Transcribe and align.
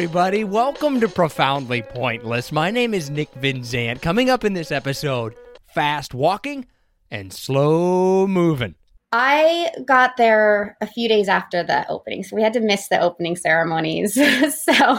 everybody. 0.00 0.44
Welcome 0.44 0.98
to 1.00 1.10
Profoundly 1.10 1.82
Pointless. 1.82 2.52
My 2.52 2.70
name 2.70 2.94
is 2.94 3.10
Nick 3.10 3.30
Vinzant. 3.34 4.00
Coming 4.00 4.30
up 4.30 4.46
in 4.46 4.54
this 4.54 4.72
episode, 4.72 5.34
fast 5.74 6.14
walking 6.14 6.64
and 7.10 7.30
slow 7.30 8.26
moving. 8.26 8.76
I 9.12 9.70
got 9.84 10.16
there 10.16 10.78
a 10.80 10.86
few 10.86 11.06
days 11.06 11.28
after 11.28 11.62
the 11.62 11.86
opening, 11.90 12.22
so 12.24 12.34
we 12.34 12.42
had 12.42 12.54
to 12.54 12.60
miss 12.60 12.88
the 12.88 12.98
opening 12.98 13.36
ceremonies. 13.36 14.14
so, 14.64 14.98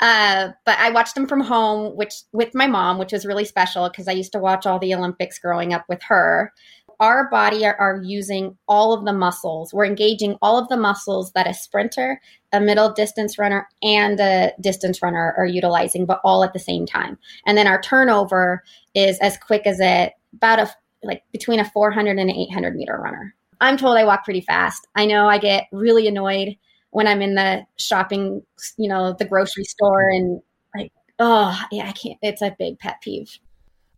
uh, 0.00 0.48
but 0.66 0.78
I 0.80 0.90
watched 0.90 1.14
them 1.14 1.28
from 1.28 1.42
home, 1.42 1.94
which 1.94 2.14
with 2.32 2.52
my 2.52 2.66
mom, 2.66 2.98
which 2.98 3.12
was 3.12 3.24
really 3.24 3.44
special 3.44 3.88
because 3.88 4.08
I 4.08 4.12
used 4.12 4.32
to 4.32 4.40
watch 4.40 4.66
all 4.66 4.80
the 4.80 4.94
Olympics 4.96 5.38
growing 5.38 5.72
up 5.72 5.84
with 5.88 6.02
her. 6.02 6.52
Our 7.00 7.28
body 7.30 7.64
are, 7.64 7.76
are 7.76 8.02
using 8.02 8.56
all 8.68 8.92
of 8.92 9.04
the 9.04 9.12
muscles. 9.12 9.72
We're 9.72 9.86
engaging 9.86 10.36
all 10.42 10.58
of 10.58 10.68
the 10.68 10.76
muscles 10.76 11.32
that 11.32 11.48
a 11.48 11.54
sprinter, 11.54 12.20
a 12.52 12.60
middle 12.60 12.92
distance 12.92 13.38
runner, 13.38 13.66
and 13.82 14.20
a 14.20 14.52
distance 14.60 15.02
runner 15.02 15.34
are 15.36 15.46
utilizing, 15.46 16.06
but 16.06 16.20
all 16.22 16.44
at 16.44 16.52
the 16.52 16.58
same 16.58 16.86
time. 16.86 17.18
And 17.46 17.56
then 17.56 17.66
our 17.66 17.80
turnover 17.80 18.62
is 18.94 19.18
as 19.20 19.38
quick 19.38 19.66
as 19.66 19.80
it 19.80 20.12
about 20.34 20.58
a 20.60 20.70
like 21.02 21.22
between 21.32 21.60
a 21.60 21.64
400 21.64 22.10
and 22.10 22.20
an 22.20 22.30
800 22.30 22.76
meter 22.76 22.98
runner. 23.02 23.34
I'm 23.60 23.76
told 23.76 23.96
I 23.96 24.04
walk 24.04 24.24
pretty 24.24 24.40
fast. 24.40 24.86
I 24.94 25.06
know 25.06 25.26
I 25.26 25.38
get 25.38 25.66
really 25.72 26.06
annoyed 26.06 26.56
when 26.90 27.06
I'm 27.06 27.22
in 27.22 27.34
the 27.34 27.66
shopping, 27.76 28.42
you 28.76 28.88
know, 28.88 29.14
the 29.18 29.24
grocery 29.24 29.64
store 29.64 30.08
and 30.08 30.40
like, 30.74 30.92
oh, 31.18 31.58
yeah, 31.70 31.88
I 31.88 31.92
can't. 31.92 32.18
It's 32.22 32.42
a 32.42 32.54
big 32.58 32.78
pet 32.78 32.96
peeve. 33.02 33.38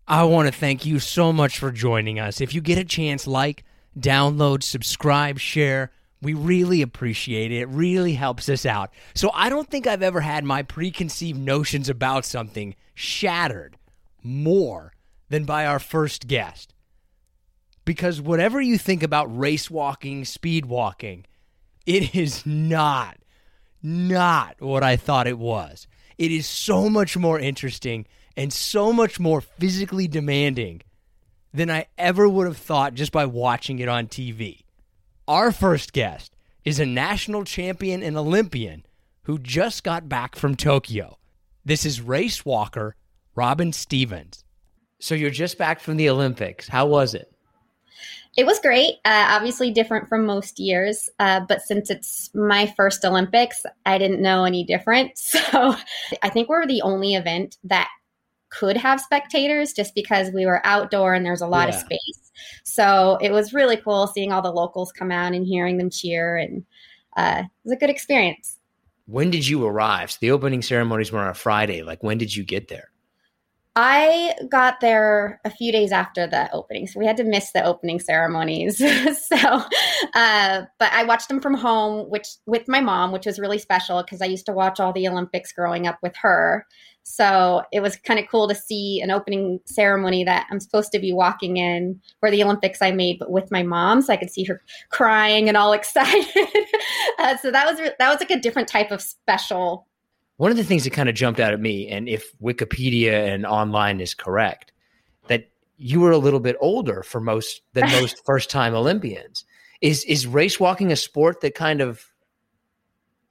I 0.07 0.25
want 0.25 0.53
to 0.53 0.59
thank 0.59 0.85
you 0.85 0.99
so 0.99 1.33
much 1.33 1.59
for 1.59 1.71
joining 1.71 2.19
us. 2.19 2.41
If 2.41 2.55
you 2.55 2.61
get 2.61 2.79
a 2.79 2.85
chance, 2.85 3.27
like, 3.27 3.65
download, 3.99 4.63
subscribe, 4.63 5.39
share. 5.39 5.91
We 6.21 6.35
really 6.35 6.83
appreciate 6.83 7.51
it. 7.51 7.63
It 7.63 7.69
really 7.69 8.15
helps 8.15 8.49
us 8.49 8.65
out. 8.65 8.93
So 9.15 9.31
I 9.35 9.49
don't 9.49 9.69
think 9.69 9.87
I've 9.87 10.03
ever 10.03 10.21
had 10.21 10.45
my 10.45 10.63
preconceived 10.63 11.39
notions 11.39 11.89
about 11.89 12.25
something 12.25 12.75
shattered 12.95 13.77
more 14.23 14.93
than 15.29 15.45
by 15.45 15.67
our 15.67 15.79
first 15.79 16.29
guest 16.29 16.75
because 17.85 18.21
whatever 18.21 18.61
you 18.61 18.79
think 18.79 19.03
about 19.03 19.37
race 19.37 19.71
walking, 19.71 20.25
speed 20.25 20.67
walking, 20.67 21.27
it 21.87 22.15
is 22.15 22.47
not, 22.47 23.19
not 23.83 24.61
what 24.61 24.85
I 24.85 24.97
thought 24.97 25.27
it 25.27 25.39
was. 25.39 25.89
It 26.19 26.31
is 26.31 26.47
so 26.47 26.89
much 26.89 27.17
more 27.17 27.39
interesting 27.39 28.07
and 28.37 28.53
so 28.53 28.93
much 28.93 29.21
more 29.21 29.41
physically 29.41 30.09
demanding 30.09 30.83
than 31.53 31.71
I 31.71 31.87
ever 31.99 32.29
would 32.29 32.47
have 32.47 32.57
thought 32.57 32.95
just 32.95 33.13
by 33.13 33.27
watching 33.27 33.79
it 33.79 33.89
on 33.89 34.07
TV. 34.07 34.63
Our 35.29 35.53
first 35.53 35.93
guest 35.93 36.35
is 36.65 36.81
a 36.81 36.87
national 36.87 37.45
champion 37.45 38.03
and 38.03 38.17
Olympian 38.17 38.85
who 39.25 39.39
just 39.39 39.85
got 39.85 40.09
back 40.09 40.37
from 40.37 40.57
Tokyo. 40.57 41.19
This 41.65 41.85
is 41.85 42.01
race 42.01 42.45
walker 42.45 42.97
Robyn 43.35 43.73
Stevens. 43.73 44.45
So 44.99 45.15
you're 45.15 45.31
just 45.31 45.59
back 45.59 45.81
from 45.81 45.97
the 45.97 46.09
Olympics. 46.09 46.69
How 46.69 46.87
was 46.87 47.15
it? 47.15 47.33
It 48.37 48.47
was 48.47 48.59
great. 48.61 48.95
Uh, 49.05 49.27
obviously, 49.29 49.71
different 49.71 50.09
from 50.09 50.25
most 50.25 50.59
years, 50.59 51.11
uh, 51.19 51.41
but 51.41 51.61
since 51.61 51.91
it's 51.91 52.31
my 52.35 52.73
first 52.77 53.05
Olympics, 53.05 53.65
I 53.85 53.99
didn't 53.99 54.23
know 54.23 54.45
any 54.45 54.65
different. 54.65 55.13
So 55.53 55.75
I 56.23 56.29
think 56.31 56.49
we're 56.49 56.67
the 56.67 56.83
only 56.83 57.15
event 57.15 57.59
that 57.65 57.89
could 58.53 58.77
have 58.77 59.01
spectators 59.01 59.73
just 59.73 59.95
because 59.95 60.31
we 60.31 60.47
were 60.47 60.65
outdoor 60.67 61.15
and 61.15 61.25
there's 61.25 61.41
a 61.41 61.47
lot 61.47 61.69
yeah. 61.69 61.75
of 61.75 61.81
space. 61.81 62.33
So 62.65 63.19
it 63.21 63.33
was 63.33 63.53
really 63.53 63.77
cool 63.77 64.07
seeing 64.07 64.33
all 64.33 64.43
the 64.43 64.53
locals 64.53 64.93
come 64.93 65.11
out 65.11 65.33
and 65.33 65.47
hearing 65.47 65.79
them 65.79 65.91
cheer, 65.91 66.37
and 66.37 66.65
uh, 67.17 67.43
it 67.45 67.51
was 67.65 67.73
a 67.73 67.77
good 67.77 67.91
experience. 67.91 68.59
When 69.07 69.31
did 69.31 69.47
you 69.47 69.65
arrive? 69.67 70.11
So 70.11 70.19
the 70.21 70.31
opening 70.31 70.63
ceremonies 70.63 71.13
were 71.13 71.21
on 71.21 71.29
a 71.29 71.35
Friday. 71.35 71.83
Like, 71.83 72.03
when 72.03 72.19
did 72.19 72.35
you 72.35 72.45
get 72.45 72.69
there? 72.69 72.89
I 73.75 74.35
got 74.51 74.81
there 74.81 75.41
a 75.47 75.51
few 75.51 75.73
days 75.73 75.93
after 75.93 76.27
the 76.27 76.53
opening, 76.53 76.87
so 76.87 77.01
we 77.01 77.07
had 77.07 77.17
to 77.17 77.25
miss 77.25 77.53
the 77.53 77.65
opening 77.65 78.01
ceremonies. 78.01 78.77
so, 79.29 79.63
uh, 80.15 80.63
but 80.79 80.93
I 80.93 81.05
watched 81.05 81.29
them 81.29 81.41
from 81.41 81.55
home, 81.55 82.11
which 82.11 82.29
with 82.45 82.69
my 82.69 82.81
mom, 82.81 83.13
which 83.13 83.25
was 83.25 83.39
really 83.39 83.59
special 83.59 84.03
because 84.03 84.21
I 84.21 84.27
used 84.27 84.45
to 84.47 84.53
watch 84.53 84.79
all 84.79 84.93
the 84.93 85.09
Olympics 85.09 85.53
growing 85.53 85.87
up 85.87 85.99
with 86.03 86.15
her. 86.17 86.67
So 87.05 87.63
it 87.73 87.81
was 87.81 87.97
kind 87.97 88.21
of 88.21 88.29
cool 88.29 88.49
to 88.49 88.55
see 88.55 89.01
an 89.01 89.11
opening 89.11 89.61
ceremony 89.65 90.25
that 90.25 90.47
I'm 90.51 90.61
supposed 90.61 90.93
to 90.93 90.99
be 90.99 91.13
walking 91.13 91.57
in 91.57 92.01
for 92.21 92.31
the 92.31 92.43
Olympics 92.43 92.81
I 92.81 92.93
made, 92.93 93.19
but 93.19 93.31
with 93.31 93.51
my 93.51 93.63
mom, 93.63 94.03
so 94.03 94.13
I 94.13 94.17
could 94.17 94.31
see 94.31 94.45
her 94.45 94.63
crying 94.91 95.49
and 95.49 95.57
all 95.57 95.73
excited. 95.73 96.49
uh, 97.19 97.37
so 97.39 97.51
that 97.51 97.67
was 97.67 97.79
that 97.99 98.09
was 98.09 98.21
like 98.21 98.31
a 98.31 98.41
different 98.41 98.69
type 98.69 98.91
of 98.91 99.03
special 99.03 99.87
one 100.43 100.51
of 100.51 100.57
the 100.57 100.65
things 100.65 100.83
that 100.83 100.93
kind 100.93 101.09
of 101.09 101.15
jumped 101.15 101.39
out 101.39 101.53
at 101.53 101.61
me, 101.61 101.87
and 101.87 102.09
if 102.09 102.37
Wikipedia 102.41 103.33
and 103.33 103.47
online 103.47 104.01
is 104.01 104.13
correct, 104.13 104.73
that 105.29 105.49
you 105.77 106.01
were 106.01 106.11
a 106.11 106.19
little 106.19 106.41
bit 106.41 106.57
older 106.61 107.05
for 107.05 107.21
most 107.21 107.63
than 107.75 107.89
most 107.91 108.21
first 108.27 108.51
time 108.51 108.75
Olympians. 108.75 109.45
Is 109.81 110.05
is 110.05 110.27
race 110.27 110.59
walking 110.59 110.91
a 110.91 110.97
sport 110.97 111.43
that 111.43 111.55
kind 111.55 111.81
of 111.81 112.05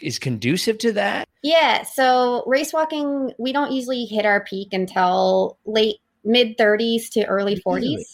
is 0.02 0.20
conducive 0.20 0.78
to 0.80 0.92
that? 0.94 1.28
Yeah. 1.44 1.84
So 1.84 2.44
race 2.46 2.74
walking, 2.74 3.32
we 3.38 3.52
don't 3.54 3.72
usually 3.72 4.06
hit 4.06 4.26
our 4.26 4.44
peak 4.44 4.74
until 4.74 5.58
late 5.66 5.98
mid 6.24 6.58
30s 6.58 7.10
to 7.12 7.26
early 7.26 7.56
40s. 7.56 7.82
Really? 7.82 8.06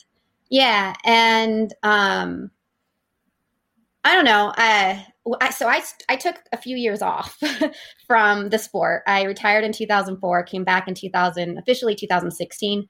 Yeah, 0.50 0.94
and 1.04 1.74
um, 1.84 2.52
I 4.04 4.14
don't 4.16 4.26
know. 4.26 4.54
Uh, 4.58 5.00
I, 5.42 5.50
so 5.50 5.68
I, 5.68 5.82
I 6.08 6.16
took 6.16 6.38
a 6.54 6.58
few 6.58 6.78
years 6.78 7.02
off 7.02 7.38
from 8.08 8.50
the 8.50 8.58
sport. 8.58 9.04
I 9.08 9.24
retired 9.24 9.66
in 9.66 9.74
2004, 9.74 10.44
came 10.44 10.64
back 10.64 10.88
in 10.88 10.94
2000, 10.94 11.58
officially 11.58 11.96
2016. 11.96 12.88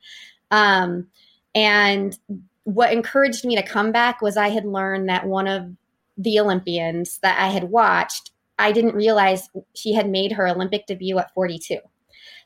Um, 0.52 1.07
and 1.56 2.18
what 2.63 2.94
encouraged 2.94 3.44
me 3.46 3.56
to 3.56 3.63
come 3.63 3.91
back 3.91 4.22
was 4.22 4.38
I 4.38 4.50
had 4.50 4.66
learned 4.66 5.09
that 5.09 5.25
one 5.25 5.47
of 5.47 5.66
the 6.18 6.40
Olympians 6.40 7.18
that 7.19 7.40
I 7.40 7.47
had 7.47 7.66
watched, 7.66 8.31
I 8.59 8.72
didn't 8.72 8.95
realize 8.95 9.50
she 9.75 9.94
had 9.94 10.09
made 10.09 10.31
her 10.34 10.47
Olympic 10.47 10.88
debut 10.88 11.18
at 11.18 11.34
42. 11.34 11.78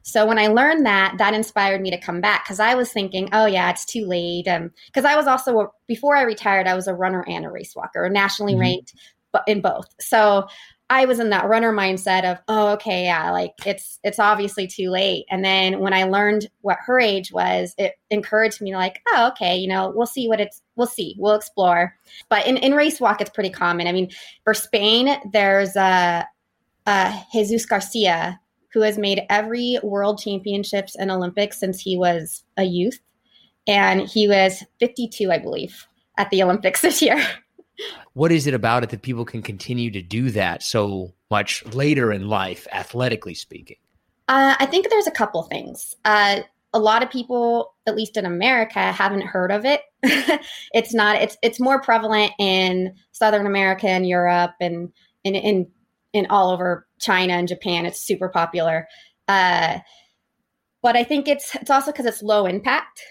So 0.03 0.25
when 0.25 0.39
I 0.39 0.47
learned 0.47 0.85
that, 0.85 1.15
that 1.19 1.33
inspired 1.33 1.81
me 1.81 1.91
to 1.91 1.99
come 1.99 2.21
back 2.21 2.43
because 2.43 2.59
I 2.59 2.73
was 2.75 2.91
thinking, 2.91 3.29
oh 3.33 3.45
yeah, 3.45 3.69
it's 3.69 3.85
too 3.85 4.05
late. 4.05 4.47
And 4.47 4.71
Because 4.87 5.05
um, 5.05 5.11
I 5.11 5.15
was 5.15 5.27
also 5.27 5.59
a, 5.59 5.67
before 5.87 6.15
I 6.15 6.23
retired, 6.23 6.67
I 6.67 6.73
was 6.73 6.87
a 6.87 6.93
runner 6.93 7.23
and 7.27 7.45
a 7.45 7.51
race 7.51 7.75
walker, 7.75 8.09
nationally 8.09 8.53
mm-hmm. 8.53 8.61
ranked, 8.61 8.93
in 9.47 9.61
both. 9.61 9.87
So 9.99 10.47
I 10.89 11.05
was 11.05 11.21
in 11.21 11.29
that 11.29 11.47
runner 11.47 11.71
mindset 11.71 12.29
of, 12.29 12.39
oh, 12.49 12.73
okay, 12.73 13.05
yeah, 13.05 13.31
like 13.31 13.53
it's 13.65 13.97
it's 14.03 14.19
obviously 14.19 14.67
too 14.67 14.89
late. 14.89 15.23
And 15.31 15.43
then 15.43 15.79
when 15.79 15.93
I 15.93 16.03
learned 16.03 16.49
what 16.59 16.79
her 16.85 16.99
age 16.99 17.31
was, 17.31 17.73
it 17.77 17.93
encouraged 18.09 18.59
me 18.59 18.75
like, 18.75 19.01
oh, 19.07 19.29
okay, 19.29 19.55
you 19.55 19.69
know, 19.69 19.93
we'll 19.95 20.05
see 20.05 20.27
what 20.27 20.41
it's 20.41 20.61
we'll 20.81 20.87
see, 20.87 21.15
we'll 21.19 21.35
explore. 21.35 21.95
But 22.27 22.47
in, 22.47 22.57
in 22.57 22.73
race 22.73 22.99
walk, 22.99 23.21
it's 23.21 23.29
pretty 23.29 23.51
common. 23.51 23.85
I 23.85 23.91
mean, 23.91 24.09
for 24.43 24.55
Spain, 24.55 25.15
there's 25.31 25.75
a, 25.75 26.27
a 26.87 27.13
Jesus 27.31 27.67
Garcia 27.67 28.39
who 28.73 28.81
has 28.81 28.97
made 28.97 29.21
every 29.29 29.77
world 29.83 30.19
championships 30.19 30.95
and 30.95 31.11
Olympics 31.11 31.59
since 31.59 31.79
he 31.79 31.95
was 31.95 32.43
a 32.57 32.63
youth. 32.63 32.99
And 33.67 34.09
he 34.09 34.27
was 34.27 34.63
52, 34.79 35.31
I 35.31 35.37
believe, 35.37 35.85
at 36.17 36.31
the 36.31 36.41
Olympics 36.41 36.81
this 36.81 36.99
year. 36.99 37.23
What 38.13 38.31
is 38.31 38.47
it 38.47 38.55
about 38.55 38.81
it 38.81 38.89
that 38.89 39.03
people 39.03 39.23
can 39.23 39.43
continue 39.43 39.91
to 39.91 40.01
do 40.01 40.31
that 40.31 40.63
so 40.63 41.13
much 41.29 41.63
later 41.67 42.11
in 42.11 42.27
life, 42.27 42.67
athletically 42.71 43.35
speaking? 43.35 43.77
Uh, 44.27 44.55
I 44.59 44.65
think 44.65 44.89
there's 44.89 45.07
a 45.07 45.11
couple 45.11 45.43
things. 45.43 45.95
Uh, 46.05 46.41
a 46.73 46.79
lot 46.79 47.03
of 47.03 47.11
people, 47.11 47.75
at 47.85 47.95
least 47.95 48.17
in 48.17 48.25
America, 48.25 48.79
haven't 48.79 49.21
heard 49.21 49.51
of 49.51 49.63
it. 49.63 49.81
it's 50.73 50.93
not. 50.93 51.21
It's 51.21 51.37
it's 51.43 51.59
more 51.59 51.79
prevalent 51.79 52.31
in 52.39 52.95
Southern 53.11 53.45
America 53.45 53.87
and 53.87 54.07
Europe 54.07 54.53
and 54.59 54.91
in 55.23 55.35
in 55.35 55.67
in 56.13 56.25
all 56.29 56.49
over 56.49 56.87
China 56.99 57.33
and 57.33 57.47
Japan. 57.47 57.85
It's 57.85 58.01
super 58.01 58.27
popular. 58.27 58.87
Uh, 59.27 59.79
but 60.81 60.95
I 60.95 61.03
think 61.03 61.27
it's 61.27 61.53
it's 61.55 61.69
also 61.69 61.91
because 61.91 62.07
it's 62.07 62.23
low 62.23 62.47
impact, 62.47 63.01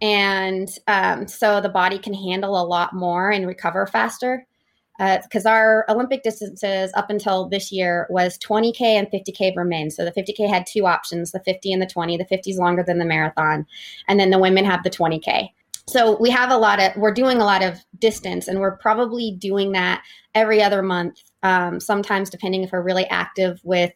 and 0.00 0.68
um, 0.86 1.28
so 1.28 1.60
the 1.60 1.68
body 1.68 1.98
can 1.98 2.14
handle 2.14 2.60
a 2.60 2.64
lot 2.64 2.94
more 2.94 3.30
and 3.30 3.46
recover 3.46 3.86
faster. 3.86 4.46
Because 4.98 5.46
uh, 5.46 5.50
our 5.50 5.84
Olympic 5.88 6.24
distances 6.24 6.90
up 6.96 7.08
until 7.08 7.48
this 7.48 7.70
year 7.70 8.08
was 8.10 8.36
20k 8.38 8.80
and 8.80 9.06
50k 9.08 9.54
for 9.54 9.64
men. 9.64 9.92
So 9.92 10.04
the 10.04 10.10
50k 10.10 10.48
had 10.48 10.66
two 10.66 10.86
options: 10.86 11.32
the 11.32 11.40
50 11.40 11.74
and 11.74 11.82
the 11.82 11.86
20. 11.86 12.16
The 12.16 12.24
50 12.24 12.50
is 12.50 12.58
longer 12.58 12.82
than 12.82 12.98
the 12.98 13.04
marathon, 13.04 13.66
and 14.08 14.18
then 14.18 14.30
the 14.30 14.38
women 14.38 14.64
have 14.64 14.82
the 14.82 14.90
20k 14.90 15.50
so 15.88 16.18
we 16.20 16.30
have 16.30 16.50
a 16.50 16.56
lot 16.56 16.80
of 16.80 16.94
we're 16.96 17.12
doing 17.12 17.38
a 17.38 17.44
lot 17.44 17.62
of 17.62 17.78
distance 17.98 18.46
and 18.46 18.60
we're 18.60 18.76
probably 18.76 19.36
doing 19.38 19.72
that 19.72 20.02
every 20.34 20.62
other 20.62 20.82
month 20.82 21.20
um, 21.42 21.80
sometimes 21.80 22.30
depending 22.30 22.62
if 22.62 22.72
we're 22.72 22.82
really 22.82 23.06
active 23.06 23.60
with 23.64 23.92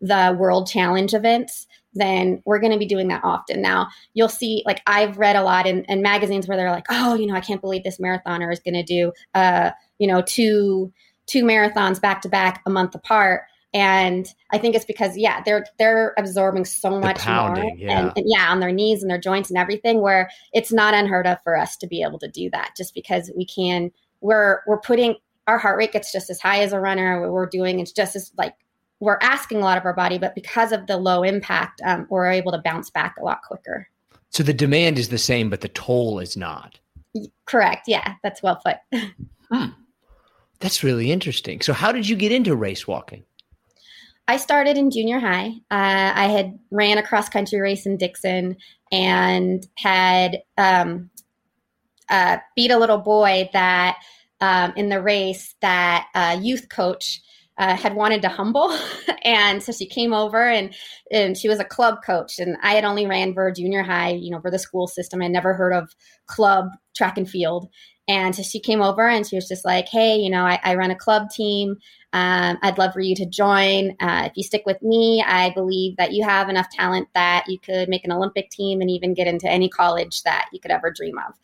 the 0.00 0.36
world 0.38 0.68
challenge 0.68 1.14
events 1.14 1.66
then 1.94 2.40
we're 2.44 2.60
going 2.60 2.72
to 2.72 2.78
be 2.78 2.86
doing 2.86 3.08
that 3.08 3.22
often. 3.24 3.60
Now 3.60 3.88
you'll 4.14 4.28
see 4.28 4.62
like 4.66 4.82
i've 4.86 5.18
read 5.18 5.36
a 5.36 5.42
lot 5.42 5.66
in, 5.66 5.84
in 5.84 6.02
magazines 6.02 6.46
where 6.46 6.56
they're 6.56 6.70
like 6.70 6.86
oh 6.90 7.14
you 7.14 7.26
know 7.26 7.34
i 7.34 7.40
can't 7.40 7.60
believe 7.60 7.82
this 7.82 7.98
marathoner 7.98 8.52
is 8.52 8.60
going 8.60 8.74
to 8.74 8.82
do 8.82 9.12
uh 9.34 9.70
you 9.98 10.06
know 10.06 10.22
two 10.22 10.92
two 11.26 11.44
marathons 11.44 12.00
back 12.00 12.20
to 12.22 12.28
back 12.28 12.62
a 12.66 12.70
month 12.70 12.94
apart 12.94 13.42
and 13.72 14.26
I 14.50 14.58
think 14.58 14.74
it's 14.74 14.84
because 14.84 15.16
yeah, 15.16 15.42
they're 15.44 15.64
they're 15.78 16.14
absorbing 16.18 16.64
so 16.64 16.98
much 16.98 17.18
pounding, 17.18 17.62
more, 17.62 17.76
yeah. 17.76 17.98
And, 17.98 18.12
and 18.16 18.26
yeah, 18.28 18.50
on 18.50 18.60
their 18.60 18.72
knees 18.72 19.02
and 19.02 19.10
their 19.10 19.20
joints 19.20 19.48
and 19.48 19.58
everything. 19.58 20.00
Where 20.00 20.30
it's 20.52 20.72
not 20.72 20.94
unheard 20.94 21.26
of 21.26 21.38
for 21.44 21.56
us 21.56 21.76
to 21.78 21.86
be 21.86 22.02
able 22.02 22.18
to 22.18 22.28
do 22.28 22.50
that, 22.50 22.72
just 22.76 22.94
because 22.94 23.30
we 23.36 23.44
can. 23.44 23.90
We're 24.20 24.60
we're 24.66 24.80
putting 24.80 25.16
our 25.46 25.58
heart 25.58 25.78
rate 25.78 25.92
gets 25.92 26.12
just 26.12 26.30
as 26.30 26.40
high 26.40 26.60
as 26.60 26.72
a 26.72 26.80
runner. 26.80 27.30
We're 27.30 27.46
doing 27.46 27.80
it's 27.80 27.92
just 27.92 28.16
as 28.16 28.32
like 28.36 28.54
we're 28.98 29.18
asking 29.22 29.58
a 29.58 29.64
lot 29.64 29.78
of 29.78 29.84
our 29.84 29.94
body, 29.94 30.18
but 30.18 30.34
because 30.34 30.72
of 30.72 30.86
the 30.86 30.96
low 30.96 31.22
impact, 31.22 31.80
um, 31.84 32.06
we're 32.10 32.30
able 32.30 32.52
to 32.52 32.58
bounce 32.58 32.90
back 32.90 33.16
a 33.18 33.24
lot 33.24 33.40
quicker. 33.42 33.88
So 34.28 34.42
the 34.42 34.52
demand 34.52 34.98
is 34.98 35.08
the 35.08 35.18
same, 35.18 35.48
but 35.48 35.60
the 35.62 35.68
toll 35.68 36.18
is 36.18 36.36
not. 36.36 36.78
Correct. 37.46 37.88
Yeah, 37.88 38.14
that's 38.22 38.42
well 38.42 38.60
put. 38.64 38.76
Hmm. 39.52 39.70
That's 40.60 40.84
really 40.84 41.10
interesting. 41.10 41.60
So, 41.60 41.72
how 41.72 41.90
did 41.90 42.08
you 42.08 42.14
get 42.14 42.30
into 42.30 42.54
race 42.54 42.86
walking? 42.86 43.24
I 44.30 44.36
started 44.36 44.78
in 44.78 44.92
junior 44.92 45.18
high. 45.18 45.48
Uh, 45.72 46.12
I 46.14 46.26
had 46.26 46.56
ran 46.70 46.98
a 46.98 47.02
cross 47.02 47.28
country 47.28 47.58
race 47.58 47.84
in 47.84 47.96
Dixon 47.96 48.58
and 48.92 49.66
had 49.74 50.42
um, 50.56 51.10
uh, 52.08 52.36
beat 52.54 52.70
a 52.70 52.78
little 52.78 52.98
boy 52.98 53.50
that 53.52 53.96
um, 54.40 54.72
in 54.76 54.88
the 54.88 55.02
race 55.02 55.56
that 55.62 56.06
a 56.14 56.36
youth 56.36 56.68
coach 56.68 57.20
uh, 57.60 57.76
had 57.76 57.94
wanted 57.94 58.22
to 58.22 58.28
humble. 58.28 58.74
and 59.22 59.62
so 59.62 59.70
she 59.70 59.86
came 59.86 60.14
over 60.14 60.48
and, 60.48 60.74
and 61.12 61.36
she 61.36 61.46
was 61.46 61.60
a 61.60 61.64
club 61.64 61.98
coach. 62.04 62.38
And 62.38 62.56
I 62.62 62.72
had 62.72 62.84
only 62.84 63.06
ran 63.06 63.34
for 63.34 63.52
junior 63.52 63.82
high, 63.82 64.12
you 64.12 64.30
know, 64.30 64.40
for 64.40 64.50
the 64.50 64.58
school 64.58 64.86
system. 64.86 65.20
I 65.20 65.28
never 65.28 65.52
heard 65.52 65.74
of 65.74 65.94
club 66.26 66.70
track 66.96 67.18
and 67.18 67.28
field. 67.28 67.68
And 68.08 68.34
so 68.34 68.42
she 68.42 68.60
came 68.60 68.80
over 68.80 69.06
and 69.06 69.26
she 69.26 69.36
was 69.36 69.46
just 69.46 69.64
like, 69.64 69.88
hey, 69.88 70.16
you 70.16 70.30
know, 70.30 70.44
I, 70.44 70.58
I 70.64 70.74
run 70.74 70.90
a 70.90 70.96
club 70.96 71.28
team. 71.30 71.76
Um, 72.14 72.56
I'd 72.62 72.78
love 72.78 72.94
for 72.94 73.00
you 73.00 73.14
to 73.14 73.26
join. 73.26 73.90
Uh, 74.00 74.24
if 74.24 74.32
you 74.36 74.42
stick 74.42 74.62
with 74.64 74.80
me, 74.82 75.22
I 75.24 75.50
believe 75.50 75.98
that 75.98 76.12
you 76.12 76.24
have 76.24 76.48
enough 76.48 76.70
talent 76.70 77.08
that 77.14 77.44
you 77.46 77.58
could 77.58 77.90
make 77.90 78.06
an 78.06 78.10
Olympic 78.10 78.48
team 78.48 78.80
and 78.80 78.90
even 78.90 79.12
get 79.12 79.28
into 79.28 79.48
any 79.48 79.68
college 79.68 80.22
that 80.22 80.48
you 80.50 80.60
could 80.60 80.72
ever 80.72 80.90
dream 80.90 81.18
of. 81.18 81.34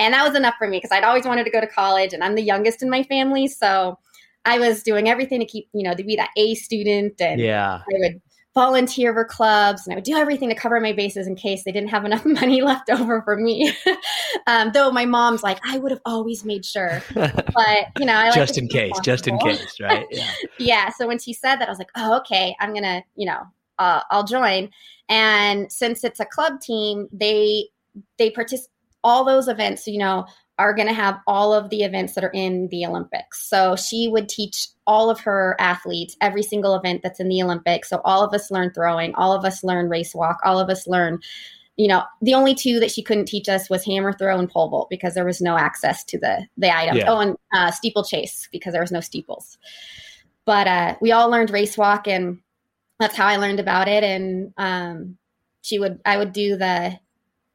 And 0.00 0.12
that 0.14 0.26
was 0.26 0.36
enough 0.36 0.56
for 0.58 0.66
me 0.66 0.78
because 0.78 0.90
I'd 0.90 1.04
always 1.04 1.26
wanted 1.26 1.44
to 1.44 1.50
go 1.50 1.60
to 1.60 1.66
college 1.66 2.12
and 2.12 2.24
I'm 2.24 2.34
the 2.34 2.42
youngest 2.42 2.82
in 2.82 2.90
my 2.90 3.04
family. 3.04 3.46
So 3.46 3.98
I 4.44 4.58
was 4.58 4.82
doing 4.82 5.08
everything 5.08 5.40
to 5.40 5.46
keep, 5.46 5.68
you 5.72 5.82
know, 5.82 5.94
to 5.94 6.02
be 6.02 6.16
that 6.16 6.30
A 6.36 6.54
student. 6.54 7.20
And 7.20 7.40
yeah. 7.40 7.80
I 7.80 7.98
would 7.98 8.20
volunteer 8.54 9.12
for 9.12 9.24
clubs 9.24 9.86
and 9.86 9.92
I 9.92 9.96
would 9.96 10.04
do 10.04 10.16
everything 10.16 10.48
to 10.48 10.54
cover 10.54 10.80
my 10.80 10.92
bases 10.92 11.28
in 11.28 11.36
case 11.36 11.62
they 11.62 11.72
didn't 11.72 11.90
have 11.90 12.04
enough 12.04 12.24
money 12.24 12.62
left 12.62 12.90
over 12.90 13.22
for 13.22 13.36
me. 13.36 13.72
um, 14.46 14.70
though 14.72 14.90
my 14.90 15.04
mom's 15.04 15.42
like, 15.42 15.58
I 15.64 15.78
would 15.78 15.90
have 15.90 16.00
always 16.04 16.44
made 16.44 16.64
sure. 16.64 17.02
But, 17.14 17.88
you 17.98 18.06
know, 18.06 18.14
I 18.14 18.26
like 18.26 18.34
just 18.34 18.58
in 18.58 18.68
case, 18.68 18.92
just 19.02 19.26
in 19.26 19.38
case, 19.38 19.78
right? 19.80 20.06
Yeah. 20.10 20.32
yeah. 20.58 20.88
So 20.90 21.06
when 21.06 21.18
she 21.18 21.32
said 21.32 21.56
that, 21.56 21.68
I 21.68 21.70
was 21.70 21.78
like, 21.78 21.90
oh, 21.96 22.16
okay, 22.18 22.54
I'm 22.60 22.70
going 22.70 22.84
to, 22.84 23.02
you 23.16 23.26
know, 23.26 23.42
uh, 23.78 24.02
I'll 24.10 24.24
join. 24.24 24.70
And 25.08 25.70
since 25.70 26.04
it's 26.04 26.20
a 26.20 26.24
club 26.24 26.60
team, 26.60 27.08
they, 27.12 27.66
they 28.18 28.30
participate 28.30 28.70
all 29.02 29.24
those 29.24 29.48
events, 29.48 29.86
you 29.86 29.98
know, 29.98 30.26
are 30.60 30.74
going 30.74 30.86
to 30.86 30.94
have 30.94 31.18
all 31.26 31.54
of 31.54 31.70
the 31.70 31.82
events 31.82 32.14
that 32.14 32.22
are 32.22 32.32
in 32.34 32.68
the 32.68 32.84
Olympics. 32.84 33.48
So 33.48 33.76
she 33.76 34.08
would 34.08 34.28
teach 34.28 34.68
all 34.86 35.08
of 35.08 35.18
her 35.20 35.56
athletes 35.58 36.18
every 36.20 36.42
single 36.42 36.74
event 36.74 37.00
that's 37.02 37.18
in 37.18 37.30
the 37.30 37.42
Olympics. 37.42 37.88
So 37.88 38.02
all 38.04 38.22
of 38.22 38.34
us 38.34 38.50
learn 38.50 38.70
throwing, 38.72 39.14
all 39.14 39.32
of 39.32 39.46
us 39.46 39.64
learn 39.64 39.88
race 39.88 40.14
walk, 40.14 40.38
all 40.44 40.60
of 40.60 40.68
us 40.68 40.86
learn. 40.86 41.20
You 41.76 41.88
know, 41.88 42.02
the 42.20 42.34
only 42.34 42.54
two 42.54 42.78
that 42.78 42.90
she 42.90 43.02
couldn't 43.02 43.24
teach 43.24 43.48
us 43.48 43.70
was 43.70 43.86
hammer 43.86 44.12
throw 44.12 44.38
and 44.38 44.50
pole 44.50 44.68
vault 44.68 44.90
because 44.90 45.14
there 45.14 45.24
was 45.24 45.40
no 45.40 45.56
access 45.56 46.04
to 46.04 46.18
the 46.18 46.46
the 46.58 46.70
items. 46.70 46.98
Yeah. 46.98 47.10
Oh, 47.10 47.20
and 47.20 47.36
uh, 47.54 47.70
steeplechase 47.70 48.46
because 48.52 48.74
there 48.74 48.82
was 48.82 48.92
no 48.92 49.00
steeples. 49.00 49.56
But 50.44 50.66
uh, 50.66 50.96
we 51.00 51.12
all 51.12 51.30
learned 51.30 51.50
race 51.50 51.78
walk, 51.78 52.06
and 52.06 52.38
that's 52.98 53.16
how 53.16 53.26
I 53.26 53.36
learned 53.36 53.60
about 53.60 53.88
it. 53.88 54.04
And 54.04 54.52
um, 54.58 55.16
she 55.62 55.78
would, 55.78 56.00
I 56.04 56.18
would 56.18 56.34
do 56.34 56.56
the 56.56 56.98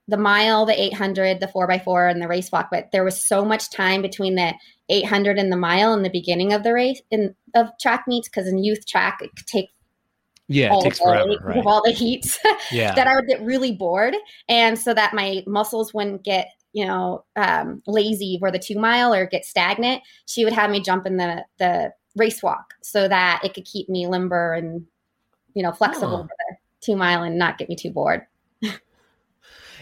the 0.07 0.17
mile, 0.17 0.65
the 0.65 0.79
800, 0.79 1.39
the 1.39 1.47
4x4, 1.47 2.11
and 2.11 2.21
the 2.21 2.27
race 2.27 2.51
walk. 2.51 2.69
But 2.71 2.91
there 2.91 3.03
was 3.03 3.23
so 3.23 3.43
much 3.43 3.69
time 3.69 4.01
between 4.01 4.35
the 4.35 4.53
800 4.89 5.37
and 5.37 5.51
the 5.51 5.57
mile 5.57 5.93
in 5.93 6.03
the 6.03 6.09
beginning 6.09 6.53
of 6.53 6.63
the 6.63 6.73
race 6.73 7.01
in 7.11 7.35
of 7.55 7.69
track 7.79 8.05
meets 8.07 8.27
because 8.27 8.47
in 8.47 8.63
youth 8.63 8.85
track 8.85 9.19
it 9.21 9.35
could 9.35 9.47
take 9.47 9.71
yeah, 10.47 10.75
it 10.75 10.83
takes 10.83 10.99
forever 10.99 11.37
right? 11.43 11.57
of 11.57 11.65
all 11.65 11.81
the 11.83 11.91
heats. 11.91 12.37
yeah, 12.71 12.93
that 12.93 13.07
I 13.07 13.15
would 13.15 13.27
get 13.27 13.41
really 13.41 13.71
bored, 13.71 14.15
and 14.47 14.77
so 14.77 14.93
that 14.93 15.13
my 15.15 15.43
muscles 15.47 15.93
wouldn't 15.93 16.23
get 16.23 16.49
you 16.73 16.85
know 16.85 17.25
um, 17.35 17.81
lazy 17.87 18.37
for 18.39 18.51
the 18.51 18.59
two 18.59 18.77
mile 18.77 19.11
or 19.11 19.25
get 19.25 19.43
stagnant. 19.43 20.03
She 20.27 20.43
would 20.43 20.53
have 20.53 20.69
me 20.69 20.81
jump 20.81 21.07
in 21.07 21.17
the 21.17 21.43
the 21.57 21.93
race 22.15 22.43
walk 22.43 22.75
so 22.83 23.07
that 23.07 23.41
it 23.43 23.55
could 23.55 23.65
keep 23.65 23.89
me 23.89 24.07
limber 24.07 24.53
and 24.53 24.85
you 25.55 25.63
know 25.63 25.71
flexible 25.71 26.17
oh. 26.17 26.23
for 26.23 26.35
the 26.49 26.57
two 26.81 26.95
mile 26.95 27.23
and 27.23 27.39
not 27.39 27.57
get 27.57 27.67
me 27.67 27.75
too 27.75 27.89
bored 27.89 28.21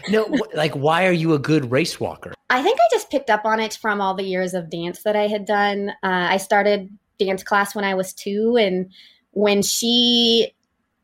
no, 0.08 0.28
like 0.54 0.72
why 0.74 1.06
are 1.06 1.12
you 1.12 1.34
a 1.34 1.38
good 1.38 1.70
race 1.70 1.98
walker? 1.98 2.34
I 2.50 2.62
think 2.62 2.78
I 2.78 2.86
just 2.90 3.10
picked 3.10 3.30
up 3.30 3.44
on 3.44 3.60
it 3.60 3.74
from 3.74 4.00
all 4.00 4.14
the 4.14 4.24
years 4.24 4.54
of 4.54 4.70
dance 4.70 5.02
that 5.02 5.16
I 5.16 5.26
had 5.26 5.44
done. 5.44 5.90
Uh, 6.02 6.28
I 6.30 6.36
started 6.36 6.90
dance 7.18 7.42
class 7.42 7.74
when 7.74 7.84
I 7.84 7.94
was 7.94 8.12
two, 8.12 8.56
and 8.56 8.90
when 9.32 9.62
she 9.62 10.52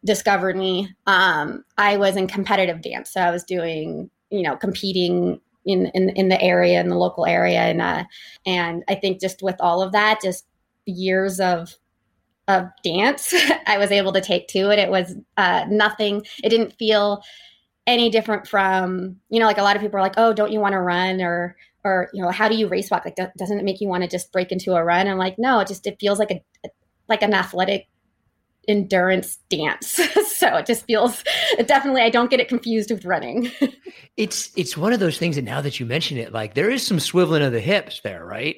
discovered 0.05 0.57
me, 0.57 0.95
um, 1.07 1.65
I 1.77 1.97
was 1.97 2.17
in 2.17 2.27
competitive 2.27 2.83
dance. 2.83 3.13
So 3.13 3.21
I 3.21 3.31
was 3.31 3.45
doing, 3.45 4.11
you 4.31 4.43
know, 4.43 4.57
competing 4.57 5.41
in 5.65 5.87
in, 5.95 6.11
in 6.11 6.29
the 6.29 6.41
area 6.41 6.81
in 6.81 6.89
the 6.89 6.97
local 6.97 7.27
area, 7.27 7.61
and 7.61 7.81
uh, 7.81 8.05
and 8.47 8.85
I 8.89 8.95
think 8.95 9.21
just 9.21 9.43
with 9.43 9.57
all 9.61 9.83
of 9.83 9.93
that, 9.93 10.21
just 10.23 10.47
years 10.87 11.41
of 11.41 11.75
of 12.49 12.69
dance, 12.83 13.35
I 13.67 13.79
was 13.79 13.91
able 13.91 14.13
to 14.13 14.21
take 14.21 14.49
to 14.49 14.71
it. 14.71 14.79
It 14.79 14.91
was 14.91 15.15
uh, 15.37 15.67
nothing. 15.69 16.27
It 16.43 16.51
didn't 16.51 16.77
feel 16.79 17.23
any 17.91 18.11
different 18.11 18.47
from 18.49 19.17
you 19.29 19.41
know 19.41 19.47
like 19.47 19.59
a 19.59 19.63
lot 19.63 19.77
of 19.77 19.83
people 19.83 19.99
are 19.99 20.03
like 20.03 20.15
oh 20.17 20.33
don't 20.33 20.53
you 20.53 20.61
want 20.61 20.73
to 20.73 20.81
run? 20.81 21.21
or 21.21 21.57
or 21.85 22.11
you 22.13 22.23
know 22.23 22.31
how 22.31 22.49
do 22.49 22.57
you 22.57 22.69
race 22.69 22.91
walk? 22.91 23.05
Like 23.05 23.17
doesn't 23.37 23.59
it 23.59 23.65
make 23.65 23.81
you 23.81 23.89
want 23.89 24.03
to 24.03 24.09
just 24.09 24.33
break 24.33 24.53
into 24.53 24.75
a 24.75 24.85
run? 24.85 25.09
I'm 25.09 25.19
like 25.19 25.39
no 25.39 25.61
it 25.61 25.69
just 25.69 25.87
it 25.87 25.99
feels 26.01 26.19
like 26.19 26.31
a 26.31 26.43
like 27.09 27.23
an 27.23 27.35
athletic 27.35 27.89
endurance 28.69 29.39
dance. 29.49 30.01
So 30.41 30.57
it 30.57 30.65
just 30.65 30.87
feels 30.87 31.23
it 31.59 31.69
definitely 31.69 32.01
i 32.01 32.09
don't 32.09 32.31
get 32.31 32.41
it 32.41 32.49
confused 32.49 32.91
with 32.91 33.05
running. 33.05 33.51
It's 34.17 34.51
it's 34.57 34.77
one 34.77 34.95
of 34.95 35.01
those 35.01 35.19
things 35.19 35.37
that 35.37 35.45
now 35.45 35.61
that 35.61 35.79
you 35.79 35.85
mention 35.85 36.17
it 36.17 36.33
like 36.33 36.55
there 36.55 36.71
is 36.71 36.87
some 36.87 36.97
swiveling 36.97 37.47
of 37.47 37.53
the 37.53 37.61
hips 37.61 38.01
there 38.03 38.25
right? 38.25 38.57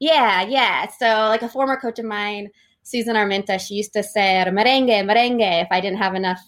Yeah 0.00 0.42
yeah. 0.42 0.86
So 0.88 1.06
like 1.06 1.42
a 1.42 1.50
former 1.50 1.76
coach 1.76 1.98
of 1.98 2.06
mine 2.06 2.48
susan 2.82 3.14
armenta 3.14 3.60
she 3.60 3.74
used 3.74 3.92
to 3.92 4.02
say 4.02 4.42
merengue 4.48 5.04
merengue 5.04 5.62
if 5.62 5.68
i 5.70 5.80
didn't 5.80 5.98
have 5.98 6.14
enough 6.14 6.40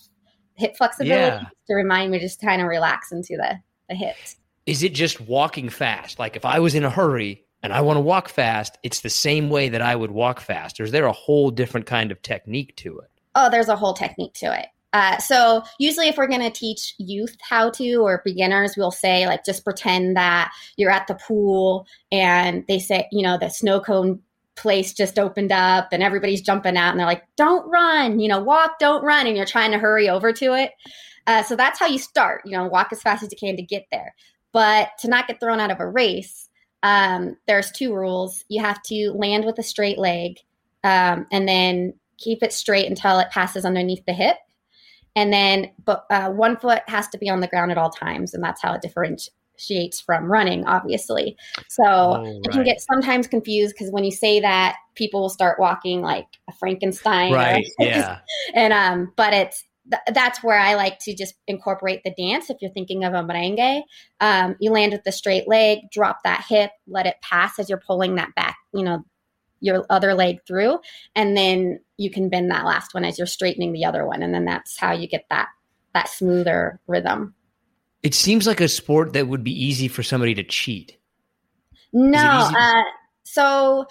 hip 0.61 0.77
flexibility 0.77 1.45
yeah. 1.45 1.49
to 1.67 1.75
remind 1.75 2.11
me 2.11 2.19
just 2.19 2.41
kind 2.41 2.63
of 2.63 2.69
relax 2.69 3.13
into 3.13 3.37
the, 3.37 3.59
the 3.89 3.95
hips. 3.95 4.37
Is 4.67 4.83
it 4.83 4.95
just 4.95 5.21
walking 5.21 5.69
fast? 5.69 6.19
Like 6.19 6.37
if 6.37 6.45
I 6.45 6.61
was 6.61 6.75
in 6.75 6.85
a 6.85 6.91
hurry 6.91 7.45
and 7.63 7.73
I 7.73 7.81
want 7.81 7.97
to 7.97 8.03
walk 8.03 8.29
fast, 8.29 8.79
it's 8.83 9.01
the 9.01 9.11
same 9.11 9.51
way 9.51 9.71
that 9.71 9.83
I 9.83 9.97
would 9.97 10.11
walk 10.11 10.41
fast. 10.41 10.81
Or 10.81 10.85
is 10.85 10.93
there 10.93 11.07
a 11.07 11.13
whole 11.13 11.51
different 11.51 11.87
kind 11.87 12.13
of 12.13 12.23
technique 12.23 12.77
to 12.77 12.99
it? 12.99 13.11
Oh, 13.35 13.51
there's 13.51 13.69
a 13.69 13.77
whole 13.77 13.95
technique 13.95 14.35
to 14.35 14.59
it. 14.59 14.67
Uh, 14.93 15.19
so 15.19 15.63
usually 15.79 16.09
if 16.09 16.17
we're 16.17 16.27
going 16.27 16.41
to 16.41 16.51
teach 16.51 16.95
youth 16.99 17.37
how 17.41 17.71
to 17.71 17.97
or 17.97 18.23
beginners 18.25 18.75
we'll 18.77 18.91
say 18.91 19.25
like 19.27 19.45
just 19.45 19.63
pretend 19.63 20.17
that 20.17 20.51
you're 20.77 20.91
at 20.91 21.07
the 21.07 21.15
pool 21.15 21.87
and 22.11 22.65
they 22.67 22.81
say 22.81 23.07
you 23.13 23.23
know 23.23 23.39
the 23.39 23.49
snow 23.49 23.79
cone 23.79 24.21
place 24.61 24.93
just 24.93 25.19
opened 25.19 25.53
up 25.53 25.89
and 25.93 26.03
everybody's 26.03 26.41
jumping 26.41 26.77
out 26.77 26.91
and 26.91 27.01
they're 27.01 27.07
like, 27.07 27.25
don't 27.37 27.69
run, 27.69 28.21
you 28.21 28.29
know, 28.29 28.41
walk, 28.41 28.79
don't 28.79 29.03
run. 29.03 29.27
And 29.27 29.37
you're 29.37 29.47
trying 29.47 29.73
to 29.73 29.79
hurry 29.79 30.09
over 30.09 30.33
to 30.35 30.55
it. 30.55 30.73
Uh, 31.27 31.43
so 31.43 31.57
that's 31.57 31.79
how 31.79 31.87
you 31.87 31.99
start, 31.99 32.43
you 32.45 32.57
know, 32.57 32.67
walk 32.67 32.89
as 32.93 33.03
fast 33.03 33.23
as 33.23 33.31
you 33.31 33.39
can 33.39 33.57
to 33.57 33.63
get 33.63 33.87
there. 33.91 34.15
But 34.53 34.91
to 35.01 35.09
not 35.09 35.27
get 35.27 35.41
thrown 35.41 35.61
out 35.61 35.71
of 35.71 35.81
a 35.81 35.87
race, 35.87 36.49
um, 36.83 37.37
there's 37.47 37.71
two 37.71 37.95
rules. 37.95 38.45
You 38.49 38.63
have 38.63 38.83
to 38.85 39.13
land 39.13 39.45
with 39.45 39.59
a 39.59 39.63
straight 39.63 39.99
leg 39.99 40.39
um, 40.85 41.27
and 41.31 41.49
then 41.49 41.95
keep 42.19 42.43
it 42.43 42.53
straight 42.53 42.87
until 42.87 43.19
it 43.19 43.31
passes 43.31 43.65
underneath 43.65 44.05
the 44.07 44.13
hip. 44.13 44.37
And 45.17 45.33
then 45.33 45.71
but, 45.85 46.05
uh, 46.11 46.31
one 46.31 46.57
foot 46.57 46.83
has 46.87 47.09
to 47.09 47.19
be 47.19 47.29
on 47.29 47.41
the 47.41 47.49
ground 47.49 47.71
at 47.71 47.79
all 47.79 47.91
times. 47.91 48.35
And 48.35 48.43
that's 48.43 48.63
how 48.63 48.73
it 48.75 48.83
differentiates 48.83 49.35
differentiates 49.61 50.01
from 50.01 50.31
running, 50.31 50.65
obviously. 50.67 51.37
So 51.69 51.85
oh, 51.85 52.23
right. 52.23 52.41
it 52.45 52.51
can 52.51 52.65
get 52.65 52.81
sometimes 52.81 53.27
confused 53.27 53.75
because 53.75 53.93
when 53.93 54.05
you 54.05 54.11
say 54.11 54.41
that, 54.41 54.77
people 54.95 55.21
will 55.21 55.31
start 55.31 55.59
walking 55.59 56.03
like 56.03 56.27
a 56.49 56.53
Frankenstein. 56.53 57.33
Right. 57.33 57.67
Or, 57.79 57.87
yeah. 57.87 58.21
and 58.55 58.73
um, 58.73 59.13
but 59.17 59.33
it's 59.33 59.65
th- 59.91 60.15
that's 60.15 60.43
where 60.43 60.59
I 60.59 60.75
like 60.75 60.99
to 61.01 61.15
just 61.15 61.35
incorporate 61.47 62.03
the 62.05 62.15
dance. 62.17 62.51
If 62.51 62.59
you're 62.61 62.73
thinking 62.73 63.05
of 63.05 63.15
a 63.15 63.23
merengue, 63.23 63.83
um, 64.21 64.57
you 64.61 64.71
land 64.71 64.93
with 64.93 65.05
the 65.05 65.13
straight 65.13 65.49
leg, 65.49 65.79
drop 65.93 66.19
that 66.25 66.45
hip, 66.49 66.71
let 66.87 67.07
it 67.07 67.17
pass 67.23 67.59
as 67.59 67.69
you're 67.69 67.83
pulling 67.87 68.17
that 68.17 68.35
back. 68.35 68.57
You 68.73 68.85
know, 68.85 69.05
your 69.61 69.85
other 69.91 70.15
leg 70.15 70.39
through, 70.47 70.79
and 71.15 71.37
then 71.37 71.81
you 71.99 72.11
can 72.11 72.31
bend 72.31 72.51
that 72.51 72.65
last 72.65 72.95
one 72.95 73.05
as 73.05 73.19
you're 73.19 73.27
straightening 73.27 73.73
the 73.73 73.85
other 73.85 74.07
one, 74.07 74.23
and 74.23 74.33
then 74.33 74.45
that's 74.45 74.79
how 74.79 74.93
you 74.93 75.07
get 75.07 75.27
that 75.31 75.49
that 75.93 76.09
smoother 76.09 76.81
rhythm. 76.87 77.35
It 78.03 78.15
seems 78.15 78.47
like 78.47 78.61
a 78.61 78.69
sport 78.69 79.13
that 79.13 79.29
would 79.29 79.45
be 79.45 79.53
easy 79.53 79.89
for 79.89 80.03
somebody 80.03 80.35
to 80.35 80.45
cheat. 80.45 80.97
No. 81.93 82.51
Uh, 82.57 82.83
so 83.25 83.87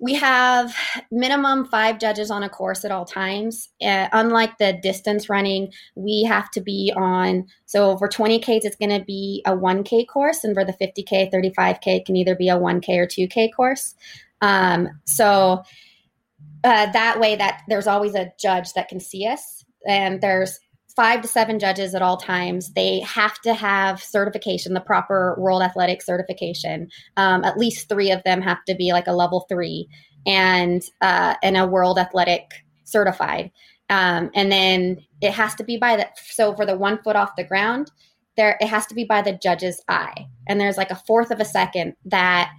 we 0.00 0.14
have 0.14 0.76
minimum 1.10 1.64
five 1.64 1.98
judges 1.98 2.30
on 2.30 2.44
a 2.44 2.48
course 2.48 2.84
at 2.84 2.92
all 2.92 3.04
times. 3.04 3.68
Uh, 3.82 4.08
unlike 4.12 4.56
the 4.58 4.78
distance 4.80 5.28
running, 5.28 5.72
we 5.96 6.22
have 6.22 6.50
to 6.52 6.60
be 6.60 6.92
on. 6.96 7.46
So 7.66 7.96
for 7.98 8.08
20Ks, 8.08 8.60
it's 8.64 8.76
going 8.76 8.96
to 8.96 9.04
be 9.04 9.42
a 9.44 9.56
1K 9.56 10.06
course. 10.06 10.44
And 10.44 10.54
for 10.54 10.64
the 10.64 10.72
50K, 10.72 11.32
35K, 11.32 11.86
it 11.86 12.04
can 12.04 12.16
either 12.16 12.36
be 12.36 12.48
a 12.48 12.56
1K 12.56 12.88
or 12.90 13.06
2K 13.06 13.52
course. 13.54 13.94
Um, 14.40 14.88
so 15.04 15.62
uh, 16.62 16.92
that 16.92 17.18
way 17.18 17.34
that 17.34 17.62
there's 17.68 17.88
always 17.88 18.14
a 18.14 18.32
judge 18.38 18.72
that 18.74 18.88
can 18.88 19.00
see 19.00 19.26
us. 19.26 19.64
And 19.86 20.20
there's 20.20 20.60
five 20.98 21.22
to 21.22 21.28
seven 21.28 21.60
judges 21.60 21.94
at 21.94 22.02
all 22.02 22.16
times. 22.16 22.72
They 22.72 22.98
have 23.02 23.40
to 23.42 23.54
have 23.54 24.02
certification, 24.02 24.74
the 24.74 24.80
proper 24.80 25.36
World 25.38 25.62
Athletic 25.62 26.02
certification. 26.02 26.88
Um, 27.16 27.44
at 27.44 27.56
least 27.56 27.88
three 27.88 28.10
of 28.10 28.20
them 28.24 28.42
have 28.42 28.64
to 28.66 28.74
be 28.74 28.90
like 28.92 29.06
a 29.06 29.12
level 29.12 29.46
three 29.48 29.88
and 30.26 30.82
uh, 31.00 31.36
and 31.40 31.56
a 31.56 31.68
World 31.68 32.00
Athletic 32.00 32.50
certified. 32.82 33.52
Um, 33.88 34.30
and 34.34 34.50
then 34.50 34.98
it 35.20 35.30
has 35.30 35.54
to 35.54 35.64
be 35.64 35.76
by 35.76 35.96
the 35.96 36.08
so 36.16 36.52
for 36.56 36.66
the 36.66 36.76
one 36.76 37.00
foot 37.04 37.14
off 37.14 37.36
the 37.36 37.44
ground, 37.44 37.92
there 38.36 38.58
it 38.60 38.66
has 38.66 38.84
to 38.86 38.94
be 38.96 39.04
by 39.04 39.22
the 39.22 39.38
judge's 39.40 39.80
eye. 39.88 40.26
And 40.48 40.60
there's 40.60 40.76
like 40.76 40.90
a 40.90 41.02
fourth 41.06 41.30
of 41.30 41.38
a 41.38 41.44
second 41.44 41.94
that 42.06 42.50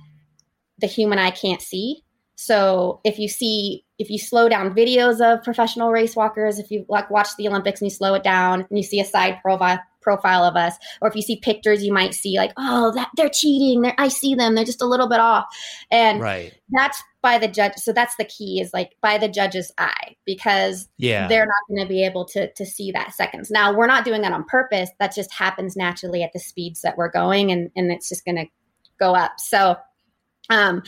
the 0.77 0.87
human 0.87 1.19
eye 1.19 1.31
can't 1.31 1.61
see. 1.61 2.05
So 2.37 3.01
if 3.03 3.19
you 3.19 3.27
see 3.27 3.83
if 3.99 4.09
you 4.09 4.17
slow 4.17 4.47
down 4.47 4.73
videos 4.73 5.19
of 5.21 5.43
professional 5.43 5.91
race 5.91 6.15
walkers, 6.15 6.57
if 6.57 6.71
you 6.71 6.85
like 6.87 7.09
watch 7.11 7.27
the 7.37 7.47
Olympics 7.47 7.81
and 7.81 7.91
you 7.91 7.95
slow 7.95 8.13
it 8.13 8.23
down 8.23 8.65
and 8.69 8.77
you 8.77 8.83
see 8.83 9.01
a 9.01 9.05
side 9.05 9.37
profile 9.41 9.79
profile 10.01 10.45
of 10.45 10.55
us, 10.55 10.75
or 11.01 11.09
if 11.09 11.15
you 11.15 11.21
see 11.21 11.35
pictures, 11.35 11.83
you 11.83 11.91
might 11.91 12.13
see 12.13 12.37
like, 12.37 12.53
oh, 12.57 12.93
that 12.95 13.09
they're 13.17 13.29
cheating. 13.29 13.81
They're, 13.81 13.93
I 13.97 14.07
see 14.07 14.33
them. 14.33 14.55
They're 14.55 14.63
just 14.63 14.81
a 14.81 14.87
little 14.87 15.09
bit 15.09 15.19
off, 15.19 15.45
and 15.91 16.21
right. 16.21 16.53
that's 16.71 17.03
by 17.21 17.37
the 17.37 17.49
judge. 17.49 17.73
So 17.75 17.91
that's 17.91 18.15
the 18.15 18.23
key 18.23 18.61
is 18.61 18.73
like 18.73 18.95
by 19.01 19.17
the 19.17 19.27
judge's 19.27 19.71
eye 19.77 20.15
because 20.25 20.87
yeah. 20.97 21.27
they're 21.27 21.45
not 21.45 21.67
going 21.67 21.85
to 21.85 21.89
be 21.89 22.05
able 22.05 22.23
to 22.25 22.51
to 22.53 22.65
see 22.65 22.91
that 22.93 23.13
seconds. 23.13 23.51
Now 23.51 23.75
we're 23.75 23.87
not 23.87 24.05
doing 24.05 24.21
that 24.21 24.31
on 24.31 24.45
purpose. 24.45 24.89
That 24.99 25.13
just 25.13 25.33
happens 25.33 25.75
naturally 25.75 26.23
at 26.23 26.31
the 26.31 26.39
speeds 26.39 26.81
that 26.81 26.97
we're 26.97 27.11
going, 27.11 27.51
and 27.51 27.69
and 27.75 27.91
it's 27.91 28.07
just 28.07 28.23
going 28.23 28.37
to 28.37 28.45
go 28.99 29.13
up. 29.15 29.33
So, 29.39 29.75
um 30.49 30.81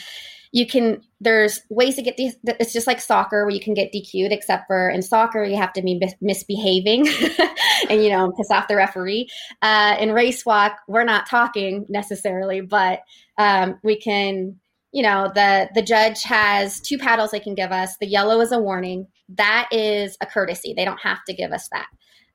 you 0.54 0.68
can 0.68 1.02
there's 1.22 1.62
ways 1.70 1.96
to 1.96 2.02
get 2.02 2.18
these 2.18 2.36
it's 2.44 2.74
just 2.74 2.88
like 2.88 3.00
soccer 3.00 3.46
where 3.46 3.54
you 3.54 3.62
can 3.62 3.74
get 3.74 3.92
dq'd 3.94 4.32
except 4.32 4.68
for 4.68 4.90
in 4.90 5.02
soccer 5.02 5.44
you 5.44 5.56
have 5.56 5.74
to 5.74 5.82
be 5.82 5.96
mis- 5.96 6.16
misbehaving 6.22 7.08
and 7.90 8.04
you 8.04 8.10
know 8.10 8.32
piss 8.38 8.52
off 8.52 8.68
the 8.68 8.76
referee. 8.76 9.30
Uh, 9.62 9.96
in 10.00 10.12
race 10.12 10.46
walk 10.46 10.80
we're 10.88 11.04
not 11.04 11.28
talking 11.30 11.86
necessarily 11.90 12.62
but 12.62 13.02
um, 13.38 13.80
we 13.84 13.98
can 13.98 14.56
you 14.92 15.02
know 15.02 15.32
the 15.34 15.70
the 15.74 15.82
judge 15.82 16.24
has 16.24 16.80
two 16.82 16.98
paddles 16.98 17.32
they 17.32 17.40
can 17.40 17.56
give 17.56 17.72
us. 17.72 17.98
The 17.98 18.08
yellow 18.08 18.42
is 18.42 18.52
a 18.52 18.60
warning. 18.60 19.08
That 19.30 19.70
is 19.72 20.18
a 20.22 20.26
courtesy. 20.26 20.74
They 20.76 20.86
don't 20.86 21.00
have 21.02 21.24
to 21.28 21.34
give 21.34 21.52
us 21.52 21.70
that. 21.72 21.88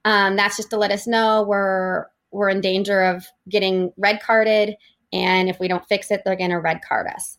Um, 0.04 0.36
that's 0.36 0.56
just 0.56 0.70
to 0.70 0.78
let 0.78 0.90
us 0.90 1.06
know 1.06 1.44
we're 1.46 2.06
we're 2.32 2.48
in 2.48 2.60
danger 2.60 3.02
of 3.02 3.26
getting 3.48 3.92
red 3.96 4.20
carded 4.22 4.76
and 5.24 5.48
if 5.48 5.58
we 5.58 5.68
don't 5.68 5.86
fix 5.88 6.10
it 6.10 6.22
they're 6.24 6.36
going 6.36 6.50
to 6.50 6.60
red 6.60 6.80
card 6.82 7.06
us 7.08 7.38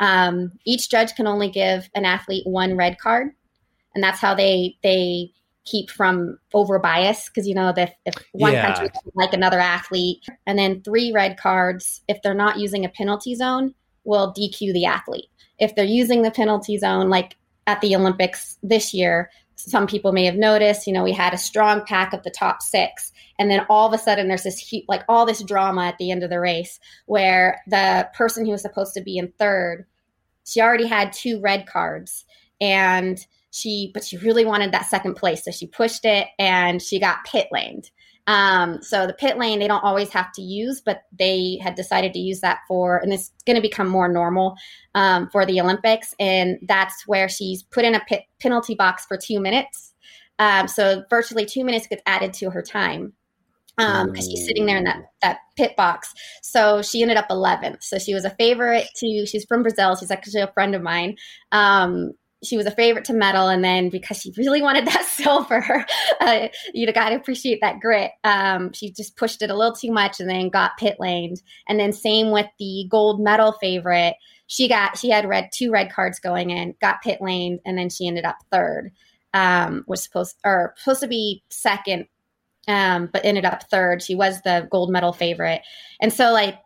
um, 0.00 0.52
each 0.64 0.90
judge 0.90 1.14
can 1.14 1.26
only 1.26 1.48
give 1.48 1.88
an 1.94 2.04
athlete 2.04 2.46
one 2.46 2.76
red 2.76 2.98
card, 2.98 3.30
and 3.94 4.02
that's 4.02 4.20
how 4.20 4.34
they 4.34 4.76
they 4.82 5.32
keep 5.64 5.90
from 5.90 6.38
over 6.54 6.78
bias 6.78 7.28
because 7.28 7.46
you 7.46 7.54
know 7.54 7.72
that 7.72 7.94
if 8.06 8.14
one 8.32 8.52
yeah. 8.52 8.66
country 8.66 8.90
like 9.14 9.32
another 9.32 9.60
athlete, 9.60 10.24
and 10.46 10.58
then 10.58 10.82
three 10.82 11.12
red 11.12 11.36
cards 11.38 12.02
if 12.08 12.20
they're 12.22 12.34
not 12.34 12.58
using 12.58 12.84
a 12.84 12.88
penalty 12.88 13.34
zone 13.34 13.74
will 14.04 14.34
DQ 14.34 14.72
the 14.72 14.86
athlete. 14.86 15.26
If 15.58 15.76
they're 15.76 15.84
using 15.84 16.22
the 16.22 16.30
penalty 16.30 16.78
zone, 16.78 17.08
like 17.08 17.36
at 17.66 17.80
the 17.80 17.94
Olympics 17.94 18.58
this 18.62 18.92
year, 18.92 19.30
some 19.68 19.86
people 19.86 20.12
may 20.12 20.24
have 20.24 20.36
noticed, 20.36 20.86
you 20.86 20.92
know, 20.92 21.02
we 21.02 21.12
had 21.12 21.34
a 21.34 21.38
strong 21.38 21.84
pack 21.84 22.12
of 22.12 22.22
the 22.22 22.30
top 22.30 22.62
six. 22.62 23.12
And 23.38 23.50
then 23.50 23.64
all 23.68 23.88
of 23.88 23.94
a 23.94 24.02
sudden 24.02 24.28
there's 24.28 24.42
this 24.42 24.58
huge, 24.58 24.84
like 24.88 25.02
all 25.08 25.26
this 25.26 25.42
drama 25.42 25.86
at 25.86 25.98
the 25.98 26.10
end 26.10 26.22
of 26.22 26.30
the 26.30 26.40
race 26.40 26.78
where 27.06 27.60
the 27.66 28.08
person 28.14 28.44
who 28.44 28.52
was 28.52 28.62
supposed 28.62 28.94
to 28.94 29.02
be 29.02 29.16
in 29.16 29.32
third, 29.38 29.86
she 30.44 30.60
already 30.60 30.86
had 30.86 31.12
two 31.12 31.40
red 31.40 31.66
cards 31.66 32.24
and 32.60 33.18
she, 33.50 33.90
but 33.92 34.04
she 34.04 34.16
really 34.18 34.44
wanted 34.44 34.72
that 34.72 34.86
second 34.86 35.14
place. 35.14 35.44
So 35.44 35.50
she 35.50 35.66
pushed 35.66 36.04
it 36.04 36.28
and 36.38 36.80
she 36.80 37.00
got 37.00 37.24
pit 37.24 37.48
laned. 37.50 37.90
Um, 38.30 38.80
so 38.80 39.08
the 39.08 39.12
pit 39.12 39.38
lane 39.38 39.58
they 39.58 39.66
don't 39.66 39.82
always 39.82 40.10
have 40.10 40.32
to 40.34 40.42
use, 40.42 40.80
but 40.80 41.02
they 41.18 41.58
had 41.60 41.74
decided 41.74 42.12
to 42.12 42.20
use 42.20 42.40
that 42.42 42.60
for, 42.68 42.98
and 42.98 43.12
it's 43.12 43.32
going 43.44 43.56
to 43.56 43.60
become 43.60 43.88
more 43.88 44.06
normal 44.06 44.54
um, 44.94 45.28
for 45.30 45.44
the 45.44 45.60
Olympics. 45.60 46.14
And 46.20 46.56
that's 46.62 47.08
where 47.08 47.28
she's 47.28 47.64
put 47.64 47.84
in 47.84 47.96
a 47.96 48.00
pit, 48.08 48.22
penalty 48.40 48.76
box 48.76 49.04
for 49.04 49.16
two 49.16 49.40
minutes. 49.40 49.94
Um, 50.38 50.68
so 50.68 51.02
virtually 51.10 51.44
two 51.44 51.64
minutes 51.64 51.88
gets 51.88 52.02
added 52.06 52.32
to 52.34 52.50
her 52.50 52.62
time 52.62 53.14
because 53.76 54.08
um, 54.08 54.14
she's 54.14 54.46
sitting 54.46 54.64
there 54.64 54.76
in 54.76 54.84
that 54.84 55.02
that 55.22 55.38
pit 55.56 55.74
box. 55.76 56.14
So 56.40 56.82
she 56.82 57.02
ended 57.02 57.16
up 57.16 57.28
11th. 57.30 57.82
So 57.82 57.98
she 57.98 58.14
was 58.14 58.24
a 58.24 58.30
favorite 58.30 58.86
to. 58.98 59.26
She's 59.26 59.44
from 59.44 59.62
Brazil. 59.62 59.96
She's 59.96 60.12
actually 60.12 60.42
a 60.42 60.52
friend 60.52 60.76
of 60.76 60.82
mine. 60.82 61.16
Um, 61.50 62.12
she 62.42 62.56
was 62.56 62.66
a 62.66 62.70
favorite 62.70 63.04
to 63.04 63.12
medal 63.12 63.48
and 63.48 63.62
then 63.62 63.90
because 63.90 64.18
she 64.18 64.32
really 64.36 64.62
wanted 64.62 64.86
that 64.86 65.04
silver 65.04 65.84
uh, 66.20 66.48
you 66.72 66.90
got 66.92 67.10
to 67.10 67.16
appreciate 67.16 67.60
that 67.60 67.80
grit 67.80 68.12
um, 68.24 68.72
she 68.72 68.90
just 68.90 69.16
pushed 69.16 69.42
it 69.42 69.50
a 69.50 69.54
little 69.54 69.74
too 69.74 69.92
much 69.92 70.20
and 70.20 70.28
then 70.28 70.48
got 70.48 70.76
pit 70.78 70.96
laned. 70.98 71.42
And 71.68 71.78
then 71.78 71.92
same 71.92 72.30
with 72.30 72.46
the 72.58 72.86
gold 72.90 73.20
medal 73.20 73.52
favorite. 73.60 74.16
She 74.46 74.68
got 74.68 74.98
she 74.98 75.10
had 75.10 75.28
red 75.28 75.50
two 75.52 75.70
red 75.70 75.92
cards 75.92 76.18
going 76.18 76.50
in 76.50 76.74
got 76.80 77.02
pit 77.02 77.18
laned 77.20 77.60
and 77.64 77.78
then 77.78 77.88
she 77.88 78.06
ended 78.06 78.24
up 78.24 78.36
third 78.50 78.90
um, 79.32 79.84
was 79.86 80.02
supposed 80.02 80.36
or 80.44 80.74
supposed 80.76 81.00
to 81.02 81.08
be 81.08 81.42
second 81.50 82.06
um, 82.68 83.08
but 83.12 83.24
ended 83.24 83.44
up 83.44 83.68
third. 83.70 84.02
She 84.02 84.14
was 84.14 84.42
the 84.42 84.68
gold 84.70 84.90
medal 84.90 85.12
favorite. 85.12 85.62
And 86.00 86.12
so 86.12 86.32
like 86.32 86.58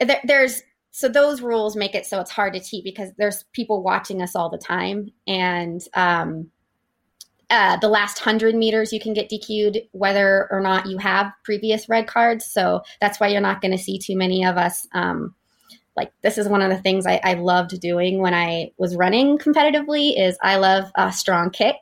there, 0.00 0.20
there's 0.24 0.62
so 0.96 1.10
those 1.10 1.42
rules 1.42 1.76
make 1.76 1.94
it 1.94 2.06
so 2.06 2.18
it's 2.20 2.30
hard 2.30 2.54
to 2.54 2.60
cheat 2.60 2.82
because 2.82 3.10
there's 3.18 3.44
people 3.52 3.82
watching 3.82 4.22
us 4.22 4.34
all 4.34 4.48
the 4.48 4.56
time 4.56 5.10
and 5.26 5.82
um, 5.92 6.50
uh, 7.50 7.76
the 7.76 7.88
last 7.88 8.18
100 8.24 8.54
meters 8.54 8.94
you 8.94 8.98
can 8.98 9.12
get 9.12 9.28
DQ'd 9.28 9.76
whether 9.92 10.48
or 10.50 10.58
not 10.62 10.86
you 10.86 10.96
have 10.96 11.30
previous 11.44 11.86
red 11.86 12.06
cards. 12.06 12.46
So 12.46 12.80
that's 12.98 13.20
why 13.20 13.28
you're 13.28 13.42
not 13.42 13.60
going 13.60 13.76
to 13.76 13.82
see 13.82 13.98
too 13.98 14.16
many 14.16 14.42
of 14.42 14.56
us 14.56 14.88
um, 14.94 15.34
like 15.96 16.12
this 16.22 16.36
is 16.36 16.48
one 16.48 16.62
of 16.62 16.70
the 16.70 16.78
things 16.78 17.06
I, 17.06 17.20
I, 17.24 17.34
loved 17.34 17.80
doing 17.80 18.18
when 18.18 18.34
I 18.34 18.72
was 18.76 18.96
running 18.96 19.38
competitively 19.38 20.12
is 20.16 20.36
I 20.42 20.56
love 20.56 20.90
a 20.94 21.12
strong 21.12 21.50
kick. 21.50 21.76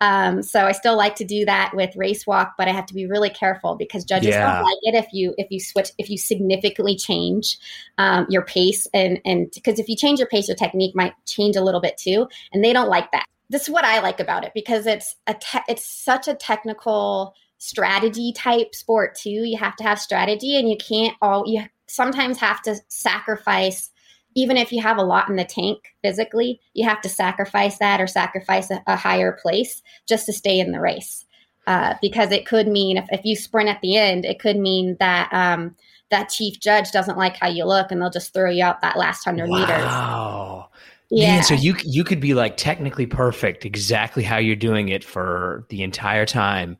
Um, 0.00 0.42
so 0.42 0.66
I 0.66 0.72
still 0.72 0.96
like 0.96 1.14
to 1.16 1.24
do 1.24 1.44
that 1.44 1.72
with 1.74 1.94
race 1.94 2.26
walk, 2.26 2.54
but 2.58 2.66
I 2.66 2.72
have 2.72 2.86
to 2.86 2.94
be 2.94 3.06
really 3.06 3.30
careful 3.30 3.76
because 3.76 4.04
judges 4.04 4.30
yeah. 4.30 4.54
don't 4.54 4.64
like 4.64 4.78
it 4.82 4.94
if 4.94 5.12
you 5.12 5.34
if 5.38 5.50
you 5.50 5.60
switch 5.60 5.90
if 5.98 6.10
you 6.10 6.18
significantly 6.18 6.96
change 6.96 7.58
um, 7.98 8.26
your 8.28 8.42
pace 8.42 8.88
and 8.92 9.20
and 9.24 9.50
because 9.54 9.78
if 9.78 9.88
you 9.88 9.96
change 9.96 10.18
your 10.18 10.28
pace, 10.28 10.48
your 10.48 10.56
technique 10.56 10.96
might 10.96 11.14
change 11.26 11.54
a 11.54 11.62
little 11.62 11.80
bit 11.80 11.96
too, 11.96 12.28
and 12.52 12.64
they 12.64 12.72
don't 12.72 12.88
like 12.88 13.12
that. 13.12 13.26
This 13.48 13.62
is 13.62 13.70
what 13.70 13.84
I 13.84 14.00
like 14.00 14.18
about 14.18 14.44
it 14.44 14.52
because 14.54 14.86
it's 14.86 15.14
a 15.26 15.34
te- 15.34 15.60
it's 15.68 15.86
such 15.86 16.26
a 16.26 16.34
technical 16.34 17.34
strategy 17.58 18.32
type 18.32 18.74
sport 18.74 19.14
too. 19.14 19.30
You 19.30 19.56
have 19.58 19.76
to 19.76 19.84
have 19.84 20.00
strategy, 20.00 20.58
and 20.58 20.68
you 20.68 20.76
can't 20.76 21.14
all 21.22 21.44
you 21.46 21.62
sometimes 21.92 22.38
have 22.38 22.62
to 22.62 22.76
sacrifice 22.88 23.90
even 24.34 24.56
if 24.56 24.72
you 24.72 24.80
have 24.80 24.96
a 24.96 25.02
lot 25.02 25.28
in 25.28 25.36
the 25.36 25.44
tank 25.44 25.78
physically 26.02 26.60
you 26.74 26.88
have 26.88 27.00
to 27.00 27.08
sacrifice 27.08 27.78
that 27.78 28.00
or 28.00 28.06
sacrifice 28.06 28.70
a, 28.70 28.82
a 28.86 28.96
higher 28.96 29.38
place 29.42 29.82
just 30.08 30.26
to 30.26 30.32
stay 30.32 30.58
in 30.58 30.72
the 30.72 30.80
race 30.80 31.26
uh, 31.66 31.94
because 32.00 32.32
it 32.32 32.46
could 32.46 32.66
mean 32.66 32.96
if, 32.96 33.06
if 33.12 33.24
you 33.24 33.36
sprint 33.36 33.68
at 33.68 33.80
the 33.82 33.96
end 33.96 34.24
it 34.24 34.38
could 34.38 34.56
mean 34.56 34.96
that 34.98 35.32
um, 35.32 35.76
that 36.10 36.28
chief 36.28 36.58
judge 36.60 36.90
doesn't 36.90 37.18
like 37.18 37.36
how 37.36 37.48
you 37.48 37.64
look 37.64 37.90
and 37.90 38.00
they'll 38.00 38.10
just 38.10 38.32
throw 38.32 38.50
you 38.50 38.64
out 38.64 38.80
that 38.80 38.96
last 38.96 39.26
100 39.26 39.48
wow. 39.48 39.58
meters 39.58 39.84
wow 39.84 40.68
yeah. 41.14 41.34
Man, 41.34 41.42
so 41.42 41.52
you 41.52 41.76
you 41.84 42.04
could 42.04 42.20
be 42.20 42.32
like 42.32 42.56
technically 42.56 43.04
perfect 43.04 43.66
exactly 43.66 44.22
how 44.22 44.38
you're 44.38 44.56
doing 44.56 44.88
it 44.88 45.04
for 45.04 45.66
the 45.68 45.82
entire 45.82 46.24
time 46.24 46.78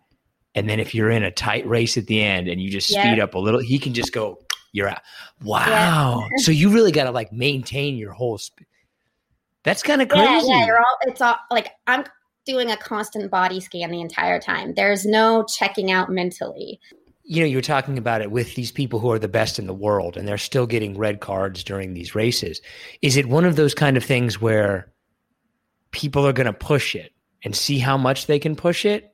and 0.54 0.70
then 0.70 0.80
if 0.80 0.94
you're 0.94 1.10
in 1.10 1.22
a 1.22 1.30
tight 1.30 1.66
race 1.66 1.98
at 1.98 2.06
the 2.06 2.22
end 2.22 2.48
and 2.48 2.58
you 2.58 2.70
just 2.70 2.88
speed 2.88 3.20
up 3.20 3.34
a 3.34 3.38
little 3.38 3.60
he 3.60 3.78
can 3.78 3.92
just 3.92 4.10
go 4.10 4.38
you're 4.72 4.88
out. 4.88 5.02
Wow. 5.42 6.26
Yeah. 6.30 6.36
so 6.38 6.50
you 6.50 6.70
really 6.70 6.92
got 6.92 7.04
to 7.04 7.10
like 7.10 7.32
maintain 7.32 7.96
your 7.96 8.12
whole. 8.12 8.38
Sp- 8.40 8.66
That's 9.62 9.82
kind 9.82 10.02
of 10.02 10.08
crazy. 10.08 10.24
Yeah, 10.24 10.42
yeah. 10.42 10.66
You're 10.66 10.78
all. 10.78 10.96
It's 11.02 11.20
all 11.20 11.36
like 11.50 11.70
I'm 11.86 12.04
doing 12.44 12.70
a 12.70 12.76
constant 12.76 13.30
body 13.30 13.60
scan 13.60 13.90
the 13.90 14.00
entire 14.00 14.40
time. 14.40 14.74
There's 14.74 15.06
no 15.06 15.44
checking 15.44 15.90
out 15.92 16.10
mentally. 16.10 16.80
You 17.24 17.40
know, 17.40 17.46
you 17.46 17.56
were 17.56 17.62
talking 17.62 17.98
about 17.98 18.20
it 18.20 18.32
with 18.32 18.56
these 18.56 18.72
people 18.72 18.98
who 18.98 19.12
are 19.12 19.18
the 19.18 19.28
best 19.28 19.58
in 19.58 19.66
the 19.66 19.74
world, 19.74 20.16
and 20.16 20.26
they're 20.26 20.38
still 20.38 20.66
getting 20.66 20.98
red 20.98 21.20
cards 21.20 21.62
during 21.62 21.94
these 21.94 22.14
races. 22.16 22.60
Is 23.00 23.16
it 23.16 23.26
one 23.26 23.44
of 23.44 23.54
those 23.54 23.74
kind 23.74 23.96
of 23.96 24.04
things 24.04 24.40
where 24.40 24.92
people 25.92 26.26
are 26.26 26.32
going 26.32 26.46
to 26.46 26.52
push 26.52 26.96
it 26.96 27.12
and 27.44 27.54
see 27.54 27.78
how 27.78 27.96
much 27.96 28.26
they 28.26 28.40
can 28.40 28.56
push 28.56 28.84
it? 28.84 29.11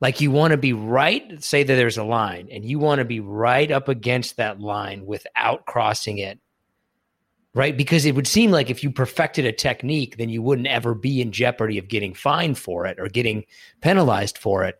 Like 0.00 0.20
you 0.20 0.30
want 0.30 0.50
to 0.52 0.58
be 0.58 0.72
right, 0.74 1.42
say 1.42 1.62
that 1.62 1.74
there's 1.74 1.96
a 1.98 2.04
line, 2.04 2.48
and 2.52 2.64
you 2.64 2.78
want 2.78 2.98
to 2.98 3.04
be 3.04 3.20
right 3.20 3.70
up 3.70 3.88
against 3.88 4.36
that 4.36 4.60
line 4.60 5.06
without 5.06 5.64
crossing 5.66 6.18
it. 6.18 6.38
right? 7.54 7.76
Because 7.76 8.04
it 8.04 8.14
would 8.14 8.26
seem 8.26 8.50
like 8.50 8.68
if 8.68 8.82
you 8.84 8.90
perfected 8.90 9.46
a 9.46 9.52
technique, 9.52 10.18
then 10.18 10.28
you 10.28 10.42
wouldn't 10.42 10.68
ever 10.68 10.94
be 10.94 11.22
in 11.22 11.32
jeopardy 11.32 11.78
of 11.78 11.88
getting 11.88 12.12
fined 12.12 12.58
for 12.58 12.84
it 12.86 12.98
or 13.00 13.08
getting 13.08 13.44
penalized 13.80 14.36
for 14.38 14.64
it. 14.64 14.76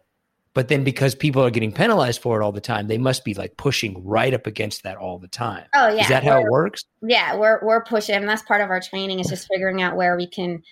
But 0.53 0.69
then 0.69 0.85
because 0.85 1.15
people 1.15 1.43
are 1.45 1.51
getting 1.51 1.73
penalized 1.73 2.21
for 2.23 2.41
it 2.41 2.45
all 2.45 2.53
the 2.53 2.61
time, 2.63 2.87
they 2.89 2.99
must 2.99 3.25
be 3.25 3.35
like 3.35 3.57
pushing 3.57 4.05
right 4.05 4.33
up 4.35 4.47
against 4.47 4.83
that 4.85 4.97
all 4.97 5.19
the 5.19 5.29
time. 5.29 5.65
Oh 5.75 5.89
yeah. 5.89 6.03
Is 6.03 6.09
that 6.09 6.25
how 6.25 6.39
it 6.41 6.47
works? 6.51 6.85
Yeah, 7.03 7.37
we're 7.37 7.61
we're 7.63 7.85
pushing 7.85 8.15
and 8.15 8.29
that's 8.29 8.43
part 8.43 8.61
of 8.63 8.71
our 8.71 8.81
training 8.81 9.21
is 9.21 9.29
just 9.29 9.49
figuring 9.53 9.83
out 9.83 9.97
where 9.97 10.17
we 10.17 10.27
can 10.27 10.63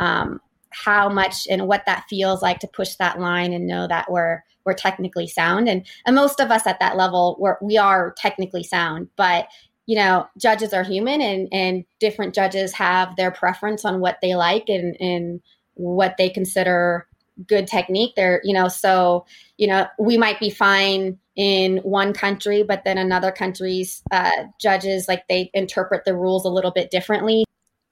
um 0.00 0.40
how 0.74 1.08
much 1.08 1.46
and 1.48 1.66
what 1.66 1.86
that 1.86 2.04
feels 2.08 2.42
like 2.42 2.58
to 2.60 2.66
push 2.68 2.94
that 2.96 3.18
line 3.18 3.52
and 3.52 3.66
know 3.66 3.86
that 3.86 4.10
we're 4.10 4.42
we're 4.64 4.74
technically 4.74 5.26
sound. 5.26 5.68
And 5.68 5.86
and 6.06 6.16
most 6.16 6.40
of 6.40 6.50
us 6.50 6.66
at 6.66 6.80
that 6.80 6.96
level 6.96 7.36
we're, 7.38 7.58
we 7.60 7.78
are 7.78 8.14
technically 8.16 8.64
sound 8.64 9.08
but 9.16 9.48
you 9.86 9.96
know 9.96 10.26
judges 10.38 10.72
are 10.72 10.82
human 10.82 11.20
and 11.20 11.48
and 11.52 11.84
different 12.00 12.34
judges 12.34 12.72
have 12.72 13.16
their 13.16 13.30
preference 13.30 13.84
on 13.84 14.00
what 14.00 14.18
they 14.22 14.34
like 14.34 14.68
and 14.68 14.96
and 15.00 15.40
what 15.74 16.16
they 16.16 16.30
consider 16.30 17.06
good 17.46 17.66
technique. 17.66 18.14
There 18.16 18.40
you 18.44 18.54
know 18.54 18.68
so 18.68 19.26
you 19.58 19.66
know 19.66 19.86
we 19.98 20.16
might 20.16 20.40
be 20.40 20.50
fine 20.50 21.18
in 21.36 21.78
one 21.78 22.12
country 22.12 22.62
but 22.62 22.84
then 22.84 22.96
another 22.96 23.32
country's 23.32 24.02
uh, 24.12 24.44
judges 24.60 25.08
like 25.08 25.26
they 25.28 25.50
interpret 25.52 26.04
the 26.04 26.16
rules 26.16 26.44
a 26.44 26.48
little 26.48 26.70
bit 26.70 26.92
differently 26.92 27.44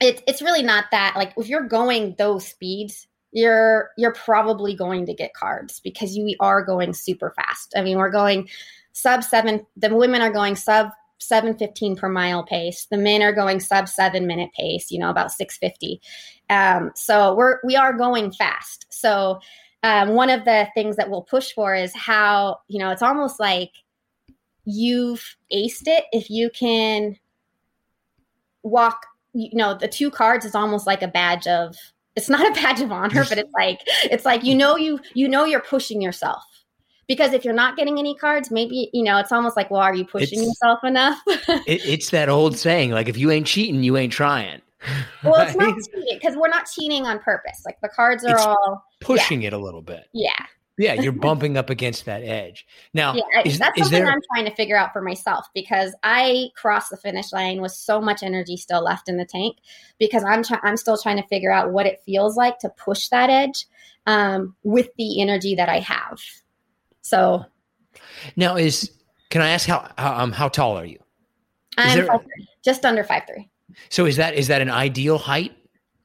it, 0.03 0.23
it's 0.27 0.43
really 0.43 0.63
not 0.63 0.87
that 0.91 1.15
like 1.17 1.33
if 1.37 1.49
you're 1.49 1.67
going 1.67 2.15
those 2.19 2.47
speeds 2.47 3.07
you're 3.33 3.91
you're 3.97 4.13
probably 4.13 4.75
going 4.75 5.07
to 5.07 5.15
get 5.15 5.35
cards 5.35 5.81
because 5.81 6.17
you 6.17 6.37
are 6.41 6.63
going 6.63 6.93
super 6.93 7.33
fast. 7.35 7.73
I 7.77 7.83
mean 7.83 7.99
we're 7.99 8.11
going 8.11 8.49
sub 8.93 9.25
seven 9.25 9.67
the 9.77 9.95
women 9.95 10.21
are 10.21 10.33
going 10.33 10.57
sub 10.57 10.91
715 11.19 11.97
per 11.97 12.09
mile 12.09 12.45
pace. 12.45 12.87
The 12.91 12.99
men 12.99 13.23
are 13.23 13.33
going 13.33 13.61
sub 13.61 13.89
seven 13.89 14.27
minute 14.27 14.51
pace 14.57 14.91
you 14.91 14.99
know 14.99 15.11
about 15.11 15.33
650 15.33 16.01
um, 16.51 16.91
so 16.95 17.35
we're 17.35 17.59
we 17.65 17.77
are 17.77 17.93
going 17.95 18.33
fast. 18.33 18.87
So 18.91 19.41
um, 19.83 20.11
one 20.11 20.31
of 20.31 20.45
the 20.45 20.69
things 20.75 20.97
that 20.97 21.09
we'll 21.09 21.23
push 21.23 21.53
for 21.53 21.75
is 21.75 21.95
how 21.95 22.59
you 22.69 22.79
know 22.79 22.91
it's 22.91 23.03
almost 23.03 23.41
like 23.41 23.71
you've 24.65 25.37
aced 25.53 25.87
it. 25.87 26.05
If 26.13 26.29
you 26.29 26.51
can 26.51 27.17
walk 28.63 29.07
you 29.35 29.51
know 29.57 29.75
the 29.75 29.89
two 29.89 30.11
cards 30.11 30.45
is 30.45 30.55
almost 30.55 30.87
like 30.87 31.03
a 31.03 31.09
badge 31.09 31.47
of 31.47 31.77
it's 32.17 32.29
not 32.29 32.47
a 32.47 32.53
badge 32.63 32.81
of 32.81 32.93
honor 32.93 33.25
but 33.29 33.39
it's 33.39 33.53
like 33.55 33.81
it's 34.05 34.25
like 34.25 34.45
you 34.45 34.55
know 34.55 34.77
you 34.77 35.01
you 35.15 35.29
know 35.29 35.45
you're 35.45 35.61
pushing 35.61 36.01
yourself. 36.03 36.43
Because 37.09 37.33
if 37.35 37.45
you're 37.45 37.53
not 37.53 37.77
getting 37.77 37.99
any 37.99 38.15
cards 38.15 38.51
maybe 38.51 38.89
you 38.93 39.03
know 39.03 39.19
it's 39.19 39.33
almost 39.33 39.57
like 39.57 39.71
well 39.71 39.81
are 39.81 39.95
you 39.95 40.05
pushing 40.05 40.39
It's- 40.41 40.47
yourself 40.49 40.85
enough? 40.85 41.19
It, 41.67 41.85
it's 41.87 42.11
that 42.11 42.29
old 42.29 42.57
saying, 42.57 42.91
like 42.93 43.09
if 43.09 43.17
you 43.19 43.31
ain't 43.31 43.47
cheating, 43.47 43.83
you 43.83 43.97
ain't 43.97 44.13
trying. 44.13 44.61
well 45.25 45.41
it's 45.41 45.55
not 45.57 45.75
cheating 45.93 46.19
because 46.19 46.37
we're 46.37 46.49
not 46.49 46.67
cheating 46.73 47.07
on 47.07 47.19
purpose. 47.19 47.63
Like 47.67 47.79
the 47.83 47.89
cards 47.89 48.25
are 48.25 48.31
It's- 48.31 48.47
all 48.47 48.85
pushing 49.01 49.43
it 49.43 49.53
a 49.53 49.59
little 49.59 49.83
bit. 49.83 50.05
yeah 50.13 50.47
Yeah, 50.83 50.95
you're 50.95 51.13
bumping 51.13 51.57
up 51.57 51.71
against 51.71 52.05
that 52.07 52.23
edge. 52.23 52.67
Now, 52.93 53.15
yeah 53.15 53.23
is, 53.45 53.59
that's 53.59 53.77
is 53.79 53.85
something 53.85 54.05
there? 54.05 54.13
i'm 54.13 54.21
trying 54.33 54.45
to 54.45 54.55
figure 54.55 54.77
out 54.77 54.93
for 54.93 55.01
myself 55.01 55.47
because 55.55 55.95
i 56.03 56.49
crossed 56.57 56.91
the 56.91 56.97
finish 56.97 57.33
line 57.33 57.61
with 57.61 57.73
so 57.73 58.01
much 58.01 58.23
energy 58.23 58.57
still 58.57 58.83
left 58.83 59.09
in 59.09 59.17
the 59.17 59.25
tank 59.25 59.59
because 59.99 60.25
i'm 60.25 60.43
try- 60.43 60.61
i'm 60.63 60.77
still 60.77 60.97
trying 60.97 61.17
to 61.17 61.27
figure 61.29 61.53
out 61.53 61.73
what 61.73 61.87
it 61.87 62.01
feels 62.05 62.37
like 62.37 62.59
to 62.59 62.69
push 62.71 63.09
that 63.09 63.31
edge 63.31 63.67
um, 64.07 64.55
with 64.63 64.89
the 64.99 65.21
energy 65.21 65.55
that 65.55 65.69
i 65.69 65.79
have 65.79 66.21
so 67.03 67.45
Now, 68.37 68.57
is 68.57 68.91
can 69.31 69.43
I 69.43 69.51
ask 69.51 69.67
how 69.69 69.91
how, 69.99 70.23
um, 70.23 70.33
how 70.33 70.49
tall 70.49 70.77
are 70.79 70.85
you? 70.85 70.99
i'm 71.79 71.99
there- 71.99 72.09
5'3", 72.09 72.23
just 72.65 72.85
under 72.85 73.05
5'3". 73.05 73.49
So 73.89 74.07
is 74.07 74.17
that 74.17 74.35
is 74.35 74.49
that 74.49 74.61
an 74.61 74.71
ideal 74.71 75.19
height 75.19 75.53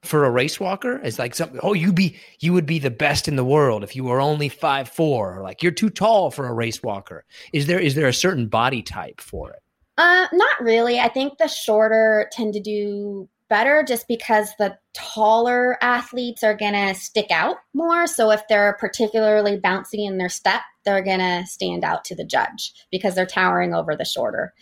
for 0.04 0.26
a 0.26 0.32
race 0.32 0.60
walker? 0.60 1.00
It's 1.04 1.20
like 1.20 1.36
something. 1.36 1.60
Oh, 1.64 1.74
you 1.74 1.94
be 1.94 2.18
you 2.40 2.54
would 2.54 2.66
be 2.66 2.80
the 2.80 2.92
best 2.92 3.28
in 3.28 3.36
the 3.36 3.46
world 3.46 3.84
if 3.84 3.96
you 3.96 4.04
were 4.04 4.22
only 4.22 4.50
five 4.50 4.90
four. 4.90 5.42
Like 5.42 5.64
you're 5.64 5.72
too 5.72 5.90
tall 5.90 6.32
for 6.32 6.48
a 6.48 6.54
race 6.54 6.82
walker. 6.84 7.26
Is 7.54 7.68
there 7.68 7.80
is 7.80 7.96
there 7.96 8.08
a 8.08 8.14
certain 8.14 8.48
body 8.48 8.82
type 8.82 9.22
for 9.22 9.52
it? 9.52 9.62
Uh, 9.98 10.28
not 10.32 10.62
really. 10.62 11.00
I 11.00 11.10
think 11.10 11.38
the 11.38 11.48
shorter 11.48 12.30
tend 12.32 12.54
to 12.54 12.60
do 12.60 13.28
better 13.50 13.84
just 13.88 14.08
because 14.08 14.50
the 14.60 14.78
taller 14.94 15.78
athletes 15.82 16.44
are 16.44 16.56
to 16.74 16.94
stick 16.96 17.32
out 17.32 17.58
more. 17.74 18.08
So 18.08 18.32
if 18.32 18.42
they're 18.48 18.78
particularly 18.80 19.58
bouncy 19.58 20.06
in 20.06 20.18
their 20.18 20.30
step, 20.30 20.62
they're 20.86 21.04
to 21.20 21.46
stand 21.48 21.84
out 21.84 22.04
to 22.06 22.16
the 22.16 22.26
judge 22.26 22.74
because 22.92 23.16
they're 23.16 23.26
towering 23.26 23.74
over 23.74 23.96
the 23.96 24.06
shorter. 24.06 24.54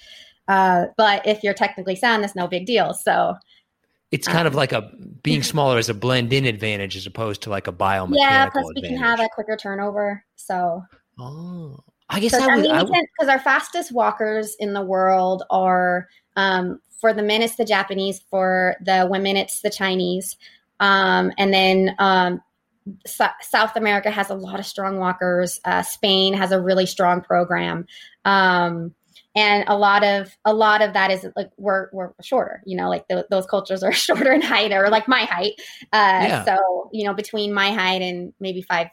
Uh, 0.47 0.85
but 0.97 1.25
if 1.25 1.43
you're 1.43 1.53
technically 1.53 1.95
sound, 1.95 2.23
that's 2.23 2.35
no 2.35 2.47
big 2.47 2.65
deal. 2.65 2.93
So 2.93 3.35
It's 4.11 4.27
kind 4.27 4.47
of 4.47 4.53
Um, 4.53 4.55
like 4.55 4.71
a 4.71 4.91
being 5.23 5.43
smaller 5.43 5.77
is 5.79 5.89
a 5.89 5.93
blend 5.93 6.31
in 6.33 6.45
advantage 6.45 6.95
as 6.95 7.05
opposed 7.05 7.41
to 7.43 7.49
like 7.49 7.67
a 7.67 7.73
biomechanical 7.73 8.17
yeah, 8.17 8.45
plus 8.47 8.71
we 8.75 8.81
advantage. 8.81 8.89
can 8.97 8.97
have 8.97 9.19
a 9.19 9.29
quicker 9.33 9.57
turnover. 9.57 10.23
So 10.35 10.83
oh, 11.19 11.79
I 12.09 12.19
guess 12.19 12.39
I 12.39 12.39
I 12.39 12.47
would. 12.47 12.61
mean, 12.61 12.71
I 12.71 12.83
because 12.83 13.29
our 13.29 13.39
fastest 13.39 13.91
walkers 13.91 14.55
in 14.59 14.73
the 14.73 14.83
world 14.83 15.43
are 15.49 16.07
um, 16.35 16.79
for 17.01 17.13
the 17.13 17.23
men 17.23 17.41
it's 17.41 17.55
the 17.55 17.65
Japanese, 17.65 18.21
for 18.29 18.75
the 18.81 19.07
women 19.09 19.37
it's 19.37 19.61
the 19.61 19.69
Chinese, 19.69 20.37
um, 20.79 21.31
and 21.37 21.53
then 21.53 21.95
um, 21.99 22.41
South 23.07 23.75
America 23.75 24.11
has 24.11 24.29
a 24.29 24.35
lot 24.35 24.59
of 24.59 24.65
strong 24.65 24.99
walkers. 24.99 25.59
Uh, 25.65 25.81
Spain 25.81 26.33
has 26.35 26.51
a 26.51 26.61
really 26.61 26.85
strong 26.85 27.21
program, 27.21 27.85
um, 28.25 28.93
and 29.35 29.65
a 29.67 29.77
lot 29.77 30.03
of 30.03 30.35
a 30.45 30.53
lot 30.53 30.81
of 30.81 30.93
that 30.93 31.11
is 31.11 31.27
like 31.35 31.51
we're 31.57 31.89
we're 31.91 32.13
shorter. 32.21 32.61
You 32.65 32.77
know, 32.77 32.89
like 32.89 33.07
th- 33.07 33.25
those 33.29 33.45
cultures 33.45 33.83
are 33.83 33.91
shorter 34.07 34.31
in 34.31 34.41
height, 34.41 34.71
or 34.71 34.89
like 34.89 35.07
my 35.07 35.25
height. 35.25 35.53
Uh, 35.93 36.25
Yeah. 36.27 36.45
So 36.45 36.89
you 36.93 37.05
know, 37.05 37.13
between 37.13 37.53
my 37.53 37.71
height 37.71 38.01
and 38.01 38.33
maybe 38.39 38.61
five 38.61 38.87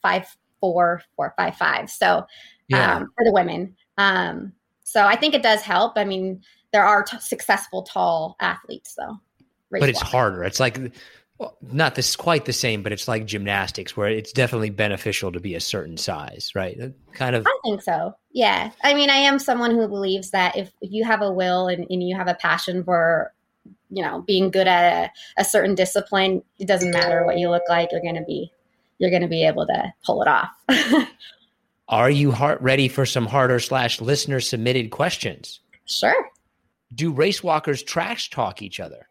five 0.00 0.26
four 0.60 1.02
four 1.16 1.34
five 1.36 1.56
five. 1.56 1.90
So 1.90 2.26
yeah. 2.68 2.96
um, 2.96 3.08
for 3.16 3.24
the 3.24 3.32
women. 3.32 3.76
Um, 3.98 4.52
so 4.84 5.04
I 5.04 5.16
think 5.16 5.34
it 5.34 5.42
does 5.42 5.62
help. 5.62 5.92
I 5.96 6.04
mean, 6.04 6.42
there 6.72 6.84
are 6.84 7.02
t- 7.02 7.18
successful 7.20 7.82
tall 7.82 8.36
athletes, 8.40 8.94
though. 8.96 9.18
but 9.80 9.88
it's 9.88 10.00
harder. 10.00 10.44
It's 10.44 10.60
like 10.60 10.78
well, 11.42 11.58
not 11.72 11.96
this 11.96 12.14
quite 12.14 12.44
the 12.44 12.52
same, 12.52 12.84
but 12.84 12.92
it's 12.92 13.08
like 13.08 13.26
gymnastics 13.26 13.96
where 13.96 14.08
it's 14.08 14.32
definitely 14.32 14.70
beneficial 14.70 15.32
to 15.32 15.40
be 15.40 15.56
a 15.56 15.60
certain 15.60 15.96
size, 15.96 16.52
right? 16.54 16.78
Kind 17.14 17.34
of. 17.34 17.44
I 17.44 17.58
think 17.64 17.82
so. 17.82 18.14
Yeah. 18.30 18.70
I 18.84 18.94
mean, 18.94 19.10
I 19.10 19.16
am 19.16 19.40
someone 19.40 19.72
who 19.72 19.88
believes 19.88 20.30
that 20.30 20.56
if, 20.56 20.70
if 20.80 20.92
you 20.92 21.04
have 21.04 21.20
a 21.20 21.32
will 21.32 21.66
and, 21.66 21.84
and 21.90 22.00
you 22.00 22.16
have 22.16 22.28
a 22.28 22.34
passion 22.34 22.84
for, 22.84 23.34
you 23.90 24.04
know, 24.04 24.22
being 24.24 24.52
good 24.52 24.68
at 24.68 25.10
a, 25.36 25.40
a 25.40 25.44
certain 25.44 25.74
discipline, 25.74 26.44
it 26.60 26.68
doesn't 26.68 26.92
matter 26.92 27.26
what 27.26 27.38
you 27.38 27.50
look 27.50 27.64
like. 27.68 27.90
You're 27.90 28.02
going 28.02 28.14
to 28.14 28.24
be, 28.24 28.52
you're 28.98 29.10
going 29.10 29.22
to 29.22 29.28
be 29.28 29.44
able 29.44 29.66
to 29.66 29.92
pull 30.06 30.22
it 30.22 30.28
off. 30.28 30.50
Are 31.88 32.10
you 32.10 32.30
heart 32.30 32.62
ready 32.62 32.86
for 32.86 33.04
some 33.04 33.26
harder 33.26 33.58
slash 33.58 34.00
listener 34.00 34.38
submitted 34.38 34.92
questions? 34.92 35.58
sure. 35.86 36.30
Do 36.94 37.10
race 37.10 37.42
walkers 37.42 37.82
trash 37.82 38.30
talk 38.30 38.62
each 38.62 38.78
other? 38.78 39.08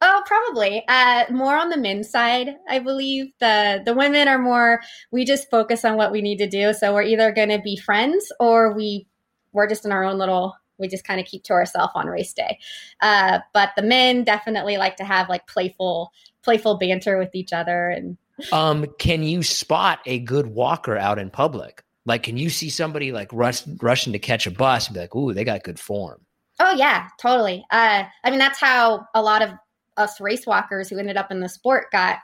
Oh, 0.00 0.22
probably. 0.26 0.84
Uh, 0.88 1.24
more 1.30 1.56
on 1.56 1.70
the 1.70 1.78
men's 1.78 2.10
side, 2.10 2.56
I 2.68 2.78
believe. 2.78 3.32
The 3.40 3.82
the 3.84 3.94
women 3.94 4.28
are 4.28 4.38
more. 4.38 4.80
We 5.10 5.24
just 5.24 5.50
focus 5.50 5.84
on 5.84 5.96
what 5.96 6.12
we 6.12 6.20
need 6.20 6.38
to 6.38 6.48
do. 6.48 6.72
So 6.74 6.92
we're 6.92 7.02
either 7.04 7.32
going 7.32 7.48
to 7.48 7.60
be 7.60 7.76
friends 7.76 8.30
or 8.38 8.74
we 8.74 9.06
we're 9.52 9.68
just 9.68 9.84
in 9.86 9.92
our 9.92 10.04
own 10.04 10.18
little. 10.18 10.56
We 10.78 10.88
just 10.88 11.04
kind 11.04 11.20
of 11.20 11.26
keep 11.26 11.44
to 11.44 11.52
ourselves 11.52 11.92
on 11.94 12.06
race 12.08 12.32
day. 12.34 12.58
Uh, 13.00 13.38
but 13.52 13.70
the 13.76 13.82
men 13.82 14.24
definitely 14.24 14.76
like 14.76 14.96
to 14.96 15.04
have 15.04 15.28
like 15.28 15.46
playful 15.46 16.12
playful 16.42 16.76
banter 16.76 17.16
with 17.16 17.34
each 17.34 17.52
other 17.52 17.88
and 17.88 18.18
Um, 18.52 18.86
can 18.98 19.22
you 19.22 19.42
spot 19.42 20.00
a 20.06 20.18
good 20.18 20.48
walker 20.48 20.96
out 20.98 21.18
in 21.18 21.30
public? 21.30 21.82
Like, 22.04 22.24
can 22.24 22.36
you 22.36 22.50
see 22.50 22.68
somebody 22.68 23.12
like 23.12 23.28
rush, 23.32 23.62
rushing 23.80 24.12
to 24.12 24.18
catch 24.18 24.46
a 24.46 24.50
bus 24.50 24.88
and 24.88 24.94
be 24.94 25.00
like, 25.00 25.14
"Ooh, 25.14 25.32
they 25.32 25.44
got 25.44 25.62
good 25.62 25.78
form"? 25.80 26.20
Oh 26.60 26.74
yeah, 26.74 27.08
totally. 27.20 27.64
Uh, 27.70 28.04
I 28.24 28.30
mean, 28.30 28.38
that's 28.40 28.60
how 28.60 29.06
a 29.14 29.22
lot 29.22 29.40
of 29.40 29.50
us 29.96 30.20
race 30.20 30.46
walkers 30.46 30.88
who 30.88 30.98
ended 30.98 31.16
up 31.16 31.30
in 31.30 31.40
the 31.40 31.48
sport 31.48 31.90
got, 31.92 32.18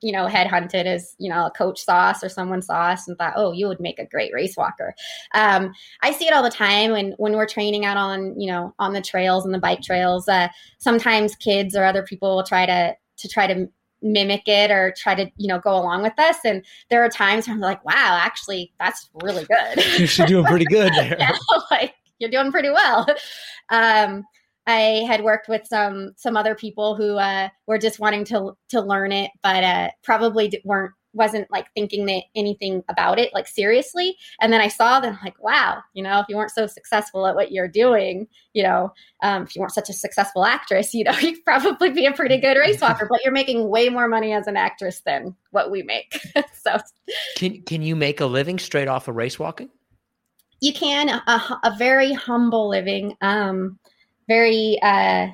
you 0.00 0.12
know, 0.12 0.26
headhunted 0.26 0.86
as 0.86 1.14
you 1.18 1.28
know 1.28 1.46
a 1.46 1.50
coach 1.50 1.80
saw 1.80 2.10
us 2.10 2.22
or 2.22 2.28
someone 2.28 2.62
saw 2.62 2.82
us 2.82 3.08
and 3.08 3.18
thought, 3.18 3.34
oh, 3.36 3.52
you 3.52 3.66
would 3.68 3.80
make 3.80 3.98
a 3.98 4.06
great 4.06 4.32
race 4.32 4.56
walker. 4.56 4.94
Um, 5.34 5.72
I 6.02 6.12
see 6.12 6.26
it 6.26 6.32
all 6.32 6.42
the 6.42 6.50
time 6.50 6.92
when 6.92 7.12
when 7.18 7.32
we're 7.32 7.46
training 7.46 7.84
out 7.84 7.96
on 7.96 8.38
you 8.38 8.50
know 8.50 8.74
on 8.78 8.92
the 8.92 9.00
trails 9.02 9.44
and 9.44 9.52
the 9.52 9.58
bike 9.58 9.82
trails. 9.82 10.28
Uh, 10.28 10.48
sometimes 10.78 11.34
kids 11.36 11.76
or 11.76 11.84
other 11.84 12.02
people 12.02 12.36
will 12.36 12.44
try 12.44 12.66
to 12.66 12.94
to 13.16 13.28
try 13.28 13.46
to 13.46 13.68
mimic 14.00 14.46
it 14.46 14.70
or 14.70 14.94
try 14.96 15.14
to 15.14 15.28
you 15.36 15.48
know 15.48 15.58
go 15.58 15.74
along 15.74 16.02
with 16.02 16.16
us 16.20 16.36
and 16.44 16.64
there 16.88 17.04
are 17.04 17.08
times 17.08 17.48
where 17.48 17.54
i'm 17.56 17.60
like 17.60 17.84
wow 17.84 18.16
actually 18.22 18.72
that's 18.78 19.10
really 19.24 19.44
good 19.46 20.16
You're 20.16 20.28
doing 20.28 20.44
pretty 20.44 20.66
good 20.66 20.92
there. 20.96 21.16
yeah, 21.18 21.32
like 21.72 21.94
you're 22.18 22.30
doing 22.30 22.50
pretty 22.50 22.70
well. 22.70 23.06
Um, 23.70 24.24
I 24.68 25.04
had 25.08 25.24
worked 25.24 25.48
with 25.48 25.66
some 25.66 26.12
some 26.16 26.36
other 26.36 26.54
people 26.54 26.94
who 26.94 27.16
uh, 27.16 27.48
were 27.66 27.78
just 27.78 27.98
wanting 27.98 28.24
to 28.26 28.52
to 28.68 28.80
learn 28.80 29.12
it, 29.12 29.30
but 29.42 29.64
uh, 29.64 29.90
probably 30.04 30.52
weren't 30.64 30.92
wasn't 31.14 31.50
like 31.50 31.66
thinking 31.74 32.06
that 32.06 32.22
anything 32.36 32.82
about 32.88 33.18
it 33.18 33.32
like 33.32 33.48
seriously. 33.48 34.16
And 34.40 34.52
then 34.52 34.60
i 34.60 34.68
saw 34.68 35.00
them 35.00 35.18
like 35.24 35.42
wow 35.42 35.82
you 35.94 36.02
know 36.02 36.20
if 36.20 36.26
you 36.28 36.36
weren't 36.36 36.50
so 36.50 36.66
successful 36.66 37.26
at 37.26 37.34
what 37.34 37.50
you're 37.50 37.68
doing 37.68 38.26
you 38.52 38.62
know 38.62 38.92
um, 39.22 39.42
if 39.44 39.54
you 39.54 39.60
weren't 39.60 39.72
such 39.72 39.88
a 39.88 39.92
successful 39.92 40.44
actress 40.44 40.94
you 40.94 41.04
know 41.04 41.16
you'd 41.18 41.44
probably 41.44 41.90
be 41.90 42.06
a 42.06 42.12
pretty 42.12 42.38
good 42.38 42.54
race 42.58 42.80
walker 42.80 43.06
but 43.08 43.20
you're 43.24 43.32
making 43.32 43.68
way 43.68 43.88
more 43.88 44.08
money 44.08 44.32
as 44.32 44.46
an 44.46 44.56
actress 44.56 45.00
than 45.00 45.34
what 45.50 45.70
we 45.70 45.82
make. 45.82 46.20
So 46.60 46.76
can, 47.36 47.62
can 47.62 47.82
you 47.82 47.96
make 47.96 48.20
a 48.20 48.26
living 48.26 48.58
straight 48.58 48.88
off 48.88 49.08
of 49.08 49.16
race 49.16 49.38
walking? 49.38 49.70
You 50.60 50.74
can 50.74 51.08
a, 51.08 51.60
a 51.64 51.74
very 51.78 52.12
humble 52.12 52.68
living. 52.68 53.16
Um 53.22 53.78
very 54.28 54.78
uh 54.82 55.28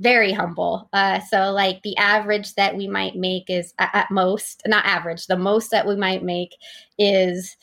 very 0.00 0.32
humble. 0.32 0.88
Uh, 0.92 1.20
so 1.20 1.52
like 1.52 1.82
the 1.82 1.96
average 1.96 2.54
that 2.54 2.76
we 2.76 2.88
might 2.88 3.14
make 3.14 3.48
is 3.48 3.72
at 3.78 4.10
most, 4.10 4.62
not 4.66 4.84
average, 4.84 5.26
the 5.26 5.36
most 5.36 5.70
that 5.70 5.86
we 5.86 5.94
might 5.96 6.22
make 6.22 6.50
is 6.98 7.56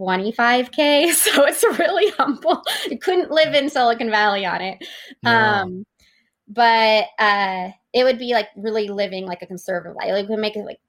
25k. 0.00 1.12
So 1.12 1.44
it's 1.44 1.64
really 1.78 2.10
humble. 2.12 2.62
You 2.88 2.98
couldn't 2.98 3.30
live 3.30 3.54
in 3.54 3.68
Silicon 3.68 4.10
Valley 4.10 4.46
on 4.46 4.60
it. 4.60 4.84
No. 5.22 5.32
Um, 5.32 5.86
but 6.46 7.06
uh, 7.18 7.70
it 7.92 8.04
would 8.04 8.18
be 8.18 8.32
like 8.32 8.48
really 8.56 8.88
living 8.88 9.26
like 9.26 9.42
a 9.42 9.46
conservative 9.46 9.96
life. 9.96 10.12
Like 10.12 10.28
we 10.28 10.36
make 10.36 10.56
it 10.56 10.64
like 10.64 10.80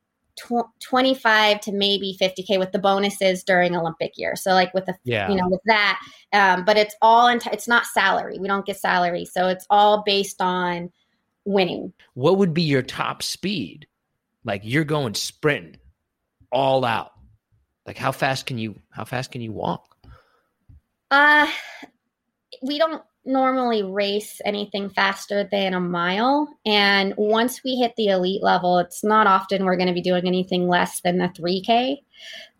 25 0.79 1.59
to 1.61 1.71
maybe 1.71 2.17
50k 2.19 2.59
with 2.59 2.71
the 2.71 2.79
bonuses 2.79 3.43
during 3.43 3.75
olympic 3.75 4.13
year. 4.17 4.35
So 4.35 4.51
like 4.51 4.73
with 4.73 4.85
the 4.85 4.95
yeah. 5.03 5.29
you 5.29 5.35
know 5.35 5.47
with 5.47 5.61
that 5.65 5.99
um, 6.33 6.65
but 6.65 6.77
it's 6.77 6.95
all 7.01 7.27
in 7.27 7.39
t- 7.39 7.49
it's 7.51 7.67
not 7.67 7.85
salary. 7.85 8.37
We 8.39 8.47
don't 8.47 8.65
get 8.65 8.77
salary. 8.77 9.25
So 9.25 9.47
it's 9.47 9.65
all 9.69 10.03
based 10.05 10.41
on 10.41 10.91
winning. 11.45 11.93
What 12.13 12.37
would 12.37 12.53
be 12.53 12.61
your 12.61 12.83
top 12.83 13.23
speed? 13.23 13.87
Like 14.43 14.61
you're 14.63 14.83
going 14.83 15.15
sprint 15.15 15.77
all 16.51 16.85
out. 16.85 17.13
Like 17.85 17.97
how 17.97 18.11
fast 18.11 18.45
can 18.45 18.57
you 18.57 18.79
how 18.91 19.05
fast 19.05 19.31
can 19.31 19.41
you 19.41 19.51
walk? 19.51 19.97
Uh 21.11 21.47
we 22.61 22.77
don't 22.77 23.03
normally 23.25 23.83
race 23.83 24.41
anything 24.45 24.89
faster 24.89 25.47
than 25.51 25.73
a 25.73 25.79
mile. 25.79 26.47
And 26.65 27.13
once 27.17 27.63
we 27.63 27.75
hit 27.75 27.93
the 27.95 28.07
elite 28.07 28.43
level, 28.43 28.79
it's 28.79 29.03
not 29.03 29.27
often 29.27 29.65
we're 29.65 29.77
going 29.77 29.87
to 29.87 29.93
be 29.93 30.01
doing 30.01 30.25
anything 30.25 30.67
less 30.67 31.01
than 31.01 31.17
the 31.17 31.27
3K, 31.29 31.97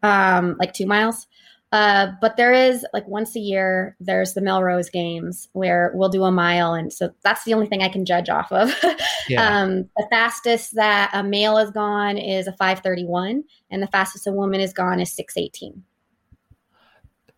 um, 0.04 0.56
like 0.60 0.74
two 0.74 0.86
miles. 0.86 1.28
Uh, 1.72 2.08
but 2.20 2.36
there 2.36 2.52
is 2.52 2.84
like 2.94 3.08
once 3.08 3.36
a 3.36 3.40
year, 3.40 3.96
there's 4.00 4.34
the 4.34 4.42
Millrose 4.42 4.92
Games 4.92 5.50
where 5.54 5.92
we'll 5.94 6.10
do 6.10 6.24
a 6.24 6.32
mile. 6.32 6.74
And 6.74 6.92
so 6.92 7.12
that's 7.24 7.44
the 7.44 7.54
only 7.54 7.68
thing 7.68 7.84
I 7.84 7.90
can 7.90 8.06
judge 8.06 8.28
off 8.28 8.52
of. 8.52 8.74
yeah. 9.30 9.62
um, 9.62 9.84
the 9.96 10.08
fastest 10.10 10.76
that 10.76 11.12
a 11.14 11.24
male 11.24 11.58
has 11.58 11.70
gone 11.70 12.18
is 12.18 12.48
a 12.48 12.54
531, 12.54 13.44
and 13.70 13.84
the 13.84 13.88
fastest 13.88 14.26
a 14.26 14.32
woman 14.32 14.62
has 14.62 14.74
gone 14.74 15.00
is 15.00 15.14
618. 15.14 15.84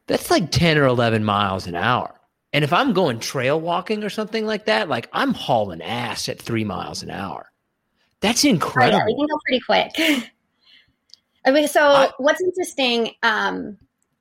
That's 0.07 0.31
like 0.31 0.49
10 0.49 0.77
or 0.77 0.85
11 0.85 1.25
miles 1.25 1.67
an 1.67 1.75
hour. 1.75 2.20
And 2.53 2.63
if 2.63 2.73
I'm 2.73 2.93
going 2.93 3.19
trail 3.19 3.59
walking 3.59 4.03
or 4.03 4.09
something 4.09 4.45
like 4.45 4.65
that, 4.65 4.89
like 4.89 5.09
I'm 5.13 5.33
hauling 5.33 5.81
ass 5.81 6.27
at 6.27 6.41
three 6.41 6.65
miles 6.65 7.01
an 7.03 7.09
hour. 7.09 7.51
That's 8.19 8.43
incredible. 8.43 8.97
Oh, 8.97 8.99
yeah, 8.99 9.05
we 9.05 9.15
can 9.15 9.27
go 9.27 9.39
pretty 9.45 9.61
quick. 9.65 10.31
I 11.45 11.51
mean, 11.51 11.67
so 11.67 11.81
I, 11.81 12.09
what's 12.17 12.41
interesting 12.41 13.11
um, 13.23 13.77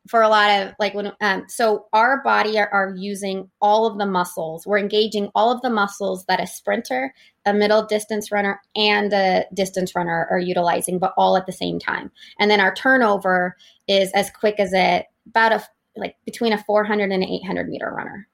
for 0.08 0.22
a 0.22 0.28
lot 0.28 0.50
of 0.50 0.74
like 0.78 0.94
when 0.94 1.12
um, 1.20 1.44
so 1.48 1.86
our 1.92 2.22
body 2.22 2.58
are, 2.58 2.68
are, 2.72 2.94
using 2.96 3.50
all 3.60 3.86
of 3.86 3.98
the 3.98 4.06
muscles. 4.06 4.66
We're 4.66 4.78
engaging 4.78 5.30
all 5.34 5.52
of 5.52 5.60
the 5.60 5.68
muscles 5.68 6.24
that 6.26 6.40
a 6.40 6.46
sprinter, 6.46 7.12
a 7.44 7.52
middle 7.52 7.84
distance 7.84 8.32
runner, 8.32 8.60
and 8.74 9.12
a 9.12 9.44
distance 9.52 9.94
runner 9.94 10.26
are 10.30 10.38
utilizing, 10.38 10.98
but 10.98 11.12
all 11.18 11.36
at 11.36 11.46
the 11.46 11.52
same 11.52 11.78
time. 11.78 12.10
And 12.38 12.50
then 12.50 12.60
our 12.60 12.74
turnover 12.74 13.56
is 13.86 14.10
as 14.12 14.30
quick 14.30 14.56
as 14.58 14.72
it 14.72 15.06
about 15.26 15.52
a 15.52 15.64
like 15.96 16.16
between 16.24 16.52
a 16.52 16.58
400 16.58 17.10
and 17.10 17.22
800 17.22 17.68
meter 17.68 17.90
runner. 17.90 18.28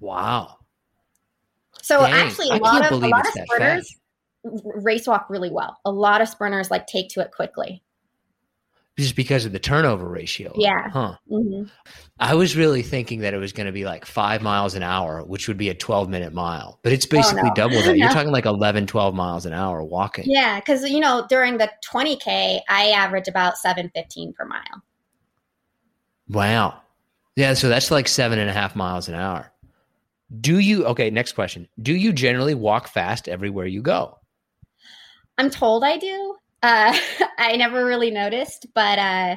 Wow. 0.00 0.58
So 1.82 2.00
Dang, 2.00 2.12
actually, 2.12 2.50
a 2.50 2.56
lot 2.56 2.90
of 2.90 3.02
a 3.02 3.06
lot 3.06 3.26
of 3.26 3.32
sprinters 3.32 3.98
race 4.44 5.06
walk 5.06 5.26
really 5.28 5.50
well. 5.50 5.78
A 5.84 5.90
lot 5.90 6.20
of 6.20 6.28
sprinters 6.28 6.70
like 6.70 6.86
take 6.86 7.08
to 7.10 7.20
it 7.20 7.30
quickly. 7.32 7.82
Just 8.98 9.16
because 9.16 9.46
of 9.46 9.52
the 9.52 9.58
turnover 9.58 10.06
ratio. 10.06 10.52
Yeah. 10.54 10.90
Huh. 10.90 11.16
Mm-hmm. 11.30 11.64
I 12.18 12.34
was 12.34 12.56
really 12.56 12.82
thinking 12.82 13.20
that 13.20 13.32
it 13.32 13.38
was 13.38 13.52
going 13.52 13.66
to 13.66 13.72
be 13.72 13.86
like 13.86 14.04
five 14.04 14.42
miles 14.42 14.74
an 14.74 14.82
hour, 14.82 15.24
which 15.24 15.48
would 15.48 15.56
be 15.56 15.70
a 15.70 15.74
12 15.74 16.10
minute 16.10 16.34
mile, 16.34 16.78
but 16.82 16.92
it's 16.92 17.06
basically 17.06 17.40
oh, 17.40 17.48
no. 17.48 17.54
double 17.54 17.82
that. 17.82 17.96
You're 17.96 18.08
no. 18.08 18.14
talking 18.14 18.32
like 18.32 18.44
11, 18.44 18.86
12 18.86 19.14
miles 19.14 19.46
an 19.46 19.54
hour 19.54 19.82
walking. 19.82 20.24
Yeah. 20.26 20.60
Cause, 20.60 20.84
you 20.84 21.00
know, 21.00 21.26
during 21.30 21.56
the 21.56 21.70
20K, 21.90 22.60
I 22.68 22.90
average 22.90 23.28
about 23.28 23.56
715 23.56 24.34
per 24.34 24.44
mile. 24.44 24.82
Wow. 26.28 26.80
Yeah, 27.36 27.54
so 27.54 27.68
that's 27.68 27.90
like 27.90 28.08
seven 28.08 28.38
and 28.38 28.50
a 28.50 28.52
half 28.52 28.76
miles 28.76 29.08
an 29.08 29.14
hour. 29.14 29.50
Do 30.40 30.58
you, 30.58 30.84
okay, 30.86 31.10
next 31.10 31.32
question. 31.32 31.68
Do 31.80 31.94
you 31.94 32.12
generally 32.12 32.54
walk 32.54 32.88
fast 32.88 33.28
everywhere 33.28 33.66
you 33.66 33.82
go? 33.82 34.18
I'm 35.38 35.50
told 35.50 35.84
I 35.84 35.98
do. 35.98 36.36
Uh, 36.62 36.96
I 37.38 37.56
never 37.56 37.84
really 37.84 38.10
noticed, 38.10 38.66
but 38.74 38.98
uh, 38.98 39.36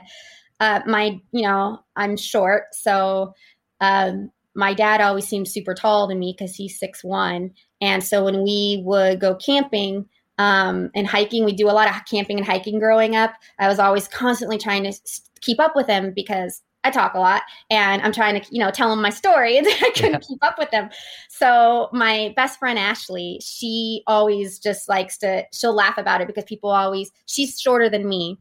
uh, 0.59 0.81
my, 0.85 1.19
you 1.31 1.41
know, 1.41 1.79
I'm 1.95 2.17
short. 2.17 2.65
So 2.73 3.33
um, 3.81 4.31
my 4.55 4.73
dad 4.73 5.01
always 5.01 5.27
seemed 5.27 5.47
super 5.47 5.73
tall 5.73 6.07
to 6.07 6.15
me 6.15 6.35
because 6.37 6.55
he's 6.55 6.79
six 6.79 7.03
one. 7.03 7.51
And 7.81 8.03
so 8.03 8.23
when 8.23 8.43
we 8.43 8.81
would 8.85 9.19
go 9.19 9.35
camping, 9.35 10.05
um, 10.37 10.89
and 10.93 11.07
hiking. 11.07 11.45
We 11.45 11.53
do 11.53 11.69
a 11.69 11.71
lot 11.71 11.89
of 11.89 11.95
camping 12.09 12.37
and 12.37 12.45
hiking 12.45 12.79
growing 12.79 13.15
up. 13.15 13.33
I 13.59 13.67
was 13.67 13.79
always 13.79 14.07
constantly 14.07 14.57
trying 14.57 14.83
to 14.83 14.93
keep 15.41 15.59
up 15.59 15.75
with 15.75 15.87
him 15.87 16.13
because 16.15 16.61
I 16.85 16.91
talk 16.91 17.15
a 17.15 17.19
lot 17.19 17.41
and 17.71 18.01
I'm 18.03 18.11
trying 18.11 18.39
to, 18.39 18.47
you 18.51 18.59
know, 18.59 18.69
tell 18.69 18.89
them 18.89 19.01
my 19.01 19.09
story 19.09 19.57
and 19.57 19.67
I 19.67 19.91
couldn't 19.95 20.11
yeah. 20.11 20.19
keep 20.19 20.43
up 20.43 20.57
with 20.59 20.69
them. 20.69 20.89
So 21.29 21.89
my 21.91 22.31
best 22.35 22.59
friend 22.59 22.77
Ashley, 22.77 23.39
she 23.43 24.03
always 24.05 24.59
just 24.59 24.87
likes 24.87 25.17
to, 25.17 25.45
she'll 25.51 25.73
laugh 25.73 25.97
about 25.97 26.21
it 26.21 26.27
because 26.27 26.43
people 26.43 26.69
always, 26.69 27.11
she's 27.25 27.59
shorter 27.59 27.89
than 27.89 28.07
me. 28.07 28.39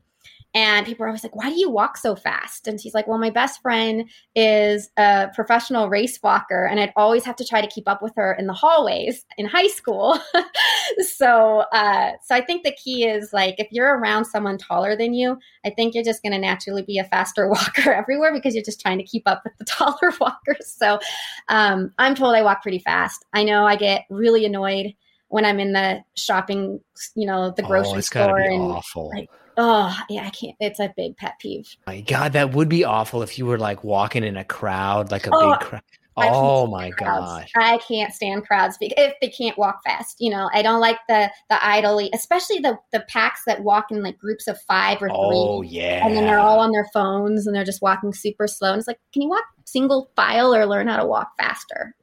And 0.55 0.87
people 0.87 1.05
are 1.05 1.09
always 1.09 1.25
like, 1.25 1.35
why 1.35 1.51
do 1.51 1.59
you 1.59 1.69
walk 1.69 1.97
so 1.97 2.14
fast? 2.14 2.69
And 2.69 2.81
she's 2.81 2.95
like, 2.95 3.09
well, 3.09 3.19
my 3.19 3.31
best 3.31 3.61
friend 3.61 4.09
is 4.37 4.88
a 4.97 5.29
professional 5.35 5.88
race 5.88 6.21
walker, 6.23 6.64
and 6.64 6.79
I'd 6.79 6.93
always 6.95 7.25
have 7.25 7.35
to 7.37 7.45
try 7.45 7.61
to 7.61 7.67
keep 7.67 7.88
up 7.88 8.01
with 8.01 8.12
her 8.14 8.35
in 8.35 8.47
the 8.47 8.53
hallways 8.53 9.25
in 9.37 9.47
high 9.47 9.67
school. 9.67 10.17
so, 11.17 11.64
uh, 11.73 12.12
so 12.23 12.37
I 12.37 12.40
think 12.40 12.62
the 12.62 12.73
key 12.73 13.05
is 13.05 13.33
like, 13.33 13.57
if 13.59 13.67
you're 13.73 13.99
around 13.99 14.27
someone 14.27 14.57
taller 14.57 14.97
than 14.97 15.12
you, 15.12 15.38
I 15.67 15.71
think 15.71 15.93
you're 15.93 16.05
just 16.05 16.23
going 16.23 16.33
to 16.33 16.38
naturally 16.38 16.83
be 16.83 16.99
a 16.99 17.05
faster 17.05 17.49
walker 17.51 17.93
everywhere 17.93 18.33
because 18.33 18.55
you're 18.55 18.62
just 18.62 18.81
trying 18.81 18.99
to 18.99 19.05
keep 19.05 19.25
up 19.27 19.43
with 19.43 19.55
the 19.59 19.64
taller 19.69 20.12
walkers. 20.21 20.73
So, 20.79 21.01
um, 21.49 21.93
I'm 21.99 22.14
told 22.14 22.37
I 22.37 22.43
walk 22.43 22.62
pretty 22.62 22.79
fast. 22.79 23.25
I 23.33 23.43
know 23.43 23.67
I 23.67 23.75
get 23.75 24.05
really 24.09 24.45
annoyed 24.45 24.95
when 25.29 25.45
I'm 25.45 25.59
in 25.59 25.73
the 25.73 26.05
shopping, 26.17 26.79
you 27.17 27.27
know, 27.27 27.51
the 27.51 27.64
oh, 27.64 27.67
grocery 27.67 27.99
oh, 27.99 28.01
store 28.03 28.38
and 28.38 28.62
awful. 28.62 29.11
like 29.12 29.29
Oh, 29.57 29.97
yeah, 30.09 30.27
I 30.27 30.31
can't. 30.31 30.57
It's 30.61 30.81
a 30.81 30.93
big 30.97 31.17
pet 31.17 31.35
peeve. 31.38 31.77
My 31.87 32.01
God, 32.01 32.33
that 32.33 32.53
would 32.55 32.69
be 32.69 32.85
awful 32.85 33.23
if 33.23 33.38
you 33.38 33.47
were 33.47 33.59
like 33.59 33.85
walking 33.85 34.25
in 34.25 34.37
a 34.37 34.45
crowd, 34.45 35.11
like 35.11 35.27
a 35.27 35.31
oh, 35.33 35.53
big 35.53 35.61
crowd. 35.61 35.83
Oh 36.17 36.69
my 36.69 36.90
god! 36.90 37.47
I 37.57 37.79
can't 37.79 38.12
stand 38.12 38.47
crowds 38.47 38.77
if 38.81 39.14
they 39.21 39.29
can't 39.29 39.59
walk 39.59 39.81
fast. 39.85 40.17
You 40.21 40.31
know, 40.31 40.49
I 40.53 40.62
don't 40.62 40.81
like 40.81 40.99
the 41.09 41.29
the 41.51 41.64
idly, 41.64 42.09
especially 42.14 42.61
the 42.61 42.79
the 42.93 43.01
packs 43.09 43.43
that 43.47 43.64
walk 43.64 43.90
in 43.90 44.03
like 44.03 44.17
groups 44.19 44.47
of 44.47 44.61
five 44.62 44.99
or 45.03 45.09
three. 45.09 45.17
Oh 45.19 45.62
yeah, 45.62 46.07
and 46.07 46.17
then 46.17 46.25
they're 46.25 46.38
all 46.38 46.61
on 46.61 46.71
their 46.71 46.87
phones 46.93 47.47
and 47.47 47.57
they're 47.57 47.64
just 47.64 47.83
walking 47.83 48.12
super 48.12 48.47
slow. 48.47 48.71
And 48.71 48.79
it's 48.79 48.87
like, 48.87 49.01
can 49.12 49.23
you 49.23 49.29
walk 49.29 49.45
single 49.64 50.11
file 50.14 50.55
or 50.55 50.67
learn 50.67 50.87
how 50.87 50.99
to 50.99 51.07
walk 51.07 51.33
faster? 51.37 51.97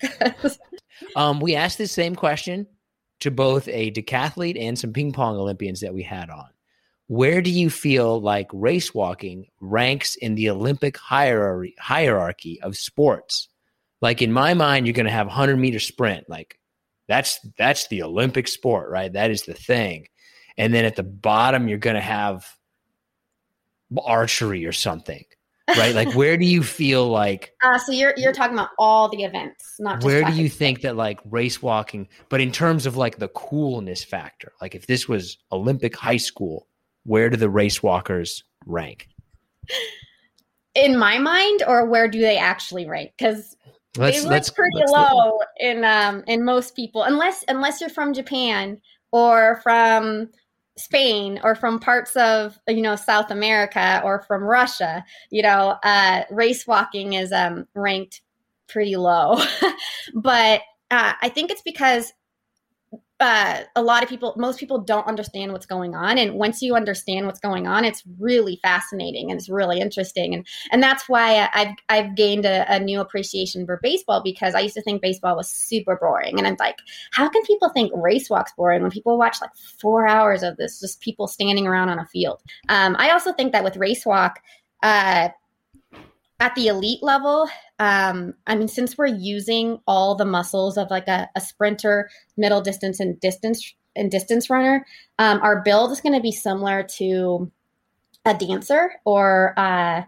um, 1.16 1.40
we 1.40 1.56
asked 1.56 1.78
the 1.78 1.88
same 1.88 2.16
question 2.16 2.68
to 3.22 3.32
both 3.32 3.68
a 3.70 3.92
decathlete 3.92 4.60
and 4.60 4.78
some 4.78 4.92
ping 4.92 5.14
pong 5.14 5.38
Olympians 5.38 5.80
that 5.80 5.94
we 5.94 6.04
had 6.04 6.30
on 6.30 6.50
where 7.12 7.42
do 7.42 7.52
you 7.52 7.70
feel 7.70 8.22
like 8.22 8.48
race 8.54 8.94
walking 8.94 9.46
ranks 9.60 10.16
in 10.16 10.36
the 10.36 10.50
Olympic 10.50 10.96
hierarchy 10.96 11.76
hierarchy 11.78 12.62
of 12.62 12.78
sports? 12.78 13.50
Like 14.00 14.22
in 14.22 14.32
my 14.32 14.54
mind, 14.54 14.88
you're 14.88 14.94
going 14.94 15.08
to 15.08 15.12
have 15.12 15.28
100 15.28 15.58
meter 15.58 15.80
sprint. 15.80 16.30
Like 16.30 16.58
that's 17.10 17.38
that's 17.58 17.90
the 17.90 18.04
Olympic 18.04 18.48
sport, 18.48 18.90
right? 18.90 19.12
That 19.12 19.30
is 19.30 19.44
the 19.44 19.54
thing. 19.54 20.08
And 20.58 20.74
then 20.74 20.86
at 20.86 20.96
the 20.96 21.04
bottom, 21.04 21.68
you're 21.68 21.80
going 21.80 21.98
to 21.98 22.02
have 22.02 22.48
archery 24.06 24.66
or 24.66 24.72
something, 24.72 25.26
right? 25.68 25.94
like 25.94 26.14
where 26.16 26.38
do 26.38 26.46
you 26.46 26.64
feel 26.64 27.10
like? 27.10 27.54
Uh, 27.62 27.78
so 27.78 27.92
you're 27.92 28.14
you're 28.16 28.32
talking 28.32 28.58
about 28.58 28.70
all 28.80 29.10
the 29.10 29.26
events, 29.26 29.76
not 29.80 29.96
just 29.96 30.06
where 30.06 30.24
do 30.24 30.32
you 30.32 30.48
think 30.48 30.80
that 30.84 30.96
like 30.96 31.20
race 31.26 31.62
walking, 31.62 32.08
but 32.30 32.40
in 32.40 32.54
terms 32.54 32.86
of 32.86 32.96
like 32.96 33.18
the 33.18 33.28
coolness 33.28 34.02
factor, 34.02 34.54
like 34.62 34.76
if 34.76 34.88
this 34.88 35.10
was 35.10 35.38
Olympic 35.52 35.98
high 35.98 36.16
school 36.16 36.68
where 37.04 37.30
do 37.30 37.38
the 37.38 37.50
race 37.50 37.82
walkers 37.82 38.44
rank? 38.66 39.08
In 40.76 40.98
my 40.98 41.18
mind, 41.18 41.64
or 41.68 41.86
where 41.86 42.08
do 42.08 42.20
they 42.20 42.38
actually 42.38 42.88
rank? 42.88 43.12
Because 43.18 43.56
they 43.94 44.22
look 44.22 44.44
pretty 44.56 44.84
low 44.88 45.40
in 45.60 45.84
um, 45.84 46.24
in 46.28 46.46
most 46.46 46.76
people, 46.76 47.04
unless 47.04 47.44
unless 47.48 47.82
you're 47.82 47.90
from 47.90 48.14
Japan 48.14 48.80
or 49.12 49.60
from 49.64 50.30
Spain 50.78 51.40
or 51.44 51.56
from 51.56 51.80
parts 51.80 52.16
of 52.16 52.58
you 52.68 52.82
know 52.82 52.96
South 52.96 53.32
America 53.32 54.02
or 54.04 54.24
from 54.24 54.44
Russia, 54.44 55.04
you 55.30 55.44
know, 55.44 55.78
uh, 55.84 56.24
race 56.32 56.66
walking 56.66 57.14
is 57.14 57.32
um, 57.34 57.68
ranked 57.76 58.22
pretty 58.70 58.96
low. 58.96 59.42
but 60.16 60.62
uh, 60.90 61.14
I 61.22 61.30
think 61.30 61.52
it's 61.52 61.62
because 61.62 62.14
uh, 63.22 63.62
a 63.76 63.84
lot 63.84 64.04
of 64.04 64.10
people, 64.10 64.34
most 64.38 64.60
people 64.60 64.80
don't 64.80 65.08
understand 65.08 65.52
what's 65.52 65.66
going 65.66 65.96
on. 65.96 66.18
And 66.18 66.34
once 66.34 66.62
you 66.62 66.76
understand 66.76 67.28
what's 67.28 67.40
going 67.40 67.68
on, 67.68 67.86
it's 67.86 68.04
really 68.20 68.60
fascinating 68.62 69.30
and 69.30 69.40
it's 69.40 69.50
really 69.50 69.80
interesting. 69.80 70.34
And 70.34 70.48
and 70.72 70.82
that's 70.82 71.08
why 71.08 71.48
I've 71.54 71.76
I've 71.90 72.16
gained 72.16 72.46
a, 72.46 72.66
a, 72.74 72.80
new 72.80 73.00
appreciation 73.00 73.66
for 73.66 73.80
baseball 73.84 74.22
because 74.24 74.56
I 74.56 74.60
used 74.62 74.76
to 74.76 74.82
think 74.82 75.02
baseball 75.02 75.36
was 75.36 75.50
super 75.50 75.96
boring. 75.96 76.40
And 76.40 76.48
I'm 76.48 76.56
like, 76.60 76.78
how 77.12 77.30
can 77.30 77.44
people 77.44 77.70
think 77.70 77.92
race 77.96 78.30
walks 78.30 78.54
boring 78.58 78.82
when 78.82 78.92
people 78.92 79.18
watch 79.18 79.38
like 79.40 79.52
four 79.80 80.08
hours 80.08 80.42
of 80.42 80.58
this, 80.58 80.80
just 80.80 81.00
people 81.00 81.28
standing 81.28 81.68
around 81.68 81.90
on 81.90 82.00
a 82.00 82.06
field? 82.06 82.42
Um, 82.70 82.96
I 82.98 83.12
also 83.12 83.34
think 83.34 83.52
that 83.52 83.64
with 83.64 83.78
race 83.78 84.06
walk, 84.06 84.40
uh, 84.82 85.30
at 86.42 86.56
the 86.56 86.68
elite 86.68 87.04
level, 87.04 87.48
um, 87.78 88.34
I 88.48 88.56
mean, 88.56 88.68
since 88.68 88.98
we're 88.98 89.06
using 89.06 89.80
all 89.86 90.16
the 90.16 90.26
muscles 90.26 90.76
of 90.76 90.90
like 90.90 91.08
a, 91.08 91.30
a 91.36 91.40
sprinter, 91.40 92.10
middle 92.36 92.62
distance, 92.62 93.00
and 93.00 93.20
distance 93.20 93.74
and 93.96 94.10
distance 94.10 94.50
runner, 94.50 94.86
um, 95.20 95.40
our 95.44 95.62
build 95.62 95.92
is 95.92 96.02
going 96.02 96.16
to 96.16 96.20
be 96.22 96.32
similar 96.32 96.82
to 96.98 97.52
a 98.26 98.34
dancer 98.34 98.92
or 99.06 99.54
uh, 99.58 100.02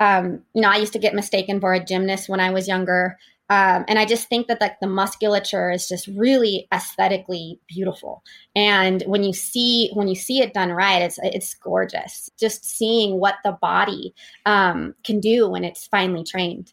um, 0.00 0.42
you 0.54 0.62
know, 0.62 0.68
I 0.68 0.76
used 0.76 0.92
to 0.94 0.98
get 0.98 1.14
mistaken 1.14 1.60
for 1.60 1.72
a 1.72 1.84
gymnast 1.84 2.28
when 2.28 2.40
I 2.40 2.50
was 2.50 2.68
younger. 2.68 3.18
Um, 3.50 3.84
and 3.88 3.98
I 3.98 4.06
just 4.06 4.28
think 4.28 4.46
that 4.46 4.60
like 4.60 4.78
the 4.78 4.86
musculature 4.86 5.72
is 5.72 5.88
just 5.88 6.06
really 6.06 6.68
aesthetically 6.72 7.58
beautiful. 7.68 8.22
And 8.54 9.02
when 9.02 9.24
you 9.24 9.32
see 9.32 9.90
when 9.92 10.06
you 10.06 10.14
see 10.14 10.40
it 10.40 10.54
done 10.54 10.70
right, 10.70 11.02
it's 11.02 11.18
it's 11.22 11.52
gorgeous. 11.54 12.30
Just 12.38 12.64
seeing 12.64 13.18
what 13.18 13.34
the 13.44 13.58
body 13.60 14.14
um, 14.46 14.94
can 15.04 15.18
do 15.18 15.48
when 15.48 15.64
it's 15.64 15.88
finely 15.88 16.22
trained. 16.22 16.72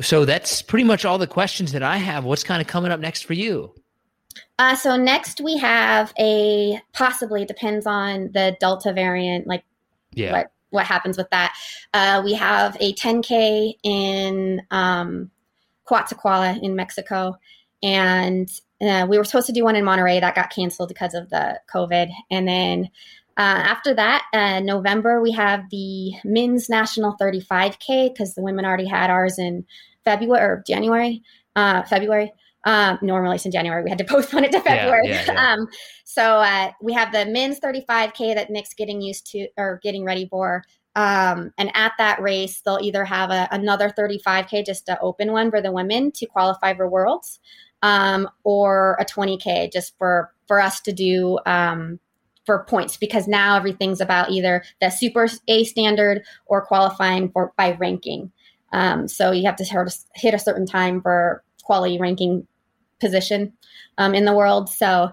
So 0.00 0.24
that's 0.24 0.62
pretty 0.62 0.84
much 0.84 1.04
all 1.04 1.18
the 1.18 1.26
questions 1.26 1.72
that 1.72 1.82
I 1.82 1.98
have. 1.98 2.24
What's 2.24 2.44
kind 2.44 2.62
of 2.62 2.66
coming 2.66 2.90
up 2.90 2.98
next 2.98 3.22
for 3.22 3.34
you? 3.34 3.74
Uh, 4.58 4.74
so 4.74 4.96
next 4.96 5.40
we 5.40 5.58
have 5.58 6.14
a 6.18 6.80
possibly 6.94 7.44
depends 7.44 7.86
on 7.86 8.30
the 8.32 8.56
Delta 8.58 8.92
variant, 8.94 9.46
like 9.46 9.64
yeah. 10.12 10.32
what 10.32 10.50
what 10.70 10.86
happens 10.86 11.18
with 11.18 11.28
that. 11.30 11.54
Uh, 11.92 12.22
we 12.24 12.32
have 12.32 12.76
a 12.80 12.94
10k 12.94 13.74
in 13.84 14.62
um, 14.70 15.30
Coatzacoalcos 15.88 16.62
in 16.62 16.76
Mexico. 16.76 17.36
And 17.82 18.48
uh, 18.80 19.06
we 19.08 19.18
were 19.18 19.24
supposed 19.24 19.46
to 19.46 19.52
do 19.52 19.64
one 19.64 19.76
in 19.76 19.84
Monterrey 19.84 20.20
that 20.20 20.34
got 20.34 20.50
canceled 20.50 20.88
because 20.88 21.14
of 21.14 21.28
the 21.30 21.60
COVID. 21.72 22.10
And 22.30 22.48
then 22.48 22.90
uh, 23.36 23.40
after 23.66 23.94
that, 23.94 24.24
uh, 24.32 24.60
November, 24.60 25.20
we 25.20 25.32
have 25.32 25.68
the 25.70 26.12
men's 26.24 26.68
national 26.68 27.16
35K 27.20 28.12
because 28.12 28.34
the 28.34 28.42
women 28.42 28.64
already 28.64 28.86
had 28.86 29.10
ours 29.10 29.38
in 29.38 29.64
February 30.04 30.42
or 30.42 30.64
January. 30.66 31.22
Uh, 31.56 31.82
February. 31.82 32.32
Um, 32.66 32.98
normally 33.02 33.36
it's 33.36 33.44
in 33.44 33.52
January. 33.52 33.82
We 33.82 33.90
had 33.90 33.98
to 33.98 34.04
postpone 34.08 34.44
it 34.44 34.52
to 34.52 34.60
February. 34.60 35.08
Yeah, 35.08 35.24
yeah, 35.26 35.32
yeah. 35.32 35.52
um, 35.52 35.68
so 36.04 36.22
uh, 36.22 36.70
we 36.80 36.92
have 36.92 37.12
the 37.12 37.26
men's 37.26 37.60
35K 37.60 38.34
that 38.34 38.50
Nick's 38.50 38.74
getting 38.74 39.00
used 39.00 39.26
to 39.32 39.48
or 39.56 39.80
getting 39.82 40.04
ready 40.04 40.26
for. 40.28 40.64
Um, 40.96 41.52
and 41.58 41.70
at 41.74 41.92
that 41.98 42.20
race, 42.20 42.60
they'll 42.60 42.78
either 42.80 43.04
have 43.04 43.30
a, 43.30 43.48
another 43.50 43.90
35K, 43.90 44.64
just 44.64 44.88
an 44.88 44.96
open 45.00 45.32
one 45.32 45.50
for 45.50 45.60
the 45.60 45.72
women 45.72 46.12
to 46.12 46.26
qualify 46.26 46.74
for 46.74 46.88
Worlds, 46.88 47.40
um, 47.82 48.28
or 48.44 48.96
a 49.00 49.04
20K 49.04 49.72
just 49.72 49.96
for, 49.98 50.32
for 50.46 50.60
us 50.60 50.80
to 50.82 50.92
do 50.92 51.38
um, 51.46 51.98
for 52.46 52.64
points 52.64 52.96
because 52.96 53.26
now 53.26 53.56
everything's 53.56 54.00
about 54.00 54.30
either 54.30 54.62
the 54.80 54.90
super 54.90 55.28
A 55.48 55.64
standard 55.64 56.22
or 56.46 56.64
qualifying 56.64 57.30
for 57.30 57.52
by 57.56 57.72
ranking. 57.72 58.30
Um, 58.72 59.08
so 59.08 59.30
you 59.30 59.46
have 59.46 59.56
to 59.56 59.98
hit 60.14 60.34
a 60.34 60.38
certain 60.38 60.66
time 60.66 61.00
for 61.00 61.42
quality 61.62 61.98
ranking 61.98 62.46
position 63.00 63.52
um, 63.98 64.14
in 64.14 64.24
the 64.24 64.34
world. 64.34 64.68
So 64.68 65.10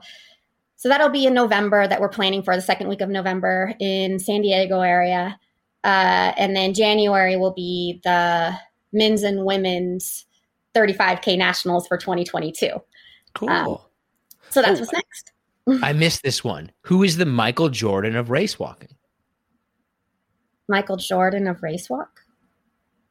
so 0.75 0.89
that'll 0.89 1.09
be 1.09 1.27
in 1.27 1.35
November 1.35 1.87
that 1.87 2.01
we're 2.01 2.09
planning 2.09 2.41
for 2.41 2.55
the 2.55 2.61
second 2.61 2.87
week 2.87 3.01
of 3.01 3.09
November 3.09 3.75
in 3.79 4.17
San 4.17 4.41
Diego 4.41 4.81
area. 4.81 5.39
Uh, 5.83 6.33
and 6.37 6.55
then 6.55 6.73
January 6.73 7.35
will 7.37 7.53
be 7.53 7.99
the 8.03 8.53
men's 8.93 9.23
and 9.23 9.45
women's 9.45 10.25
35K 10.75 11.37
nationals 11.37 11.87
for 11.87 11.97
2022. 11.97 12.69
Cool. 13.33 13.49
Um, 13.49 13.77
so 14.49 14.61
that's 14.61 14.79
oh, 14.79 14.83
what's 14.83 14.93
next. 14.93 15.31
I 15.83 15.93
missed 15.93 16.23
this 16.23 16.43
one. 16.43 16.71
Who 16.81 17.03
is 17.03 17.17
the 17.17 17.25
Michael 17.25 17.69
Jordan 17.69 18.15
of 18.15 18.29
race 18.29 18.59
walking? 18.59 18.95
Michael 20.67 20.97
Jordan 20.97 21.47
of 21.47 21.61
race 21.63 21.89
walk? 21.89 22.21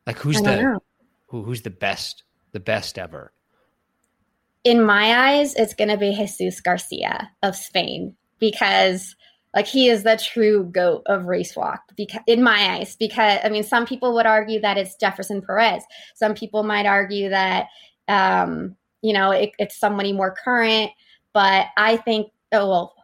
Like 0.07 0.19
who's 0.19 0.41
the 0.41 0.81
who, 1.27 1.43
who's 1.43 1.63
the 1.63 1.71
best 1.71 2.25
the 2.53 2.61
best 2.61 2.99
ever? 2.99 3.33
In 4.65 4.85
my 4.85 5.31
eyes, 5.31 5.55
it's 5.55 5.75
going 5.75 5.89
to 5.89 5.97
be 5.97 6.15
Jesus 6.15 6.61
Garcia 6.61 7.31
of 7.43 7.57
Spain 7.57 8.15
because 8.39 9.15
like 9.55 9.67
he 9.67 9.89
is 9.89 10.03
the 10.03 10.17
true 10.17 10.65
goat 10.65 11.03
of 11.07 11.25
race 11.25 11.57
walk 11.57 11.83
because 11.97 12.23
in 12.27 12.43
my 12.43 12.77
eyes 12.77 12.97
because 12.97 13.39
i 13.45 13.49
mean 13.49 13.63
some 13.63 13.87
people 13.87 14.15
would 14.15 14.27
argue 14.27 14.61
that 14.61 14.79
it's 14.79 14.97
jefferson 14.97 15.43
perez 15.43 15.83
some 16.15 16.35
people 16.35 16.63
might 16.63 16.87
argue 16.87 17.29
that 17.29 17.67
um 18.09 18.77
you 19.03 19.13
know 19.13 19.31
it, 19.31 19.51
it's 19.59 19.79
somebody 19.79 20.13
more 20.13 20.35
current 20.35 20.91
but 21.33 21.67
i 21.77 21.97
think 21.97 22.29
oh 22.53 22.69
well 22.69 22.95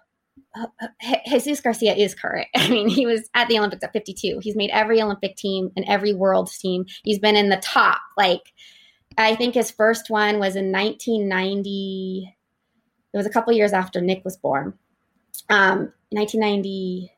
Jesus 1.37 1.61
Garcia 1.61 1.95
is 1.95 2.15
current. 2.15 2.47
I 2.57 2.71
mean, 2.71 2.89
he 2.89 3.05
was 3.05 3.29
at 3.35 3.47
the 3.47 3.59
Olympics 3.59 3.85
at 3.85 3.93
52. 3.93 4.39
He's 4.41 4.57
made 4.57 4.71
every 4.71 5.03
Olympic 5.03 5.37
team 5.37 5.71
and 5.77 5.85
every 5.87 6.15
world's 6.15 6.57
team. 6.57 6.87
He's 7.05 7.19
been 7.19 7.37
in 7.37 7.51
the 7.51 7.59
top. 7.59 8.01
Like, 8.17 8.55
I 9.19 9.35
think 9.35 9.53
his 9.53 9.71
first 9.71 10.09
one 10.09 10.39
was 10.39 10.57
in 10.57 10.73
1990. 10.73 12.35
It 13.13 13.17
was 13.19 13.27
a 13.27 13.31
couple 13.31 13.53
years 13.53 13.75
after 13.75 14.01
Nick 14.01 14.25
was 14.25 14.39
born 14.39 14.73
um, 15.49 15.93
1990. 16.11 17.13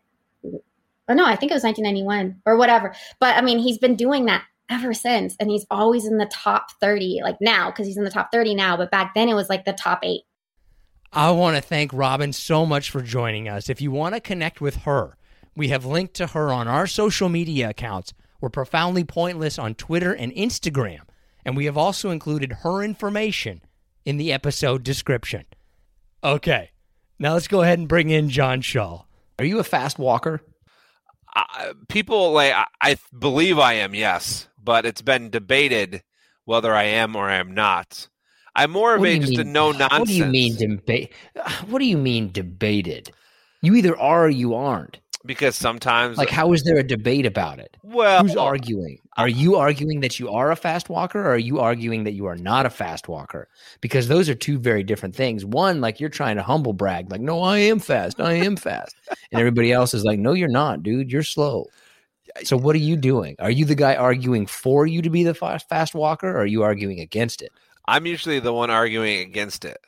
Oh 1.11 1.14
no, 1.14 1.24
I 1.24 1.37
think 1.37 1.51
it 1.53 1.55
was 1.55 1.64
1991 1.64 2.42
or 2.44 2.57
whatever. 2.57 2.94
But 3.20 3.37
I 3.37 3.40
mean, 3.40 3.59
he's 3.59 3.79
been 3.79 3.96
doing 3.96 4.27
that 4.27 4.44
ever 4.70 4.92
since, 4.92 5.37
and 5.40 5.51
he's 5.51 5.66
always 5.70 6.07
in 6.07 6.18
the 6.18 6.27
top 6.27 6.70
30. 6.81 7.20
Like 7.22 7.37
now, 7.40 7.70
because 7.70 7.87
he's 7.87 7.96
in 7.96 8.05
the 8.05 8.11
top 8.11 8.31
30 8.33 8.55
now. 8.55 8.77
But 8.77 8.90
back 8.90 9.14
then, 9.14 9.29
it 9.29 9.35
was 9.35 9.48
like 9.48 9.64
the 9.64 9.72
top 9.72 10.01
eight. 10.03 10.22
I 11.12 11.31
want 11.31 11.57
to 11.57 11.62
thank 11.62 11.92
Robyn 11.92 12.35
so 12.35 12.66
much 12.66 12.90
for 12.90 13.01
joining 13.01 13.48
us. 13.48 13.70
If 13.70 13.81
you 13.81 13.90
want 13.90 14.14
to 14.14 14.20
connect 14.20 14.61
with 14.61 14.77
her, 14.83 15.16
we 15.57 15.68
have 15.68 15.87
linked 15.87 16.14
to 16.14 16.29
her 16.29 16.53
on 16.53 16.68
our 16.68 16.87
social 16.87 17.29
media 17.31 17.70
accounts. 17.70 18.12
We're 18.40 18.51
profoundly 18.51 19.05
pointless 19.05 19.59
on 19.59 19.74
Twitter 19.74 20.12
and 20.12 20.33
Instagram, 20.33 21.01
and 21.44 21.57
we 21.57 21.64
have 21.64 21.79
also 21.79 22.11
included 22.11 22.59
her 22.62 22.83
information 22.83 23.62
in 24.05 24.18
the 24.18 24.33
episode 24.33 24.85
description. 24.85 25.44
Okay, 26.22 26.70
now 27.18 27.35
let's 27.35 27.48
go 27.48 27.62
ahead 27.62 27.78
and 27.78 27.88
bring 27.88 28.11
in 28.11 28.31
John 28.31 28.61
Shaw. 28.61 29.02
Are 29.38 29.44
you 29.44 29.59
a 29.59 29.64
fast 29.64 29.98
walker? 29.98 30.40
Uh, 31.35 31.74
people 31.88 32.33
like 32.33 32.52
I, 32.52 32.66
I 32.81 32.96
believe 33.16 33.59
I 33.59 33.74
am, 33.74 33.94
yes, 33.94 34.48
but 34.62 34.87
it's 34.87 35.02
been 35.02 35.31
debated 35.31 36.02
whether 36.44 36.74
I 36.74 36.85
am 36.85 37.14
or 37.14 37.28
I 37.28 37.37
am 37.37 37.54
not. 37.54 38.09
I'm 38.54 38.70
more 38.70 38.96
of 38.96 39.04
a 39.04 39.18
just 39.18 39.31
mean, 39.31 39.40
a 39.40 39.44
no 39.44 39.70
nonsense. 39.70 39.98
What 40.00 40.09
do 40.09 40.14
you 40.14 40.24
mean 40.26 40.57
debate? 40.57 41.12
What 41.68 41.78
do 41.78 41.85
you 41.85 41.98
mean 41.98 42.33
debated? 42.33 43.12
You 43.62 43.74
either 43.74 43.96
are 43.96 44.24
or 44.24 44.28
you 44.28 44.54
aren't 44.54 44.98
because 45.29 45.55
sometimes 45.55 46.17
like 46.17 46.31
how 46.31 46.53
is 46.55 46.64
there 46.64 46.79
a 46.79 46.83
debate 46.83 47.27
about 47.27 47.61
it? 47.61 47.77
Well 47.85 48.23
who's 48.23 48.35
arguing? 48.35 48.99
Are 49.19 49.29
you 49.29 49.57
arguing 49.57 50.01
that 50.01 50.19
you 50.19 50.31
are 50.31 50.51
a 50.51 50.57
fast 50.57 50.88
walker 50.88 51.21
or 51.21 51.33
are 51.33 51.38
you 51.38 51.61
arguing 51.61 52.05
that 52.05 52.14
you 52.14 52.25
are 52.27 52.35
not 52.35 52.64
a 52.64 52.71
fast 52.71 53.09
walker? 53.09 53.47
Because 53.83 54.09
those 54.09 54.29
are 54.31 54.35
two 54.35 54.59
very 54.59 54.83
different 54.83 55.14
things. 55.14 55.45
One 55.45 55.83
like 55.83 56.01
you're 56.01 56.09
trying 56.09 56.37
to 56.37 56.43
humble 56.43 56.73
brag 56.73 57.12
like 57.12 57.21
no 57.21 57.43
i 57.43 57.59
am 57.59 57.79
fast. 57.79 58.19
I 58.19 58.33
am 58.33 58.57
fast. 58.57 58.97
And 59.31 59.38
everybody 59.38 59.71
else 59.71 59.93
is 59.93 60.03
like 60.03 60.19
no 60.19 60.33
you're 60.33 60.49
not 60.49 60.83
dude. 60.83 61.12
You're 61.12 61.23
slow. 61.23 61.67
So 62.43 62.57
what 62.57 62.75
are 62.75 62.81
you 62.81 62.97
doing? 62.97 63.37
Are 63.38 63.51
you 63.51 63.67
the 63.67 63.75
guy 63.75 63.97
arguing 63.97 64.47
for 64.47 64.87
you 64.87 65.03
to 65.03 65.11
be 65.11 65.25
the 65.25 65.35
fast, 65.35 65.69
fast 65.69 65.95
walker 65.95 66.29
or 66.29 66.38
are 66.38 66.47
you 66.47 66.62
arguing 66.62 67.01
against 67.01 67.43
it? 67.43 67.53
I'm 67.87 68.07
usually 68.07 68.41
the 68.41 68.55
one 68.55 68.71
arguing 68.71 69.21
against 69.21 69.67
it 69.67 69.79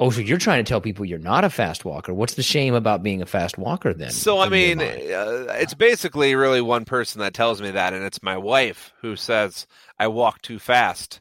Oh, 0.00 0.08
so 0.08 0.22
you're 0.22 0.38
trying 0.38 0.64
to 0.64 0.68
tell 0.68 0.80
people 0.80 1.04
you're 1.04 1.18
not 1.18 1.44
a 1.44 1.50
fast 1.50 1.84
walker? 1.84 2.14
What's 2.14 2.32
the 2.32 2.42
shame 2.42 2.72
about 2.72 3.02
being 3.02 3.20
a 3.20 3.26
fast 3.26 3.58
walker 3.58 3.92
then? 3.92 4.10
So 4.10 4.38
I 4.40 4.48
mean, 4.48 4.80
uh, 4.80 5.46
it's 5.50 5.74
basically 5.74 6.34
really 6.34 6.62
one 6.62 6.86
person 6.86 7.20
that 7.20 7.34
tells 7.34 7.60
me 7.60 7.70
that, 7.72 7.92
and 7.92 8.02
it's 8.02 8.22
my 8.22 8.38
wife 8.38 8.94
who 9.02 9.14
says 9.14 9.66
I 9.98 10.08
walk 10.08 10.40
too 10.40 10.58
fast. 10.58 11.20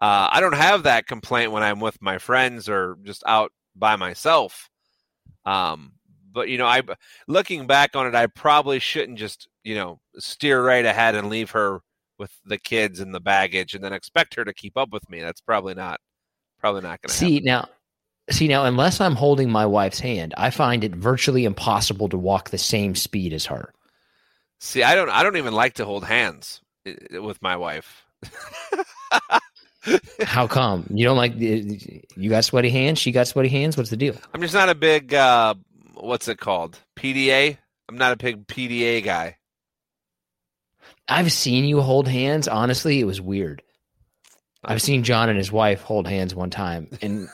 Uh, 0.00 0.28
I 0.30 0.38
don't 0.38 0.54
have 0.54 0.84
that 0.84 1.08
complaint 1.08 1.50
when 1.50 1.64
I'm 1.64 1.80
with 1.80 2.00
my 2.00 2.18
friends 2.18 2.68
or 2.68 2.96
just 3.02 3.24
out 3.26 3.50
by 3.74 3.96
myself. 3.96 4.70
Um, 5.44 5.94
but 6.30 6.48
you 6.48 6.58
know, 6.58 6.66
I 6.66 6.82
looking 7.26 7.66
back 7.66 7.96
on 7.96 8.06
it, 8.06 8.14
I 8.14 8.28
probably 8.28 8.78
shouldn't 8.78 9.18
just 9.18 9.48
you 9.64 9.74
know 9.74 9.98
steer 10.18 10.64
right 10.64 10.84
ahead 10.84 11.16
and 11.16 11.28
leave 11.28 11.50
her 11.50 11.80
with 12.20 12.30
the 12.44 12.58
kids 12.58 13.00
and 13.00 13.12
the 13.12 13.20
baggage, 13.20 13.74
and 13.74 13.82
then 13.82 13.92
expect 13.92 14.36
her 14.36 14.44
to 14.44 14.54
keep 14.54 14.76
up 14.76 14.92
with 14.92 15.10
me. 15.10 15.20
That's 15.20 15.40
probably 15.40 15.74
not 15.74 15.98
probably 16.60 16.82
not 16.82 17.02
going 17.02 17.08
to 17.08 17.14
see 17.14 17.34
happen. 17.34 17.46
now 17.46 17.68
See 18.30 18.48
now, 18.48 18.64
unless 18.64 19.00
I'm 19.00 19.16
holding 19.16 19.50
my 19.50 19.66
wife's 19.66 20.00
hand, 20.00 20.34
I 20.36 20.50
find 20.50 20.84
it 20.84 20.94
virtually 20.94 21.44
impossible 21.44 22.08
to 22.10 22.18
walk 22.18 22.50
the 22.50 22.58
same 22.58 22.94
speed 22.94 23.32
as 23.32 23.46
her. 23.46 23.72
See, 24.60 24.82
I 24.82 24.94
don't. 24.94 25.10
I 25.10 25.24
don't 25.24 25.36
even 25.36 25.54
like 25.54 25.74
to 25.74 25.84
hold 25.84 26.04
hands 26.04 26.60
with 27.10 27.42
my 27.42 27.56
wife. 27.56 28.04
How 30.22 30.46
come 30.46 30.86
you 30.90 31.04
don't 31.04 31.16
like? 31.16 31.34
You 31.36 32.30
got 32.30 32.44
sweaty 32.44 32.70
hands. 32.70 33.00
She 33.00 33.10
got 33.10 33.26
sweaty 33.26 33.48
hands. 33.48 33.76
What's 33.76 33.90
the 33.90 33.96
deal? 33.96 34.14
I'm 34.32 34.40
just 34.40 34.54
not 34.54 34.68
a 34.68 34.76
big. 34.76 35.12
Uh, 35.12 35.54
what's 35.94 36.28
it 36.28 36.38
called? 36.38 36.78
PDA. 36.96 37.58
I'm 37.88 37.98
not 37.98 38.12
a 38.12 38.16
big 38.16 38.46
PDA 38.46 39.02
guy. 39.02 39.38
I've 41.08 41.32
seen 41.32 41.64
you 41.64 41.80
hold 41.80 42.06
hands. 42.06 42.46
Honestly, 42.46 43.00
it 43.00 43.04
was 43.04 43.20
weird. 43.20 43.62
I've 44.64 44.80
seen 44.80 45.02
John 45.02 45.28
and 45.28 45.36
his 45.36 45.50
wife 45.50 45.82
hold 45.82 46.06
hands 46.06 46.36
one 46.36 46.50
time, 46.50 46.88
and 47.02 47.28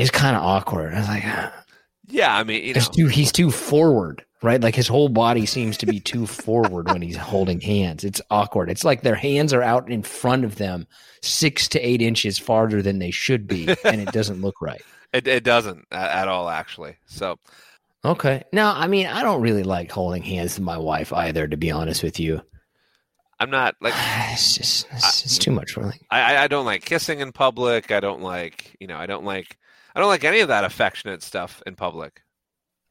it's 0.00 0.10
kind 0.10 0.36
of 0.36 0.42
awkward. 0.42 0.94
I 0.94 0.98
was 0.98 1.08
like, 1.08 1.22
ah. 1.26 1.64
Yeah, 2.08 2.36
I 2.36 2.44
mean, 2.44 2.62
you 2.62 2.74
know, 2.74 2.80
he's 2.80 2.88
too 2.88 3.06
he's 3.08 3.32
too 3.32 3.50
forward, 3.50 4.24
right? 4.42 4.60
Like 4.60 4.76
his 4.76 4.86
whole 4.86 5.08
body 5.08 5.44
seems 5.44 5.76
to 5.78 5.86
be 5.86 5.98
too 5.98 6.26
forward 6.26 6.88
when 6.88 7.02
he's 7.02 7.16
holding 7.16 7.60
hands. 7.60 8.04
It's 8.04 8.20
awkward. 8.30 8.70
It's 8.70 8.84
like 8.84 9.02
their 9.02 9.16
hands 9.16 9.52
are 9.52 9.62
out 9.62 9.90
in 9.90 10.02
front 10.02 10.44
of 10.44 10.56
them, 10.56 10.86
six 11.22 11.66
to 11.68 11.80
eight 11.80 12.00
inches 12.00 12.38
farther 12.38 12.80
than 12.80 13.00
they 13.00 13.10
should 13.10 13.48
be, 13.48 13.68
and 13.84 14.00
it 14.00 14.12
doesn't 14.12 14.40
look 14.40 14.62
right. 14.62 14.82
it, 15.12 15.26
it 15.26 15.44
doesn't 15.44 15.86
at, 15.90 16.10
at 16.10 16.28
all 16.28 16.48
actually. 16.48 16.96
So 17.06 17.38
Okay. 18.04 18.44
Now, 18.52 18.72
I 18.76 18.86
mean, 18.86 19.06
I 19.06 19.22
don't 19.22 19.40
really 19.40 19.64
like 19.64 19.90
holding 19.90 20.22
hands 20.22 20.54
with 20.54 20.64
my 20.64 20.78
wife 20.78 21.12
either, 21.12 21.48
to 21.48 21.56
be 21.56 21.72
honest 21.72 22.04
with 22.04 22.20
you. 22.20 22.40
I'm 23.40 23.50
not 23.50 23.74
like 23.80 23.94
It's 24.32 24.56
just 24.56 24.86
it's, 24.92 25.24
it's 25.24 25.38
too 25.38 25.50
much 25.50 25.72
for 25.72 25.82
me. 25.82 26.00
I, 26.10 26.44
I 26.44 26.48
don't 26.48 26.64
like 26.64 26.84
kissing 26.84 27.20
in 27.20 27.32
public. 27.32 27.90
I 27.90 28.00
don't 28.00 28.22
like 28.22 28.76
you 28.80 28.86
know 28.86 28.96
I 28.96 29.06
don't 29.06 29.24
like 29.24 29.58
I 29.96 30.00
don't 30.00 30.08
like 30.08 30.24
any 30.24 30.40
of 30.40 30.48
that 30.48 30.64
affectionate 30.64 31.22
stuff 31.22 31.62
in 31.64 31.74
public. 31.74 32.20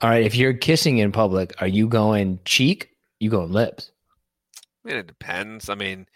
All 0.01 0.09
right, 0.09 0.25
if 0.25 0.35
you're 0.35 0.53
kissing 0.53 0.97
in 0.97 1.11
public, 1.11 1.53
are 1.61 1.67
you 1.67 1.87
going 1.87 2.39
cheek? 2.45 2.89
You 3.19 3.29
going 3.29 3.51
lips? 3.51 3.91
I 4.83 4.89
mean, 4.89 4.97
it 4.97 5.05
depends. 5.05 5.69
I 5.69 5.75
mean, 5.75 6.07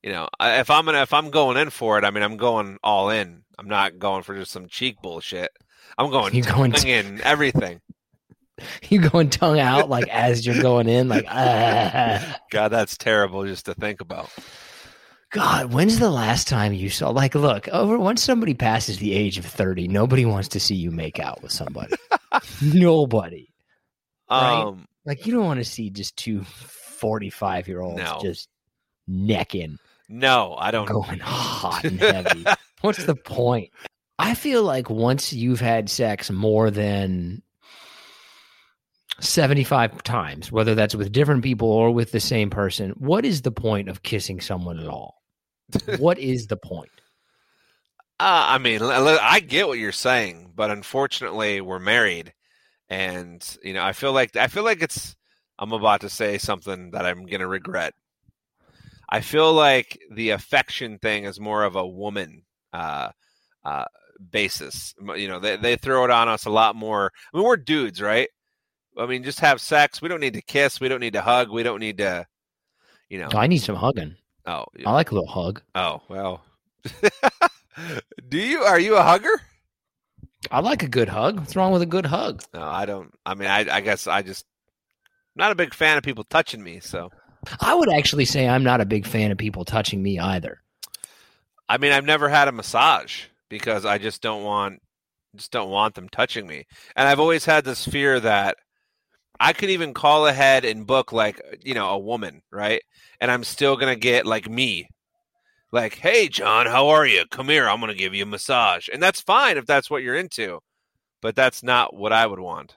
you 0.00 0.12
know, 0.12 0.28
if 0.40 0.70
I'm 0.70 0.84
gonna 0.84 1.02
if 1.02 1.12
I'm 1.12 1.30
going 1.30 1.56
in 1.56 1.70
for 1.70 1.98
it, 1.98 2.04
I 2.04 2.12
mean, 2.12 2.22
I'm 2.22 2.36
going 2.36 2.78
all 2.84 3.10
in. 3.10 3.42
I'm 3.58 3.66
not 3.66 3.98
going 3.98 4.22
for 4.22 4.36
just 4.36 4.52
some 4.52 4.68
cheek 4.68 5.02
bullshit. 5.02 5.50
I'm 5.98 6.12
going 6.12 6.32
You 6.36 6.44
going 6.44 6.70
tongue 6.70 6.88
in 6.88 7.20
everything. 7.22 7.80
You 8.88 9.00
going 9.00 9.30
tongue 9.30 9.60
out 9.60 9.88
like 9.88 10.08
as 10.08 10.44
you're 10.44 10.60
going 10.60 10.88
in, 10.88 11.08
like 11.08 11.26
ah. 11.28 12.40
God, 12.50 12.70
that's 12.70 12.96
terrible 12.96 13.46
just 13.46 13.66
to 13.66 13.74
think 13.74 14.00
about. 14.00 14.30
God, 15.30 15.72
when's 15.72 15.98
the 15.98 16.10
last 16.10 16.48
time 16.48 16.72
you 16.72 16.88
saw? 16.88 17.10
Like, 17.10 17.34
look, 17.34 17.68
over 17.68 17.98
once 17.98 18.22
somebody 18.22 18.54
passes 18.54 18.98
the 18.98 19.12
age 19.12 19.36
of 19.38 19.44
thirty, 19.44 19.86
nobody 19.86 20.24
wants 20.24 20.48
to 20.48 20.60
see 20.60 20.74
you 20.74 20.90
make 20.90 21.18
out 21.20 21.42
with 21.42 21.52
somebody. 21.52 21.94
nobody. 22.62 23.48
Right. 24.30 24.62
Um, 24.62 24.86
Like, 25.04 25.26
you 25.26 25.32
don't 25.34 25.44
want 25.44 25.58
to 25.60 25.64
see 25.64 25.90
just 25.90 26.16
two 26.16 26.44
45 26.44 27.68
year 27.68 27.80
olds 27.82 27.98
No. 28.02 28.18
just 28.22 28.48
necking. 29.06 29.78
no, 30.08 30.54
I 30.58 30.70
don't. 30.70 30.86
going 30.88 31.18
hot 31.20 31.84
and 31.84 32.00
heavy. 32.00 32.44
What's 32.80 33.04
the 33.04 33.14
point? 33.14 33.70
I 34.18 34.34
feel 34.34 34.62
like 34.62 34.88
once 34.90 35.32
you've 35.32 35.60
had 35.60 35.88
sex 35.90 36.30
more 36.30 36.70
than 36.70 37.42
75 39.20 40.02
times, 40.02 40.50
whether 40.52 40.74
that's 40.74 40.94
with 40.94 41.12
different 41.12 41.42
people 41.42 41.68
or 41.70 41.90
with 41.90 42.12
the 42.12 42.20
same 42.20 42.50
person, 42.50 42.90
what 42.92 43.24
is 43.24 43.42
the 43.42 43.50
point 43.52 43.88
of 43.88 44.02
kissing 44.02 44.40
someone 44.40 44.78
at 44.78 44.88
all? 44.88 45.17
what 45.98 46.18
is 46.18 46.46
the 46.46 46.56
point? 46.56 46.90
Uh, 48.20 48.46
I 48.48 48.58
mean, 48.58 48.82
I 48.82 49.38
get 49.40 49.68
what 49.68 49.78
you're 49.78 49.92
saying, 49.92 50.52
but 50.56 50.70
unfortunately, 50.72 51.60
we're 51.60 51.78
married, 51.78 52.32
and 52.88 53.44
you 53.62 53.74
know, 53.74 53.82
I 53.82 53.92
feel 53.92 54.12
like 54.12 54.36
I 54.36 54.48
feel 54.48 54.64
like 54.64 54.82
it's. 54.82 55.14
I'm 55.60 55.72
about 55.72 56.02
to 56.02 56.08
say 56.08 56.38
something 56.38 56.92
that 56.92 57.06
I'm 57.06 57.26
gonna 57.26 57.46
regret. 57.46 57.94
I 59.08 59.20
feel 59.20 59.52
like 59.52 60.00
the 60.10 60.30
affection 60.30 60.98
thing 60.98 61.24
is 61.24 61.40
more 61.40 61.64
of 61.64 61.76
a 61.76 61.86
woman 61.86 62.42
uh, 62.72 63.10
uh, 63.64 63.84
basis. 64.30 64.94
You 65.16 65.28
know, 65.28 65.38
they 65.38 65.56
they 65.56 65.76
throw 65.76 66.04
it 66.04 66.10
on 66.10 66.28
us 66.28 66.44
a 66.44 66.50
lot 66.50 66.74
more. 66.74 67.12
I 67.32 67.36
mean, 67.36 67.46
we're 67.46 67.56
dudes, 67.56 68.02
right? 68.02 68.28
I 68.98 69.06
mean, 69.06 69.22
just 69.22 69.40
have 69.40 69.60
sex. 69.60 70.02
We 70.02 70.08
don't 70.08 70.20
need 70.20 70.34
to 70.34 70.42
kiss. 70.42 70.80
We 70.80 70.88
don't 70.88 71.00
need 71.00 71.12
to 71.12 71.22
hug. 71.22 71.50
We 71.50 71.62
don't 71.62 71.78
need 71.78 71.98
to, 71.98 72.26
you 73.08 73.18
know. 73.20 73.28
I 73.32 73.46
need 73.46 73.58
some 73.58 73.76
hugging. 73.76 74.16
Oh, 74.48 74.64
I 74.86 74.92
like 74.92 75.10
a 75.10 75.14
little 75.14 75.28
hug. 75.28 75.60
oh, 75.74 76.00
well. 76.08 76.42
Do 78.28 78.38
you? 78.38 78.60
Are 78.60 78.80
you 78.80 78.96
a 78.96 79.02
hugger? 79.02 79.42
I 80.50 80.60
like 80.60 80.82
a 80.82 80.88
good 80.88 81.10
hug. 81.10 81.38
What's 81.38 81.54
wrong 81.54 81.70
with 81.70 81.82
a 81.82 81.86
good 81.86 82.06
hug? 82.06 82.42
No, 82.54 82.62
I 82.62 82.86
don't. 82.86 83.12
I 83.26 83.34
mean, 83.34 83.48
I, 83.48 83.66
I 83.70 83.80
guess 83.82 84.06
I 84.06 84.22
just 84.22 84.46
not 85.36 85.52
a 85.52 85.54
big 85.54 85.74
fan 85.74 85.98
of 85.98 86.02
people 86.02 86.24
touching 86.24 86.62
me. 86.62 86.80
So, 86.80 87.10
I 87.60 87.74
would 87.74 87.92
actually 87.92 88.24
say 88.24 88.48
I'm 88.48 88.64
not 88.64 88.80
a 88.80 88.86
big 88.86 89.06
fan 89.06 89.30
of 89.30 89.36
people 89.36 89.66
touching 89.66 90.02
me 90.02 90.18
either. 90.18 90.62
I 91.68 91.76
mean, 91.76 91.92
I've 91.92 92.06
never 92.06 92.30
had 92.30 92.48
a 92.48 92.52
massage 92.52 93.24
because 93.50 93.84
I 93.84 93.98
just 93.98 94.22
don't 94.22 94.44
want, 94.44 94.80
just 95.36 95.52
don't 95.52 95.70
want 95.70 95.94
them 95.94 96.08
touching 96.08 96.46
me. 96.46 96.66
And 96.96 97.06
I've 97.06 97.20
always 97.20 97.44
had 97.44 97.64
this 97.64 97.84
fear 97.84 98.18
that 98.20 98.56
I 99.40 99.52
could 99.52 99.70
even 99.70 99.94
call 99.94 100.26
ahead 100.26 100.64
and 100.64 100.86
book 100.86 101.12
like 101.12 101.40
you 101.64 101.74
know 101.74 101.90
a 101.90 101.98
woman, 101.98 102.42
right? 102.50 102.82
And 103.20 103.30
I'm 103.30 103.44
still 103.44 103.76
gonna 103.76 103.96
get 103.96 104.26
like 104.26 104.48
me, 104.48 104.88
like, 105.72 105.94
hey, 105.96 106.28
John, 106.28 106.66
how 106.66 106.88
are 106.88 107.06
you? 107.06 107.24
Come 107.30 107.48
here, 107.48 107.68
I'm 107.68 107.80
gonna 107.80 107.94
give 107.94 108.14
you 108.14 108.24
a 108.24 108.26
massage, 108.26 108.88
and 108.92 109.02
that's 109.02 109.20
fine 109.20 109.56
if 109.56 109.66
that's 109.66 109.90
what 109.90 110.02
you're 110.02 110.16
into, 110.16 110.60
but 111.20 111.36
that's 111.36 111.62
not 111.62 111.94
what 111.94 112.12
I 112.12 112.26
would 112.26 112.40
want. 112.40 112.76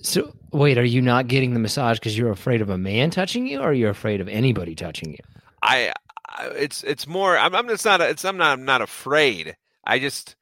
So, 0.00 0.32
wait, 0.50 0.78
are 0.78 0.84
you 0.84 1.02
not 1.02 1.28
getting 1.28 1.54
the 1.54 1.60
massage 1.60 1.98
because 1.98 2.16
you're 2.16 2.30
afraid 2.30 2.60
of 2.60 2.70
a 2.70 2.78
man 2.78 3.10
touching 3.10 3.46
you, 3.46 3.60
or 3.60 3.72
you're 3.72 3.90
afraid 3.90 4.20
of 4.20 4.28
anybody 4.28 4.74
touching 4.74 5.12
you? 5.12 5.18
I, 5.62 5.92
I 6.28 6.46
it's 6.48 6.82
it's 6.84 7.06
more. 7.06 7.36
I'm 7.38 7.54
I'm 7.54 7.68
just 7.68 7.84
not. 7.84 8.00
A, 8.00 8.08
it's 8.08 8.24
I'm 8.24 8.36
not. 8.36 8.58
I'm 8.58 8.64
not 8.64 8.82
afraid. 8.82 9.56
I 9.84 9.98
just. 9.98 10.36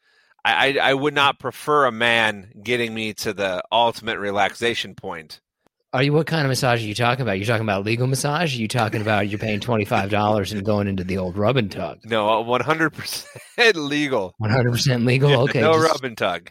I, 0.44 0.78
I 0.78 0.90
I 0.90 0.94
would 0.94 1.14
not 1.14 1.38
prefer 1.38 1.84
a 1.86 1.92
man 1.92 2.52
getting 2.62 2.94
me 2.94 3.12
to 3.14 3.32
the 3.32 3.62
ultimate 3.70 4.18
relaxation 4.18 4.94
point. 4.94 5.40
Are 5.92 6.02
you 6.04 6.12
what 6.12 6.26
kind 6.28 6.42
of 6.44 6.48
massage 6.50 6.82
are 6.82 6.86
you 6.86 6.94
talking 6.94 7.22
about? 7.22 7.38
You're 7.38 7.46
talking 7.46 7.64
about 7.64 7.84
legal 7.84 8.06
massage? 8.06 8.54
Are 8.56 8.60
you 8.60 8.68
talking 8.68 9.00
about 9.00 9.28
you're 9.28 9.38
paying 9.40 9.58
twenty 9.60 9.84
five 9.84 10.08
dollars 10.10 10.52
and 10.52 10.64
going 10.64 10.86
into 10.86 11.02
the 11.04 11.18
old 11.18 11.36
rub 11.36 11.56
and 11.56 11.70
tug? 11.70 11.98
No, 12.04 12.40
one 12.42 12.60
hundred 12.60 12.90
percent 12.90 13.26
legal. 13.76 14.34
One 14.38 14.50
hundred 14.50 14.70
percent 14.72 15.04
legal. 15.04 15.32
Okay. 15.42 15.60
no 15.60 15.72
just- 15.74 15.92
rub 15.92 16.04
and 16.04 16.16
tug. 16.16 16.50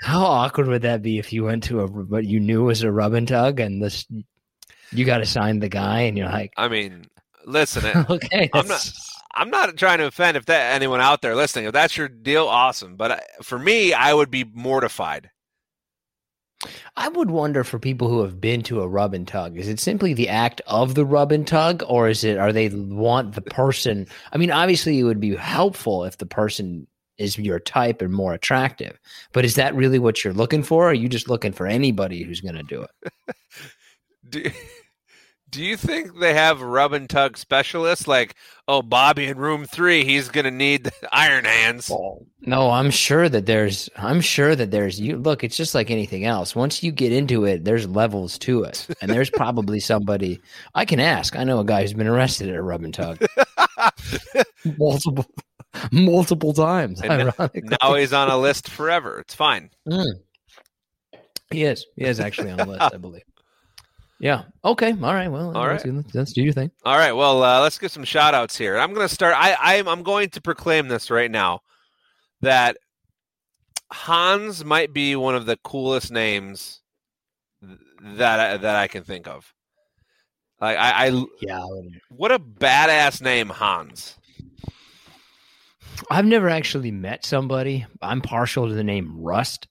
How 0.00 0.24
awkward 0.24 0.68
would 0.68 0.82
that 0.82 1.02
be 1.02 1.18
if 1.18 1.32
you 1.32 1.44
went 1.44 1.64
to 1.64 1.80
a 1.80 1.86
what 1.86 2.24
you 2.24 2.38
knew 2.40 2.62
was 2.64 2.82
a 2.82 2.90
rub 2.90 3.14
and 3.14 3.26
tug 3.28 3.58
and 3.60 3.82
this 3.82 4.06
you 4.92 5.04
got 5.04 5.18
to 5.18 5.26
sign 5.26 5.58
the 5.58 5.68
guy 5.68 6.02
and 6.02 6.16
you're 6.16 6.28
like, 6.28 6.52
I 6.56 6.68
mean, 6.68 7.04
listen. 7.44 7.84
Okay, 8.08 8.48
I'm 8.54 8.66
that's- 8.68 9.07
I'm 9.34 9.50
not 9.50 9.76
trying 9.76 9.98
to 9.98 10.06
offend 10.06 10.36
if 10.36 10.46
that 10.46 10.74
anyone 10.74 11.00
out 11.00 11.22
there 11.22 11.36
listening. 11.36 11.66
If 11.66 11.72
that's 11.72 11.96
your 11.96 12.08
deal, 12.08 12.46
awesome. 12.46 12.96
But 12.96 13.12
I- 13.12 13.22
for 13.42 13.58
me, 13.58 13.92
I 13.92 14.12
would 14.14 14.30
be 14.30 14.44
mortified. 14.44 15.30
I 16.96 17.08
would 17.08 17.30
wonder 17.30 17.62
for 17.62 17.78
people 17.78 18.08
who 18.08 18.22
have 18.22 18.40
been 18.40 18.62
to 18.64 18.80
a 18.82 18.88
rub 18.88 19.14
and 19.14 19.28
tug, 19.28 19.56
is 19.56 19.68
it 19.68 19.78
simply 19.78 20.12
the 20.12 20.28
act 20.28 20.60
of 20.66 20.96
the 20.96 21.04
rub 21.06 21.30
and 21.30 21.46
tug, 21.46 21.84
or 21.86 22.08
is 22.08 22.24
it 22.24 22.36
are 22.36 22.52
they 22.52 22.68
want 22.68 23.34
the 23.34 23.42
person? 23.42 24.08
I 24.32 24.38
mean, 24.38 24.50
obviously, 24.50 24.98
it 24.98 25.04
would 25.04 25.20
be 25.20 25.36
helpful 25.36 26.04
if 26.04 26.18
the 26.18 26.26
person 26.26 26.88
is 27.16 27.38
your 27.38 27.60
type 27.60 28.02
and 28.02 28.12
more 28.12 28.32
attractive, 28.32 28.98
but 29.32 29.44
is 29.44 29.54
that 29.54 29.74
really 29.74 30.00
what 30.00 30.24
you're 30.24 30.32
looking 30.32 30.64
for? 30.64 30.86
Or 30.86 30.90
are 30.90 30.94
you 30.94 31.08
just 31.08 31.28
looking 31.28 31.52
for 31.52 31.66
anybody 31.66 32.24
who's 32.24 32.40
going 32.40 32.56
to 32.56 32.62
do 32.64 32.82
it? 32.82 33.12
Do, 34.28 34.50
do 35.50 35.62
you 35.62 35.76
think 35.76 36.18
they 36.18 36.34
have 36.34 36.60
rub 36.60 36.92
and 36.92 37.08
tug 37.08 37.36
specialists 37.36 38.06
like, 38.06 38.34
oh, 38.66 38.82
Bobby 38.82 39.26
in 39.26 39.38
room 39.38 39.64
three, 39.64 40.04
he's 40.04 40.28
going 40.28 40.44
to 40.44 40.50
need 40.50 40.84
the 40.84 40.92
iron 41.12 41.44
hands? 41.44 41.90
No, 42.40 42.70
I'm 42.70 42.90
sure 42.90 43.28
that 43.28 43.46
there's. 43.46 43.88
I'm 43.96 44.20
sure 44.20 44.54
that 44.54 44.70
there's. 44.70 45.00
You 45.00 45.16
look. 45.16 45.44
It's 45.44 45.56
just 45.56 45.74
like 45.74 45.90
anything 45.90 46.24
else. 46.24 46.54
Once 46.54 46.82
you 46.82 46.92
get 46.92 47.12
into 47.12 47.44
it, 47.44 47.64
there's 47.64 47.86
levels 47.88 48.38
to 48.40 48.64
it, 48.64 48.86
and 49.00 49.10
there's 49.10 49.30
probably 49.30 49.80
somebody 49.80 50.40
I 50.74 50.84
can 50.84 51.00
ask. 51.00 51.36
I 51.36 51.44
know 51.44 51.60
a 51.60 51.64
guy 51.64 51.82
who's 51.82 51.94
been 51.94 52.06
arrested 52.06 52.48
at 52.48 52.56
a 52.56 52.62
rub 52.62 52.84
and 52.84 52.94
tug 52.94 53.24
multiple, 54.78 55.26
multiple 55.90 56.52
times. 56.52 57.00
And 57.00 57.12
Ironically, 57.12 57.62
now 57.82 57.94
he's 57.94 58.12
on 58.12 58.28
a 58.28 58.38
list 58.38 58.68
forever. 58.68 59.20
It's 59.20 59.34
fine. 59.34 59.70
Mm. 59.88 60.06
he 61.50 61.64
is. 61.64 61.86
He 61.96 62.04
is 62.04 62.20
actually 62.20 62.50
on 62.50 62.58
the 62.58 62.66
list, 62.66 62.82
I 62.94 62.96
believe. 62.96 63.22
Yeah. 64.20 64.44
Okay. 64.64 64.92
All 64.92 65.14
right. 65.14 65.28
Well. 65.28 65.56
All 65.56 65.66
let's, 65.66 65.84
do- 65.84 66.04
let's 66.12 66.32
do 66.32 66.42
your 66.42 66.52
thing. 66.52 66.70
All 66.84 66.96
right. 66.96 67.12
Well, 67.12 67.42
uh, 67.42 67.60
let's 67.60 67.78
get 67.78 67.90
some 67.90 68.04
shout 68.04 68.34
outs 68.34 68.56
here. 68.56 68.76
I'm 68.76 68.92
going 68.92 69.06
to 69.06 69.14
start. 69.14 69.34
I, 69.36 69.56
I'm, 69.60 69.88
I'm 69.88 70.02
going 70.02 70.30
to 70.30 70.40
proclaim 70.40 70.88
this 70.88 71.10
right 71.10 71.30
now 71.30 71.60
that 72.40 72.76
Hans 73.92 74.64
might 74.64 74.92
be 74.92 75.16
one 75.16 75.34
of 75.34 75.46
the 75.46 75.56
coolest 75.58 76.10
names 76.10 76.80
that 78.02 78.40
I, 78.40 78.56
that 78.56 78.76
I 78.76 78.88
can 78.88 79.04
think 79.04 79.28
of. 79.28 79.52
Like 80.60 80.76
I, 80.76 81.06
I 81.06 81.24
Yeah. 81.40 81.64
What 82.10 82.32
a 82.32 82.38
badass 82.38 83.22
name, 83.22 83.48
Hans. 83.48 84.16
I've 86.10 86.26
never 86.26 86.48
actually 86.48 86.90
met 86.90 87.24
somebody. 87.24 87.86
I'm 88.02 88.20
partial 88.20 88.68
to 88.68 88.74
the 88.74 88.84
name 88.84 89.20
Rust. 89.20 89.68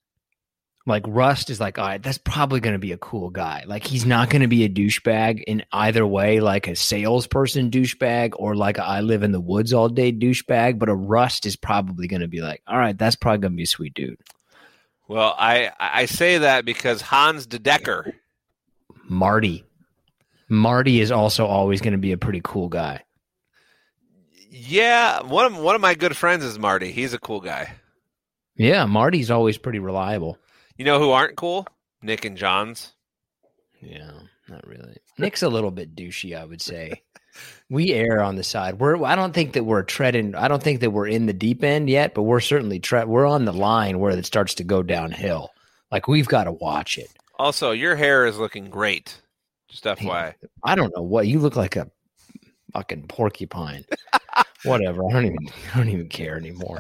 Like 0.88 1.04
Rust 1.06 1.50
is 1.50 1.60
like, 1.60 1.78
all 1.78 1.86
right, 1.86 2.02
that's 2.02 2.18
probably 2.18 2.62
going 2.62 2.74
to 2.76 2.80
be 2.80 2.94
a 2.94 2.98
cool 2.98 3.30
guy. 3.30 3.66
Like 3.68 3.86
he's 3.86 4.06
not 4.06 4.30
going 4.30 4.42
to 4.42 4.48
be 4.48 4.64
a 4.64 4.70
douchebag 4.70 5.44
in 5.44 5.66
either 5.74 6.08
way, 6.08 6.40
like 6.40 6.70
a 6.70 6.78
salesperson 6.78 7.70
douchebag 7.70 8.32
or 8.38 8.56
like 8.56 8.78
a 8.78 8.84
I 8.84 9.02
live 9.02 9.22
in 9.22 9.34
the 9.34 9.42
woods 9.42 9.74
all 9.74 9.90
day 9.90 10.14
douchebag. 10.14 10.80
But 10.80 10.88
a 10.88 10.96
Rust 10.96 11.46
is 11.46 11.58
probably 11.58 12.08
going 12.08 12.22
to 12.22 12.30
be 12.30 12.40
like, 12.40 12.64
all 12.66 12.78
right, 12.78 12.98
that's 12.98 13.18
probably 13.18 13.40
going 13.40 13.52
to 13.52 13.58
be 13.58 13.64
a 13.64 13.68
sweet 13.68 13.96
dude. 13.96 14.18
Well, 15.10 15.36
I 15.38 15.72
I 15.78 16.06
say 16.06 16.38
that 16.38 16.64
because 16.64 17.02
Hans 17.02 17.46
de 17.46 17.60
Decker, 17.60 18.16
Marty, 19.10 19.66
Marty 20.48 21.02
is 21.02 21.12
also 21.12 21.46
always 21.46 21.82
going 21.82 21.94
to 21.94 21.98
be 21.98 22.14
a 22.14 22.18
pretty 22.18 22.42
cool 22.42 22.70
guy. 22.70 23.04
Yeah, 24.50 25.22
one 25.24 25.46
of 25.46 25.58
one 25.58 25.76
of 25.76 25.82
my 25.82 25.96
good 25.96 26.16
friends 26.16 26.46
is 26.46 26.58
Marty. 26.58 26.94
He's 26.94 27.14
a 27.14 27.20
cool 27.20 27.42
guy. 27.42 27.74
Yeah, 28.56 28.86
Marty's 28.86 29.30
always 29.30 29.58
pretty 29.58 29.80
reliable. 29.80 30.38
You 30.78 30.86
know 30.86 31.00
who 31.00 31.12
aren't 31.12 31.36
cool? 31.36 31.68
Nick 32.02 32.24
and 32.26 32.38
Johns. 32.38 32.94
Yeah, 33.82 34.12
not 34.48 34.66
really. 34.66 34.98
Nick's 35.18 35.44
a 35.44 35.50
little 35.50 35.72
bit 35.72 35.96
douchey, 35.96 36.38
I 36.38 36.46
would 36.46 36.62
say. 36.62 37.02
we 37.70 37.94
err 37.94 38.22
on 38.22 38.36
the 38.36 38.44
side. 38.44 38.80
We're 38.80 39.04
I 39.04 39.16
don't 39.16 39.34
think 39.34 39.54
that 39.54 39.64
we're 39.64 39.84
treading 39.84 40.36
I 40.36 40.48
don't 40.48 40.62
think 40.62 40.82
that 40.82 40.92
we're 40.92 41.08
in 41.08 41.26
the 41.26 41.34
deep 41.34 41.64
end 41.64 41.90
yet, 41.90 42.14
but 42.14 42.24
we're 42.24 42.40
certainly 42.40 42.80
tre- 42.80 43.06
we're 43.06 43.28
on 43.28 43.46
the 43.46 43.54
line 43.54 44.00
where 44.00 44.12
it 44.12 44.26
starts 44.26 44.54
to 44.56 44.64
go 44.64 44.84
downhill. 44.84 45.50
Like 45.92 46.08
we've 46.08 46.28
got 46.28 46.46
to 46.46 46.52
watch 46.52 46.98
it. 46.98 47.10
Also, 47.40 47.72
your 47.72 47.96
hair 47.96 48.26
is 48.26 48.38
looking 48.38 48.70
great. 48.70 49.22
Just 49.70 49.84
FYI. 49.84 50.34
I 50.64 50.76
don't 50.76 50.96
know 50.96 51.04
what 51.04 51.28
you 51.28 51.40
look 51.40 51.56
like 51.56 51.76
a 51.76 51.90
fucking 52.74 53.08
porcupine. 53.08 53.86
Whatever. 54.64 55.06
I 55.08 55.14
don't 55.14 55.26
even 55.26 55.50
I 55.74 55.78
don't 55.78 55.90
even 55.90 56.10
care 56.10 56.38
anymore. 56.38 56.80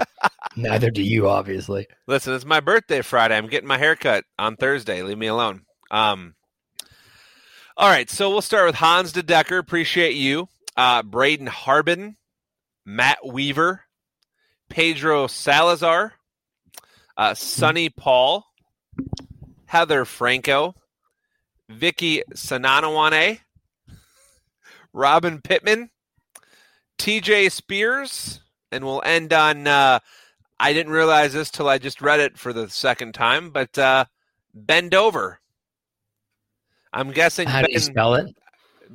Neither 0.55 0.89
do 0.89 1.03
you, 1.03 1.29
obviously. 1.29 1.87
Listen, 2.07 2.33
it's 2.33 2.45
my 2.45 2.59
birthday 2.59 3.01
Friday. 3.01 3.37
I'm 3.37 3.47
getting 3.47 3.67
my 3.67 3.77
hair 3.77 3.95
cut 3.95 4.25
on 4.39 4.55
Thursday. 4.55 5.03
Leave 5.03 5.17
me 5.17 5.27
alone. 5.27 5.61
Um 5.91 6.35
all 7.79 7.87
right, 7.89 8.09
so 8.09 8.31
we'll 8.31 8.41
start 8.41 8.65
with 8.65 8.73
Hans 8.73 9.11
de 9.11 9.21
Decker. 9.21 9.59
Appreciate 9.59 10.15
you. 10.15 10.47
Uh, 10.75 11.03
Braden 11.03 11.45
Harbin, 11.45 12.17
Matt 12.87 13.19
Weaver, 13.23 13.81
Pedro 14.67 15.27
Salazar, 15.27 16.13
uh, 17.17 17.35
Sonny 17.35 17.89
Paul, 17.89 18.47
Heather 19.67 20.05
Franco, 20.05 20.73
Vicky 21.69 22.23
Sananawane, 22.33 23.41
Robin 24.91 25.39
Pittman, 25.39 25.91
TJ 26.97 27.51
Spears, 27.51 28.41
and 28.71 28.85
we'll 28.85 29.01
end 29.03 29.33
on. 29.33 29.67
Uh, 29.67 29.99
I 30.59 30.73
didn't 30.73 30.93
realize 30.93 31.33
this 31.33 31.51
till 31.51 31.69
I 31.69 31.77
just 31.77 32.01
read 32.01 32.19
it 32.19 32.37
for 32.37 32.53
the 32.53 32.69
second 32.69 33.13
time, 33.13 33.51
but 33.51 33.77
uh, 33.77 34.05
Bend 34.53 34.95
Over. 34.95 35.39
I'm 36.93 37.11
guessing. 37.11 37.47
How 37.47 37.61
do 37.61 37.71
you 37.71 37.79
spell 37.79 38.15
it? 38.15 38.35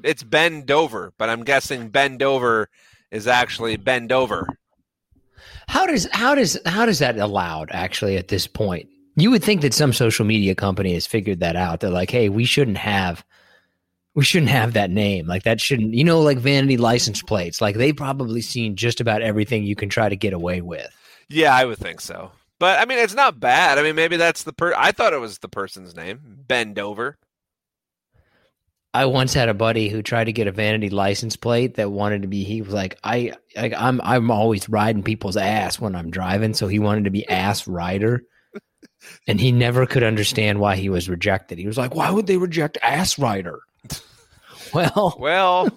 It's 0.02 0.22
Bend 0.22 0.70
Over, 0.70 1.12
but 1.18 1.28
I'm 1.28 1.44
guessing 1.44 1.88
Bend 1.88 2.22
Over 2.22 2.68
is 3.10 3.26
actually 3.26 3.76
Bend 3.76 4.10
Over. 4.10 4.48
How 5.68 5.86
does 5.86 6.08
how 6.12 6.34
does 6.34 6.58
how 6.66 6.86
does 6.86 6.98
that 6.98 7.18
allowed 7.18 7.70
actually 7.72 8.16
at 8.16 8.28
this 8.28 8.46
point? 8.46 8.88
You 9.14 9.30
would 9.30 9.44
think 9.44 9.60
that 9.60 9.74
some 9.74 9.92
social 9.92 10.24
media 10.24 10.54
company 10.54 10.94
has 10.94 11.06
figured 11.06 11.40
that 11.40 11.54
out. 11.54 11.80
They're 11.80 11.90
like, 11.90 12.10
hey, 12.10 12.28
we 12.28 12.44
shouldn't 12.44 12.78
have 12.78 13.24
we 14.14 14.24
shouldn't 14.24 14.50
have 14.50 14.74
that 14.74 14.90
name. 14.90 15.26
Like 15.26 15.44
that 15.44 15.60
shouldn't 15.60 15.94
you 15.94 16.04
know, 16.04 16.20
like 16.20 16.38
vanity 16.38 16.76
license 16.76 17.22
plates. 17.22 17.60
Like 17.60 17.76
they've 17.76 17.96
probably 17.96 18.40
seen 18.40 18.76
just 18.76 19.00
about 19.00 19.22
everything 19.22 19.64
you 19.64 19.76
can 19.76 19.88
try 19.88 20.08
to 20.08 20.16
get 20.16 20.32
away 20.32 20.60
with. 20.60 20.90
Yeah, 21.28 21.54
I 21.54 21.64
would 21.64 21.78
think 21.78 22.00
so. 22.00 22.30
But 22.58 22.78
I 22.78 22.84
mean, 22.84 22.98
it's 22.98 23.14
not 23.14 23.40
bad. 23.40 23.78
I 23.78 23.82
mean, 23.82 23.96
maybe 23.96 24.16
that's 24.16 24.44
the 24.44 24.52
per. 24.52 24.74
I 24.76 24.92
thought 24.92 25.12
it 25.12 25.20
was 25.20 25.38
the 25.38 25.48
person's 25.48 25.96
name, 25.96 26.20
Bend 26.22 26.78
Over. 26.78 27.18
I 28.94 29.06
once 29.06 29.32
had 29.32 29.48
a 29.48 29.54
buddy 29.54 29.88
who 29.88 30.02
tried 30.02 30.24
to 30.24 30.32
get 30.32 30.46
a 30.46 30.52
vanity 30.52 30.90
license 30.90 31.34
plate 31.34 31.76
that 31.76 31.90
wanted 31.90 32.22
to 32.22 32.28
be. 32.28 32.44
He 32.44 32.60
was 32.60 32.74
like, 32.74 32.98
I, 33.02 33.32
I 33.56 33.72
I'm 33.76 34.00
I'm 34.04 34.30
always 34.30 34.68
riding 34.68 35.02
people's 35.02 35.36
ass 35.36 35.80
when 35.80 35.96
I'm 35.96 36.10
driving, 36.10 36.52
so 36.52 36.68
he 36.68 36.78
wanted 36.78 37.04
to 37.04 37.10
be 37.10 37.26
ass 37.26 37.66
rider, 37.66 38.22
and 39.26 39.40
he 39.40 39.50
never 39.50 39.86
could 39.86 40.02
understand 40.02 40.60
why 40.60 40.76
he 40.76 40.90
was 40.90 41.08
rejected. 41.08 41.58
He 41.58 41.66
was 41.66 41.78
like, 41.78 41.94
Why 41.94 42.10
would 42.10 42.26
they 42.26 42.36
reject 42.36 42.78
ass 42.82 43.18
rider? 43.18 43.60
Well, 44.74 45.16
Well, 45.18 45.68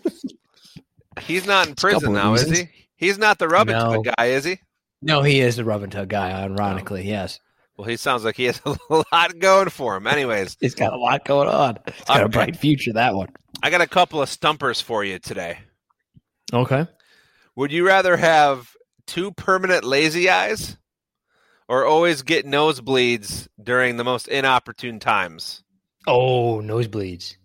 he's 1.22 1.45
not 1.45 1.68
in 1.68 1.76
prison 1.76 2.14
now, 2.14 2.34
is 2.36 2.49
he? 2.49 2.70
He's 2.95 3.18
not 3.18 3.39
the 3.39 3.47
rub 3.47 3.68
and 3.70 3.78
No. 3.78 3.95
tug 4.03 4.16
guy, 4.16 4.26
is 4.28 4.43
he? 4.45 4.60
no, 5.01 5.22
he 5.22 5.41
is 5.41 5.58
the 5.58 5.66
rub 5.66 5.84
and 5.84 5.91
tug 5.91 6.08
guy. 6.10 6.32
Ironically, 6.32 7.01
oh. 7.01 7.10
yes, 7.10 7.39
Well, 7.78 7.88
he 7.88 7.97
sounds 7.97 8.24
like 8.24 8.38
he 8.38 8.45
has 8.45 8.62
a 8.66 9.03
lot 9.12 9.38
going 9.39 9.70
for 9.70 9.95
him. 9.97 10.08
Anyways, 10.08 10.56
he's 10.62 10.76
got 10.76 10.93
a 10.93 10.97
lot 10.97 11.26
going 11.26 11.49
on. 11.49 11.78
He's 11.93 12.06
got 12.06 12.24
a 12.24 12.30
bright 12.30 12.56
future. 12.56 12.93
That 12.93 13.16
one. 13.16 13.30
I 13.62 13.70
got 13.70 13.82
a 13.82 13.88
couple 13.88 14.22
of 14.22 14.30
stumpers 14.30 14.80
for 14.82 15.03
you 15.03 15.20
today. 15.20 15.60
Okay. 16.53 16.88
Would 17.56 17.72
you 17.72 17.86
rather 17.86 18.16
have 18.18 18.70
two 19.08 19.32
permanent 19.32 19.84
lazy 19.84 20.30
eyes 20.30 20.78
or 21.68 21.86
always 21.86 22.22
get 22.22 22.45
nosebleeds 22.45 23.47
during 23.62 23.97
the 23.97 24.03
most 24.03 24.28
inopportune 24.28 24.99
times? 24.99 25.64
Oh, 26.08 26.62
nosebleeds. 26.62 27.38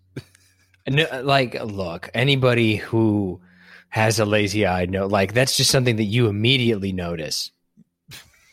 No, 0.91 1.23
like, 1.23 1.55
look, 1.65 2.11
anybody 2.13 2.77
who 2.77 3.41
has 3.89 4.19
a 4.21 4.25
lazy 4.25 4.67
eye, 4.67 4.85
no, 4.87 5.07
like 5.07 5.33
that's 5.33 5.57
just 5.57 5.71
something 5.71 5.97
that 5.97 6.05
you 6.05 6.29
immediately 6.29 6.93
notice, 6.93 7.51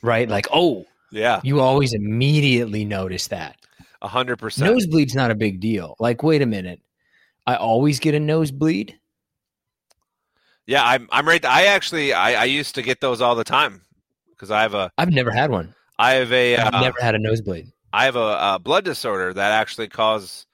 right? 0.02 0.30
Like, 0.30 0.48
oh, 0.54 0.86
Yeah, 1.12 1.42
you 1.44 1.60
always 1.60 1.94
immediately 1.94 2.86
notice 2.86 3.28
that. 3.28 3.58
a 4.02 4.08
hundred 4.08 4.38
percent. 4.38 4.72
Nosebleed's 4.72 5.16
not 5.16 5.32
a 5.32 5.36
big 5.36 5.60
deal. 5.60 5.96
Like, 6.00 6.24
wait 6.24 6.42
a 6.42 6.46
minute, 6.46 6.80
I 7.46 7.56
always 7.56 8.00
get 8.00 8.16
a 8.16 8.20
nosebleed. 8.20 8.98
Yeah, 10.66 10.84
I'm. 10.84 11.08
I'm 11.12 11.28
right. 11.28 11.44
I 11.46 11.66
actually, 11.68 12.14
I, 12.14 12.42
I 12.42 12.44
used 12.46 12.76
to 12.76 12.82
get 12.82 13.00
those 13.00 13.22
all 13.22 13.36
the 13.36 13.44
time 13.46 13.82
because 14.32 14.52
I 14.52 14.62
have 14.64 14.74
a, 14.74 14.92
I've 14.98 15.12
never 15.12 15.32
had 15.32 15.50
one. 15.52 15.74
I 16.00 16.14
have 16.14 16.32
a, 16.34 16.58
I've 16.58 16.74
uh, 16.74 16.82
never 16.82 17.02
had 17.02 17.16
a 17.16 17.20
nosebleed. 17.20 17.72
I 17.94 18.06
have 18.06 18.16
a, 18.16 18.20
a 18.56 18.60
blood 18.62 18.84
disorder 18.86 19.34
that 19.34 19.52
actually 19.52 19.88
cause 19.88 20.47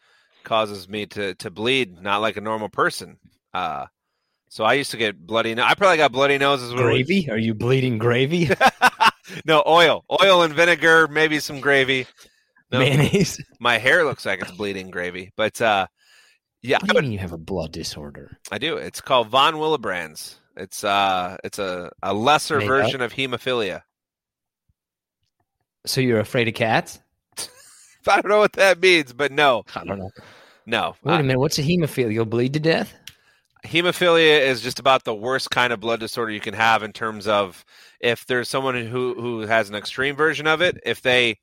causes 0.44 0.88
me 0.88 1.06
to 1.08 1.36
to 1.36 1.50
bleed, 1.50 2.02
not 2.02 2.22
like 2.22 2.38
a 2.38 2.42
normal 2.42 2.70
person. 2.70 3.18
Uh, 3.54 3.88
so 4.50 4.64
I 4.64 4.74
used 4.74 4.92
to 4.92 4.98
get 4.98 5.26
bloody. 5.26 5.56
No- 5.56 5.64
I 5.64 5.74
probably 5.74 5.98
got 5.98 6.12
bloody 6.12 6.38
noses. 6.38 6.74
Gravy? 6.74 7.30
Are 7.30 7.38
you 7.38 7.54
bleeding 7.54 7.98
gravy? 7.98 8.50
no 9.46 9.64
oil, 9.66 10.06
oil 10.22 10.44
and 10.44 10.54
vinegar, 10.54 11.08
maybe 11.08 11.40
some 11.40 11.60
gravy. 11.60 12.06
No, 12.72 12.80
Mayonnaise? 12.80 13.44
my 13.60 13.78
hair 13.78 14.04
looks 14.04 14.26
like 14.26 14.42
it's 14.42 14.52
bleeding 14.52 14.90
gravy, 14.90 15.32
but 15.36 15.62
uh, 15.62 15.88
yeah, 16.62 16.78
What 16.80 16.90
do 16.90 16.96
you 16.96 17.02
mean 17.02 17.12
you 17.12 17.20
have 17.20 17.34
a 17.34 17.38
blood 17.38 17.72
disorder? 17.72 18.38
I 18.52 18.58
do. 18.58 18.78
It's 18.78 19.02
called 19.02 19.28
von 19.28 19.56
Willebrand's. 19.56 20.40
It's 20.56 20.84
uh, 20.84 21.38
it's 21.44 21.60
a, 21.60 21.92
a 22.02 22.14
lesser 22.14 22.60
Made 22.60 22.68
version 22.68 23.02
of 23.02 23.12
hemophilia. 23.14 23.82
So 25.86 26.00
you're 26.00 26.20
afraid 26.20 26.48
of 26.48 26.54
cats? 26.54 27.00
I 28.08 28.22
don't 28.22 28.30
know 28.30 28.40
what 28.40 28.54
that 28.54 28.82
means, 28.82 29.14
but 29.14 29.32
no, 29.32 29.64
I 29.76 29.84
don't 29.84 30.00
know. 30.00 30.12
no. 30.66 30.96
Wait 31.04 31.20
a 31.20 31.24
minute. 31.24 31.40
What's 31.40 31.60
a 31.60 31.64
hemophilia? 31.64 32.14
You'll 32.14 32.26
bleed 32.26 32.54
to 32.54 32.60
death? 32.60 32.94
hemophilia 33.66 34.42
is 34.42 34.62
just 34.62 34.80
about 34.80 35.04
the 35.04 35.16
worst 35.16 35.50
kind 35.50 35.72
of 35.72 35.80
blood 35.80 36.00
disorder 36.00 36.32
you 36.32 36.40
can 36.40 36.54
have 36.54 36.84
in 36.84 36.92
terms 36.92 37.28
of 37.28 37.64
if 38.00 38.26
there's 38.26 38.50
someone 38.50 38.76
who 38.86 39.14
who 39.14 39.42
has 39.42 39.70
an 39.70 39.76
extreme 39.76 40.16
version 40.16 40.48
of 40.48 40.62
it 40.62 40.78
if 40.86 41.02
they 41.02 41.38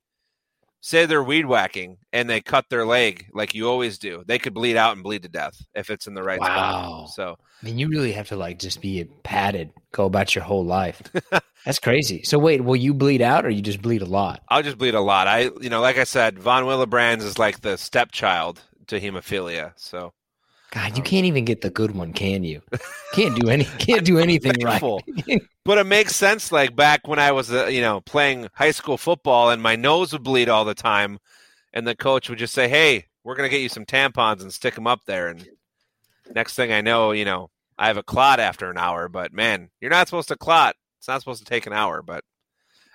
say 0.81 1.07
they're 1.07 1.23
weed 1.23 1.47
whacking 1.47 1.97
and 2.13 2.29
they 2.29 2.41
cut 2.41 2.65
their 2.71 2.87
leg 2.87 3.27
like 3.35 3.55
you 3.55 3.69
always 3.69 3.99
do 3.99 4.23
they 4.27 4.39
could 4.39 4.55
bleed 4.55 4.77
out 4.77 4.95
and 4.95 5.03
bleed 5.03 5.23
to 5.23 5.29
death 5.29 5.61
if 5.75 5.91
it's 5.91 6.07
in 6.07 6.15
the 6.15 6.23
right 6.23 6.41
Wow. 6.41 6.47
spot 6.47 7.11
so 7.15 7.37
I 7.63 7.67
mean, 7.67 7.79
you 7.79 7.89
really 7.89 8.13
have 8.13 8.29
to 8.29 8.37
like 8.37 8.59
just 8.59 8.81
be 8.81 9.05
padded, 9.23 9.71
go 9.93 10.07
about 10.07 10.35
your 10.35 10.45
whole 10.45 10.65
life. 10.65 11.03
That's 11.67 11.79
crazy. 11.79 12.23
So 12.23 12.39
wait, 12.39 12.63
will 12.65 12.77
you 12.77 12.95
bleed 12.95 13.21
out 13.21 13.45
or 13.45 13.51
you 13.51 13.61
just 13.61 13.83
bleed 13.83 14.01
a 14.01 14.07
lot? 14.07 14.41
i'll 14.49 14.63
just 14.63 14.79
bleed 14.79 14.95
a 14.95 15.01
lot 15.01 15.27
i 15.29 15.51
you 15.61 15.69
know 15.69 15.81
like 15.83 15.99
i 15.99 16.05
said 16.05 16.39
von 16.39 16.65
Willebrand's 16.65 17.25
is 17.25 17.39
like 17.39 17.61
the 17.61 17.77
stepchild 17.77 18.63
to 18.87 18.99
hemophilia 18.99 19.73
so 19.77 20.13
God, 20.73 20.97
you 20.97 21.03
can't 21.03 21.27
even 21.27 21.45
get 21.45 21.63
the 21.63 21.71
good 21.71 21.95
one, 21.97 22.13
can 22.13 22.45
you? 22.45 22.63
Can't 23.13 23.35
do 23.41 23.49
any, 23.51 23.65
can't 23.65 24.05
do 24.05 24.19
anything 24.19 24.55
right. 24.63 24.81
But 25.65 25.79
it 25.79 25.85
makes 25.85 26.15
sense 26.15 26.53
like 26.53 26.75
back 26.77 27.09
when 27.09 27.19
i 27.19 27.33
was 27.33 27.53
uh, 27.53 27.67
you 27.67 27.81
know 27.81 28.01
playing 28.01 28.49
high 28.55 28.71
school 28.71 28.97
football 28.97 29.51
and 29.51 29.61
my 29.61 29.75
nose 29.77 30.13
would 30.13 30.23
bleed 30.23 30.49
all 30.49 30.65
the 30.65 30.75
time 30.75 31.19
and 31.73 31.87
the 31.87 31.95
coach 31.97 32.29
would 32.31 32.39
just 32.39 32.55
say 32.55 32.69
hey 32.69 33.07
we're 33.25 33.35
going 33.35 33.49
to 33.49 33.55
get 33.55 33.63
you 33.63 33.69
some 33.69 33.85
tampons 33.85 34.41
and 34.43 34.53
stick 34.53 34.75
them 34.77 34.87
up 34.87 35.01
there 35.07 35.29
and 35.29 35.47
next 36.35 36.55
thing 36.55 36.73
i 36.73 36.81
know 36.81 37.11
you 37.13 37.25
know 37.25 37.51
i 37.79 37.89
have 37.89 37.97
a 37.99 38.03
clot 38.03 38.41
after 38.41 38.71
an 38.71 38.79
hour 38.79 39.09
but 39.09 39.33
man 39.33 39.69
you're 39.81 39.91
not 39.91 40.09
supposed 40.09 40.29
to 40.29 40.37
clot 40.37 40.75
it's 40.99 41.09
not 41.09 41.21
supposed 41.21 41.45
to 41.45 41.49
take 41.49 41.67
an 41.67 41.73
hour 41.73 42.01
but 42.03 42.25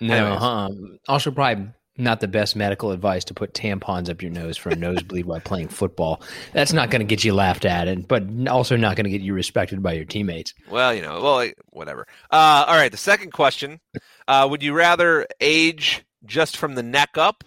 No, 0.01 0.13
Anyways. 0.15 0.39
huh? 0.39 0.69
Also, 1.07 1.31
probably 1.31 1.67
not 1.97 2.19
the 2.19 2.27
best 2.27 2.55
medical 2.55 2.91
advice 2.91 3.23
to 3.25 3.33
put 3.33 3.53
tampons 3.53 4.09
up 4.09 4.21
your 4.21 4.31
nose 4.31 4.57
for 4.57 4.69
a 4.69 4.75
nosebleed 4.75 5.25
while 5.25 5.39
playing 5.39 5.69
football. 5.69 6.21
That's 6.53 6.73
not 6.73 6.89
going 6.89 6.99
to 6.99 7.05
get 7.05 7.23
you 7.23 7.33
laughed 7.33 7.65
at, 7.65 7.87
and 7.87 8.07
but 8.07 8.23
also 8.49 8.75
not 8.75 8.95
going 8.95 9.05
to 9.05 9.09
get 9.09 9.21
you 9.21 9.33
respected 9.33 9.81
by 9.81 9.93
your 9.93 10.05
teammates. 10.05 10.53
Well, 10.69 10.93
you 10.93 11.01
know, 11.01 11.21
well, 11.21 11.49
whatever. 11.69 12.07
Uh, 12.31 12.65
all 12.67 12.75
right. 12.75 12.91
The 12.91 12.97
second 12.97 13.31
question: 13.31 13.79
uh, 14.27 14.47
Would 14.49 14.63
you 14.63 14.73
rather 14.73 15.25
age 15.39 16.03
just 16.25 16.57
from 16.57 16.75
the 16.75 16.83
neck 16.83 17.17
up, 17.17 17.43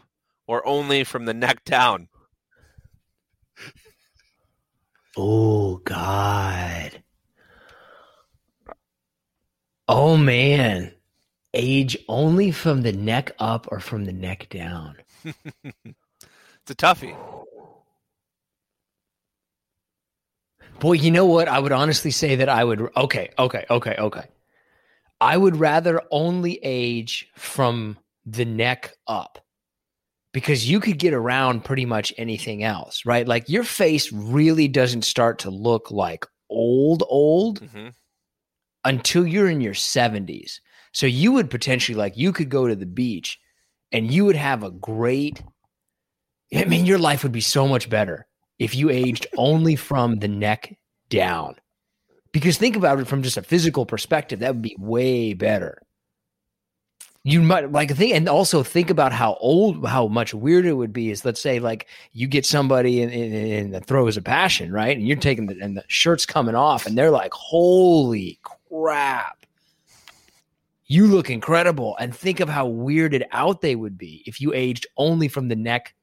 or 0.46 0.66
only 0.66 1.04
from 1.04 1.26
the 1.26 1.34
neck 1.34 1.64
down? 1.64 2.08
Oh 5.16 5.78
God. 5.78 7.02
Oh 9.88 10.16
man. 10.16 10.92
Age 11.58 11.98
only 12.08 12.52
from 12.52 12.82
the 12.82 12.92
neck 12.92 13.32
up 13.40 13.66
or 13.72 13.80
from 13.80 14.04
the 14.04 14.12
neck 14.12 14.48
down? 14.48 14.96
it's 15.24 16.70
a 16.70 16.74
toughie. 16.74 17.16
Boy, 20.78 20.92
you 20.92 21.10
know 21.10 21.26
what? 21.26 21.48
I 21.48 21.58
would 21.58 21.72
honestly 21.72 22.12
say 22.12 22.36
that 22.36 22.48
I 22.48 22.62
would. 22.62 22.80
Okay, 22.96 23.30
okay, 23.38 23.64
okay, 23.68 23.96
okay. 23.98 24.24
I 25.20 25.36
would 25.36 25.56
rather 25.56 26.00
only 26.12 26.60
age 26.62 27.28
from 27.34 27.98
the 28.24 28.44
neck 28.44 28.94
up 29.08 29.44
because 30.32 30.70
you 30.70 30.78
could 30.78 30.98
get 30.98 31.14
around 31.14 31.64
pretty 31.64 31.84
much 31.84 32.12
anything 32.16 32.62
else, 32.62 33.04
right? 33.04 33.26
Like 33.26 33.48
your 33.48 33.64
face 33.64 34.12
really 34.12 34.68
doesn't 34.68 35.02
start 35.02 35.40
to 35.40 35.50
look 35.50 35.90
like 35.90 36.24
old, 36.48 37.02
old 37.08 37.60
mm-hmm. 37.60 37.88
until 38.84 39.26
you're 39.26 39.50
in 39.50 39.60
your 39.60 39.74
70s. 39.74 40.60
So 40.98 41.06
you 41.06 41.30
would 41.30 41.48
potentially 41.48 41.94
like 41.94 42.16
you 42.16 42.32
could 42.32 42.48
go 42.48 42.66
to 42.66 42.74
the 42.74 42.84
beach 42.84 43.38
and 43.92 44.12
you 44.12 44.24
would 44.24 44.34
have 44.34 44.64
a 44.64 44.72
great 44.72 45.44
I 46.52 46.64
mean 46.64 46.86
your 46.86 46.98
life 46.98 47.22
would 47.22 47.30
be 47.30 47.40
so 47.40 47.68
much 47.68 47.88
better 47.88 48.26
if 48.58 48.74
you 48.74 48.90
aged 48.90 49.28
only 49.36 49.76
from 49.76 50.18
the 50.18 50.26
neck 50.26 50.76
down. 51.08 51.54
Because 52.32 52.58
think 52.58 52.74
about 52.74 52.98
it 52.98 53.06
from 53.06 53.22
just 53.22 53.36
a 53.36 53.42
physical 53.42 53.86
perspective, 53.86 54.40
that 54.40 54.54
would 54.54 54.62
be 54.62 54.74
way 54.76 55.34
better. 55.34 55.80
You 57.22 57.42
might 57.42 57.70
like 57.70 57.94
think, 57.94 58.16
and 58.16 58.28
also 58.28 58.64
think 58.64 58.90
about 58.90 59.12
how 59.12 59.34
old, 59.38 59.86
how 59.86 60.08
much 60.08 60.34
weirder 60.34 60.70
it 60.70 60.76
would 60.78 60.92
be. 60.92 61.12
Is 61.12 61.24
let's 61.24 61.40
say 61.40 61.60
like 61.60 61.86
you 62.12 62.26
get 62.26 62.44
somebody 62.44 63.02
in, 63.02 63.10
in, 63.10 63.32
in 63.32 63.70
the 63.70 63.80
throes 63.80 64.16
of 64.16 64.24
passion, 64.24 64.72
right? 64.72 64.96
And 64.96 65.06
you're 65.06 65.16
taking 65.16 65.46
the 65.46 65.60
and 65.60 65.76
the 65.76 65.84
shirt's 65.86 66.26
coming 66.26 66.56
off, 66.56 66.86
and 66.86 66.98
they're 66.98 67.12
like, 67.12 67.32
"Holy 67.32 68.40
crap!" 68.68 69.37
You 70.88 71.06
look 71.06 71.30
incredible. 71.30 71.96
And 72.00 72.14
think 72.14 72.40
of 72.40 72.48
how 72.48 72.68
weirded 72.68 73.24
out 73.30 73.60
they 73.60 73.76
would 73.76 73.96
be 73.96 74.22
if 74.26 74.40
you 74.40 74.52
aged 74.54 74.86
only 74.96 75.28
from 75.28 75.48
the 75.48 75.56
neck 75.56 75.94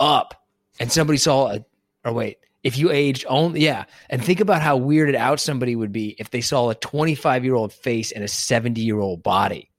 up 0.00 0.46
and 0.78 0.90
somebody 0.90 1.18
saw 1.18 1.48
a, 1.48 1.64
or 2.04 2.12
wait, 2.12 2.38
if 2.62 2.78
you 2.78 2.90
aged 2.90 3.24
only, 3.28 3.60
yeah. 3.60 3.84
And 4.08 4.24
think 4.24 4.40
about 4.40 4.62
how 4.62 4.78
weirded 4.78 5.14
out 5.14 5.40
somebody 5.40 5.76
would 5.76 5.92
be 5.92 6.16
if 6.18 6.30
they 6.30 6.40
saw 6.40 6.70
a 6.70 6.74
25 6.74 7.44
year 7.44 7.54
old 7.54 7.72
face 7.72 8.12
and 8.12 8.24
a 8.24 8.28
70 8.28 8.80
year 8.80 8.98
old 8.98 9.22
body. 9.22 9.70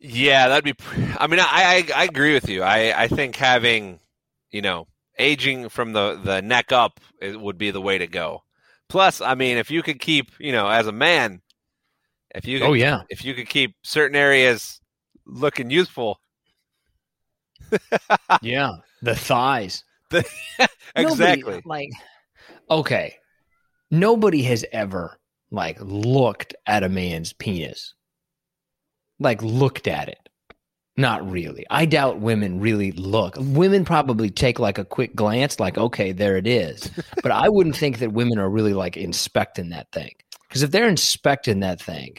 Yeah, 0.00 0.48
that'd 0.48 0.64
be. 0.64 0.74
I 1.18 1.26
mean, 1.26 1.40
I, 1.40 1.44
I, 1.44 2.02
I 2.02 2.04
agree 2.04 2.32
with 2.32 2.48
you. 2.48 2.62
I 2.62 3.02
I 3.02 3.08
think 3.08 3.34
having, 3.34 3.98
you 4.50 4.62
know, 4.62 4.86
aging 5.18 5.70
from 5.70 5.92
the 5.92 6.20
the 6.22 6.40
neck 6.40 6.70
up 6.70 7.00
would 7.20 7.58
be 7.58 7.72
the 7.72 7.80
way 7.80 7.98
to 7.98 8.06
go. 8.06 8.44
Plus, 8.88 9.20
I 9.20 9.34
mean, 9.34 9.56
if 9.56 9.72
you 9.72 9.82
could 9.82 9.98
keep, 9.98 10.30
you 10.38 10.52
know, 10.52 10.68
as 10.68 10.86
a 10.86 10.92
man, 10.92 11.42
if 12.34 12.46
you 12.46 12.58
oh, 12.58 12.60
could, 12.60 12.70
oh 12.70 12.72
yeah, 12.74 13.02
if 13.08 13.24
you 13.24 13.34
could 13.34 13.48
keep 13.48 13.74
certain 13.82 14.16
areas 14.16 14.80
looking 15.26 15.70
youthful. 15.70 16.20
yeah, 18.42 18.72
the 19.02 19.14
thighs. 19.14 19.84
The, 20.10 20.26
exactly. 20.96 21.60
Nobody, 21.60 21.62
like, 21.66 21.90
okay, 22.70 23.16
nobody 23.90 24.42
has 24.44 24.64
ever 24.72 25.18
like 25.50 25.76
looked 25.82 26.54
at 26.66 26.82
a 26.82 26.88
man's 26.88 27.34
penis. 27.34 27.92
Like 29.20 29.42
looked 29.42 29.86
at 29.86 30.08
it. 30.08 30.28
Not 30.96 31.30
really. 31.30 31.64
I 31.70 31.84
doubt 31.84 32.18
women 32.20 32.58
really 32.58 32.90
look. 32.92 33.36
Women 33.38 33.84
probably 33.84 34.30
take 34.30 34.58
like 34.58 34.78
a 34.78 34.84
quick 34.84 35.14
glance, 35.14 35.60
like, 35.60 35.78
okay, 35.78 36.10
there 36.10 36.36
it 36.36 36.46
is. 36.46 36.90
but 37.22 37.30
I 37.30 37.48
wouldn't 37.48 37.76
think 37.76 37.98
that 37.98 38.12
women 38.12 38.38
are 38.38 38.50
really 38.50 38.74
like 38.74 38.96
inspecting 38.96 39.68
that 39.70 39.92
thing. 39.92 40.12
Because 40.48 40.62
if 40.62 40.70
they're 40.70 40.88
inspecting 40.88 41.60
that 41.60 41.80
thing, 41.80 42.16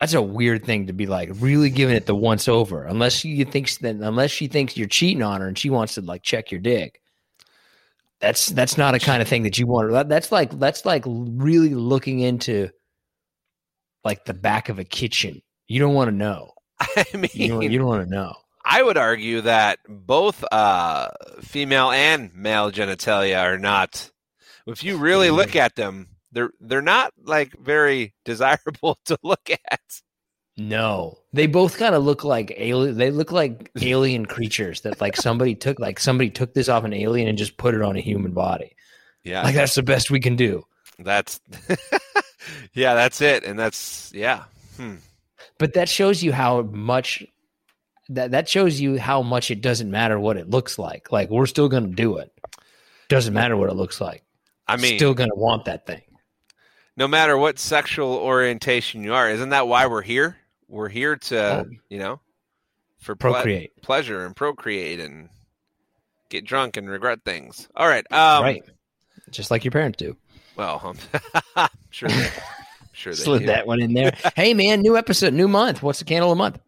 that's 0.00 0.14
a 0.14 0.22
weird 0.22 0.64
thing 0.64 0.86
to 0.86 0.92
be 0.92 1.06
like 1.06 1.30
really 1.34 1.70
giving 1.70 1.96
it 1.96 2.06
the 2.06 2.14
once 2.14 2.46
over. 2.48 2.84
Unless 2.84 3.14
she 3.14 3.42
thinks 3.44 3.78
that 3.78 3.96
unless 3.96 4.30
she 4.30 4.46
thinks 4.46 4.76
you're 4.76 4.86
cheating 4.86 5.22
on 5.22 5.40
her 5.40 5.48
and 5.48 5.58
she 5.58 5.70
wants 5.70 5.94
to 5.94 6.02
like 6.02 6.22
check 6.22 6.52
your 6.52 6.60
dick. 6.60 7.00
That's 8.20 8.46
that's 8.46 8.78
not 8.78 8.94
a 8.94 8.98
kind 8.98 9.22
of 9.22 9.28
thing 9.28 9.42
that 9.44 9.58
you 9.58 9.66
want. 9.66 10.08
That's 10.08 10.30
like 10.30 10.58
that's 10.58 10.84
like 10.84 11.04
really 11.06 11.74
looking 11.74 12.20
into 12.20 12.70
like 14.04 14.24
the 14.24 14.34
back 14.34 14.68
of 14.68 14.78
a 14.78 14.84
kitchen. 14.84 15.42
You 15.66 15.80
don't 15.80 15.94
want 15.94 16.10
to 16.10 16.16
know. 16.16 16.52
I 16.80 17.04
mean, 17.14 17.30
you 17.32 17.48
don't, 17.48 17.62
you 17.62 17.78
don't 17.78 17.88
want 17.88 18.08
to 18.08 18.14
know. 18.14 18.34
I 18.64 18.82
would 18.82 18.98
argue 18.98 19.40
that 19.42 19.78
both 19.88 20.44
uh, 20.52 21.08
female 21.40 21.90
and 21.90 22.34
male 22.34 22.70
genitalia 22.70 23.42
are 23.42 23.58
not. 23.58 24.10
If 24.66 24.84
you 24.84 24.98
really 24.98 25.30
look 25.30 25.56
at 25.56 25.74
them, 25.74 26.08
they're 26.32 26.50
they're 26.60 26.82
not 26.82 27.12
like 27.24 27.52
very 27.58 28.14
desirable 28.24 28.98
to 29.06 29.18
look 29.22 29.50
at. 29.50 29.80
No, 30.56 31.18
they 31.32 31.46
both 31.46 31.78
kind 31.78 31.94
of 31.94 32.04
look 32.04 32.24
like 32.24 32.52
alien. 32.56 32.98
They 32.98 33.10
look 33.10 33.30
like 33.30 33.70
alien 33.80 34.26
creatures 34.26 34.80
that 34.80 35.00
like 35.00 35.16
somebody 35.16 35.54
took 35.54 35.78
like 35.78 36.00
somebody 36.00 36.30
took 36.30 36.54
this 36.54 36.68
off 36.68 36.84
an 36.84 36.92
alien 36.92 37.28
and 37.28 37.38
just 37.38 37.56
put 37.56 37.74
it 37.74 37.82
on 37.82 37.96
a 37.96 38.00
human 38.00 38.32
body. 38.32 38.74
Yeah, 39.22 39.42
like 39.42 39.54
that's 39.54 39.74
the 39.74 39.82
best 39.82 40.10
we 40.10 40.20
can 40.20 40.36
do. 40.36 40.64
That's 40.98 41.40
yeah, 42.72 42.94
that's 42.94 43.20
it, 43.20 43.44
and 43.44 43.58
that's 43.58 44.12
yeah. 44.12 44.44
Hmm. 44.76 44.96
But 45.58 45.74
that 45.74 45.88
shows 45.88 46.22
you 46.22 46.32
how 46.32 46.62
much 46.62 47.24
that 48.08 48.32
that 48.32 48.48
shows 48.48 48.80
you 48.80 48.98
how 48.98 49.22
much 49.22 49.52
it 49.52 49.60
doesn't 49.60 49.90
matter 49.90 50.18
what 50.18 50.36
it 50.36 50.50
looks 50.50 50.76
like. 50.76 51.12
Like 51.12 51.30
we're 51.30 51.46
still 51.46 51.68
going 51.68 51.88
to 51.88 51.94
do 51.94 52.16
it. 52.16 52.32
Doesn't 53.08 53.32
matter 53.32 53.56
what 53.56 53.70
it 53.70 53.74
looks 53.74 54.00
like. 54.00 54.24
I 54.66 54.76
mean, 54.76 54.98
still 54.98 55.14
going 55.14 55.30
to 55.30 55.36
want 55.36 55.64
that 55.66 55.86
thing 55.86 56.02
no 56.98 57.06
matter 57.06 57.38
what 57.38 57.60
sexual 57.60 58.14
orientation 58.14 59.04
you 59.04 59.14
are. 59.14 59.30
Isn't 59.30 59.50
that 59.50 59.68
why 59.68 59.86
we're 59.86 60.02
here? 60.02 60.36
We're 60.66 60.88
here 60.88 61.14
to, 61.14 61.60
oh. 61.60 61.66
you 61.88 61.98
know, 61.98 62.20
for 62.98 63.14
procreate, 63.14 63.76
ple- 63.76 63.84
pleasure 63.84 64.26
and 64.26 64.34
procreate 64.34 64.98
and 64.98 65.28
get 66.28 66.44
drunk 66.44 66.76
and 66.76 66.90
regret 66.90 67.20
things. 67.24 67.68
All 67.76 67.86
right. 67.86 68.04
Um, 68.12 68.42
right. 68.42 68.62
Just 69.30 69.52
like 69.52 69.64
your 69.64 69.70
parents 69.70 69.96
do. 69.96 70.16
Well, 70.56 70.96
I'm 71.56 71.68
sure 71.90 72.08
they, 72.08 72.30
sure 72.92 73.12
they 73.14 73.22
slid 73.22 73.40
do. 73.42 73.46
that 73.46 73.68
one 73.68 73.80
in 73.80 73.94
there. 73.94 74.12
hey, 74.36 74.52
man, 74.52 74.80
new 74.80 74.96
episode, 74.96 75.32
new 75.32 75.48
month. 75.48 75.84
What's 75.84 76.00
the 76.00 76.04
candle 76.04 76.32
of 76.32 76.36
the 76.36 76.42
month? 76.42 76.58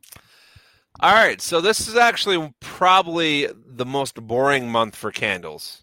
All 1.01 1.12
right. 1.12 1.41
So 1.41 1.61
this 1.61 1.89
is 1.89 1.97
actually 1.97 2.55
probably 2.61 3.49
the 3.66 3.85
most 3.85 4.14
boring 4.14 4.70
month 4.70 4.95
for 4.95 5.11
candles 5.11 5.83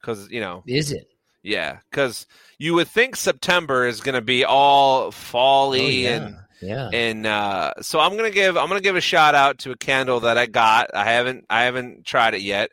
because, 0.00 0.30
you 0.30 0.40
know. 0.40 0.62
Is 0.68 0.92
it? 0.92 1.11
Yeah, 1.42 1.78
because 1.90 2.26
you 2.58 2.74
would 2.74 2.88
think 2.88 3.16
September 3.16 3.86
is 3.86 4.00
going 4.00 4.14
to 4.14 4.20
be 4.20 4.44
all 4.44 5.10
fally 5.10 5.80
oh, 5.80 5.88
yeah. 5.88 6.10
and 6.10 6.36
yeah, 6.60 6.90
and 6.92 7.26
uh, 7.26 7.74
so 7.80 7.98
I'm 7.98 8.16
gonna 8.16 8.30
give 8.30 8.56
I'm 8.56 8.68
gonna 8.68 8.80
give 8.80 8.94
a 8.94 9.00
shout 9.00 9.34
out 9.34 9.58
to 9.60 9.72
a 9.72 9.76
candle 9.76 10.20
that 10.20 10.38
I 10.38 10.46
got. 10.46 10.94
I 10.94 11.04
haven't 11.04 11.44
I 11.50 11.64
haven't 11.64 12.06
tried 12.06 12.34
it 12.34 12.42
yet, 12.42 12.70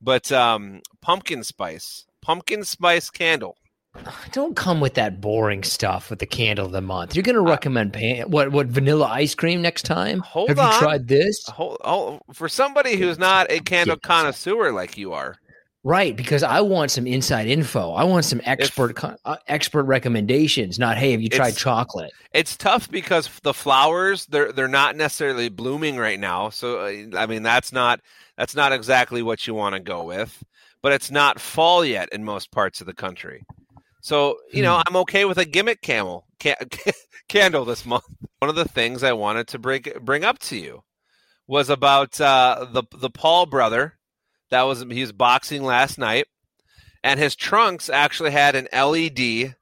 but 0.00 0.32
um, 0.32 0.80
pumpkin 1.02 1.44
spice 1.44 2.06
pumpkin 2.26 2.64
spice 2.64 3.08
candle. 3.08 3.56
Don't 4.32 4.56
come 4.56 4.80
with 4.80 4.94
that 4.94 5.20
boring 5.20 5.62
stuff 5.62 6.10
with 6.10 6.18
the 6.18 6.26
candle 6.26 6.66
of 6.66 6.72
the 6.72 6.82
month. 6.82 7.14
You're 7.14 7.22
going 7.22 7.36
to 7.36 7.40
recommend 7.40 7.94
pan- 7.94 8.30
what 8.30 8.52
what 8.52 8.66
vanilla 8.66 9.06
ice 9.06 9.34
cream 9.34 9.62
next 9.62 9.84
time? 9.84 10.20
Hold 10.20 10.50
Have 10.50 10.58
on. 10.58 10.72
you 10.72 10.78
tried 10.78 11.08
this? 11.08 11.46
Hold, 11.46 11.78
hold, 11.82 12.20
for 12.34 12.48
somebody 12.48 12.96
who's 12.96 13.18
not 13.18 13.50
a 13.50 13.60
candle 13.60 13.96
connoisseur 13.96 14.72
like 14.72 14.98
you 14.98 15.12
are. 15.12 15.36
Right, 15.86 16.16
because 16.16 16.42
I 16.42 16.62
want 16.62 16.90
some 16.90 17.06
inside 17.06 17.46
info. 17.46 17.92
I 17.92 18.02
want 18.02 18.24
some 18.24 18.40
expert 18.42 18.98
if, 18.98 19.04
uh, 19.24 19.36
expert 19.46 19.84
recommendations. 19.84 20.80
Not, 20.80 20.96
hey, 20.96 21.12
have 21.12 21.22
you 21.22 21.28
tried 21.28 21.56
chocolate? 21.56 22.10
It's 22.34 22.56
tough 22.56 22.90
because 22.90 23.30
the 23.44 23.54
flowers 23.54 24.26
they're 24.26 24.50
they're 24.50 24.66
not 24.66 24.96
necessarily 24.96 25.48
blooming 25.48 25.96
right 25.96 26.18
now. 26.18 26.50
So 26.50 26.80
uh, 26.80 27.16
I 27.16 27.26
mean, 27.26 27.44
that's 27.44 27.70
not 27.70 28.00
that's 28.36 28.56
not 28.56 28.72
exactly 28.72 29.22
what 29.22 29.46
you 29.46 29.54
want 29.54 29.76
to 29.76 29.80
go 29.80 30.02
with. 30.02 30.42
But 30.82 30.90
it's 30.90 31.12
not 31.12 31.38
fall 31.38 31.84
yet 31.84 32.08
in 32.10 32.24
most 32.24 32.50
parts 32.50 32.80
of 32.80 32.88
the 32.88 32.92
country. 32.92 33.44
So 34.00 34.38
you 34.52 34.64
know, 34.64 34.74
hmm. 34.74 34.82
I'm 34.88 34.96
okay 35.02 35.24
with 35.24 35.38
a 35.38 35.44
gimmick 35.44 35.82
camel 35.82 36.26
ca- 36.42 36.56
candle 37.28 37.64
this 37.64 37.86
month. 37.86 38.02
One 38.40 38.48
of 38.48 38.56
the 38.56 38.64
things 38.64 39.04
I 39.04 39.12
wanted 39.12 39.46
to 39.48 39.60
bring 39.60 39.84
bring 40.00 40.24
up 40.24 40.40
to 40.40 40.56
you 40.56 40.82
was 41.46 41.70
about 41.70 42.20
uh, 42.20 42.66
the 42.72 42.82
the 42.92 43.10
Paul 43.10 43.46
brother 43.46 43.96
that 44.50 44.62
was 44.62 44.84
he 44.90 45.00
was 45.00 45.12
boxing 45.12 45.62
last 45.62 45.98
night, 45.98 46.26
and 47.02 47.18
his 47.18 47.36
trunks 47.36 47.88
actually 47.88 48.30
had 48.30 48.54
an 48.54 48.68
LED. 48.72 49.54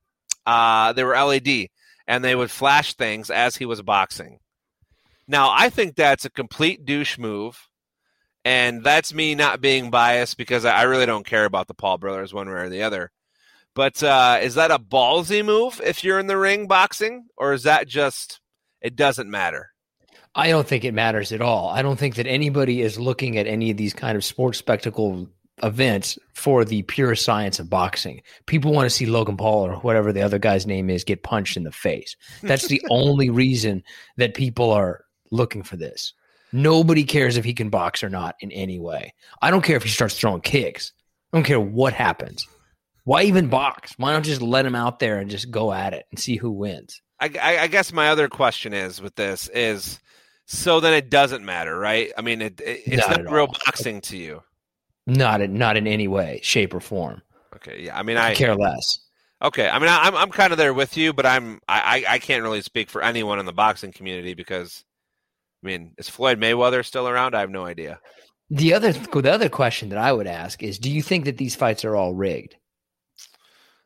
Uh, 0.47 0.93
they 0.93 1.05
were 1.05 1.17
LED, 1.17 1.69
and 2.07 2.25
they 2.25 2.35
would 2.35 2.51
flash 2.51 2.95
things 2.95 3.31
as 3.31 3.57
he 3.57 3.65
was 3.65 3.83
boxing. 3.83 4.39
Now, 5.27 5.51
I 5.53 5.71
think 5.71 5.97
that's 5.97 6.25
a 6.25 6.31
complete 6.31 6.85
douche 6.85 7.19
move. 7.19 7.69
And 8.45 8.85
that's 8.85 9.15
me 9.15 9.35
not 9.35 9.63
being 9.63 9.91
biased 9.91 10.37
because 10.37 10.67
I 10.67 10.83
really 10.83 11.07
don't 11.07 11.27
care 11.27 11.47
about 11.47 11.67
the 11.67 11.75
Paul 11.75 11.97
brothers 11.97 12.35
one 12.35 12.47
way 12.47 12.55
or 12.55 12.69
the 12.69 12.83
other. 12.83 13.11
But 13.75 14.03
uh, 14.03 14.39
is 14.43 14.55
that 14.55 14.71
a 14.71 14.79
ballsy 14.79 15.45
move 15.45 15.81
if 15.83 16.05
you're 16.05 16.19
in 16.19 16.27
the 16.27 16.37
ring 16.37 16.69
boxing, 16.69 17.27
or 17.37 17.55
is 17.55 17.65
that 17.65 17.89
just 17.89 18.41
it 18.81 18.95
doesn't 18.97 19.31
matter? 19.31 19.71
I 20.35 20.49
don't 20.49 20.67
think 20.67 20.85
it 20.85 20.95
matters 20.95 21.33
at 21.33 21.41
all. 21.41 21.69
I 21.69 21.83
don't 21.83 21.99
think 21.99 22.17
that 22.17 22.27
anybody 22.27 22.83
is 22.83 22.99
looking 22.99 23.39
at 23.39 23.47
any 23.47 23.71
of 23.71 23.77
these 23.77 23.95
kind 23.95 24.17
of 24.17 24.25
sports 24.25 24.59
spectacle 24.59 25.29
events 25.63 26.19
for 26.35 26.65
the 26.65 26.83
pure 26.83 27.15
science 27.15 27.59
of 27.61 27.71
boxing. 27.71 28.21
People 28.47 28.73
want 28.73 28.87
to 28.87 28.95
see 28.95 29.07
Logan 29.07 29.37
Paul 29.37 29.67
or 29.67 29.77
whatever 29.77 30.13
the 30.13 30.23
other 30.23 30.39
guy's 30.39 30.67
name 30.67 30.91
is 30.91 31.05
get 31.05 31.23
punched 31.23 31.57
in 31.57 31.63
the 31.63 31.73
face. 31.73 32.17
That's 32.43 32.67
the 32.67 32.83
only 32.91 33.31
reason 33.31 33.85
that 34.17 34.35
people 34.35 34.73
are 34.73 35.05
looking 35.31 35.63
for 35.63 35.77
this. 35.77 36.13
Nobody 36.53 37.05
cares 37.05 37.37
if 37.37 37.45
he 37.45 37.55
can 37.55 37.71
box 37.71 38.03
or 38.03 38.09
not 38.09 38.37
in 38.41 38.51
any 38.53 38.79
way. 38.79 39.15
I 39.43 39.51
don't 39.51 39.65
care 39.65 39.77
if 39.77 39.83
he 39.83 39.89
starts 39.89 40.19
throwing 40.19 40.41
kicks. 40.41 40.93
I 41.33 41.37
don't 41.37 41.45
care 41.45 41.61
what 41.61 41.93
happens. 41.93 42.47
Why 43.05 43.25
even 43.25 43.49
box? 43.49 43.95
Why 43.97 44.13
not 44.13 44.23
just 44.23 44.41
let 44.41 44.67
him 44.67 44.75
out 44.75 44.99
there 44.99 45.19
and 45.19 45.31
just 45.31 45.51
go 45.51 45.73
at 45.73 45.93
it 45.93 46.07
and 46.11 46.19
see 46.19 46.37
who 46.37 46.51
wins? 46.51 47.01
I, 47.21 47.31
I, 47.41 47.59
I 47.59 47.67
guess 47.67 47.93
my 47.93 48.09
other 48.09 48.29
question 48.29 48.73
is 48.73 49.01
with 49.01 49.15
this 49.15 49.49
is 49.49 50.01
so 50.47 50.81
then 50.81 50.93
it 50.93 51.11
doesn't 51.11 51.45
matter, 51.45 51.79
right? 51.79 52.13
I 52.17 52.23
mean, 52.23 52.43
it, 52.43 52.61
it 52.61 52.83
it's 52.87 53.09
not, 53.09 53.23
not 53.23 53.33
real 53.33 53.47
all. 53.47 53.57
boxing 53.65 54.01
to 54.03 54.17
you. 54.17 54.43
Not 55.07 55.41
in, 55.41 55.55
not 55.55 55.77
in 55.77 55.87
any 55.87 56.09
way, 56.09 56.41
shape, 56.43 56.75
or 56.75 56.81
form. 56.81 57.23
Okay, 57.57 57.83
yeah. 57.85 57.99
I 57.99 58.03
mean, 58.03 58.17
I, 58.17 58.31
I 58.31 58.35
care 58.35 58.55
less. 58.55 58.99
Okay, 59.43 59.69
I 59.69 59.79
mean, 59.79 59.89
I, 59.89 59.99
I'm 60.05 60.15
I'm 60.15 60.31
kind 60.31 60.53
of 60.53 60.59
there 60.59 60.73
with 60.73 60.97
you, 60.97 61.13
but 61.13 61.27
I'm 61.27 61.61
I 61.69 62.05
I 62.09 62.19
can't 62.19 62.43
really 62.43 62.63
speak 62.63 62.89
for 62.89 63.03
anyone 63.03 63.39
in 63.39 63.47
the 63.47 63.53
boxing 63.53 63.93
community 63.93 64.33
because, 64.33 64.85
I 65.63 65.67
mean, 65.67 65.93
is 65.99 66.09
Floyd 66.09 66.41
Mayweather 66.41 66.85
still 66.85 67.09
around? 67.09 67.35
I 67.35 67.41
have 67.41 67.51
no 67.51 67.67
idea. 67.67 68.01
The 68.49 68.73
other 68.73 68.93
the 68.93 69.33
other 69.33 69.49
question 69.49 69.91
that 69.91 69.99
I 69.99 70.13
would 70.13 70.27
ask 70.27 70.63
is, 70.63 70.79
do 70.79 70.91
you 70.91 71.03
think 71.03 71.27
that 71.27 71.37
these 71.37 71.57
fights 71.57 71.85
are 71.85 71.97
all 71.97 72.15
rigged? 72.15 72.57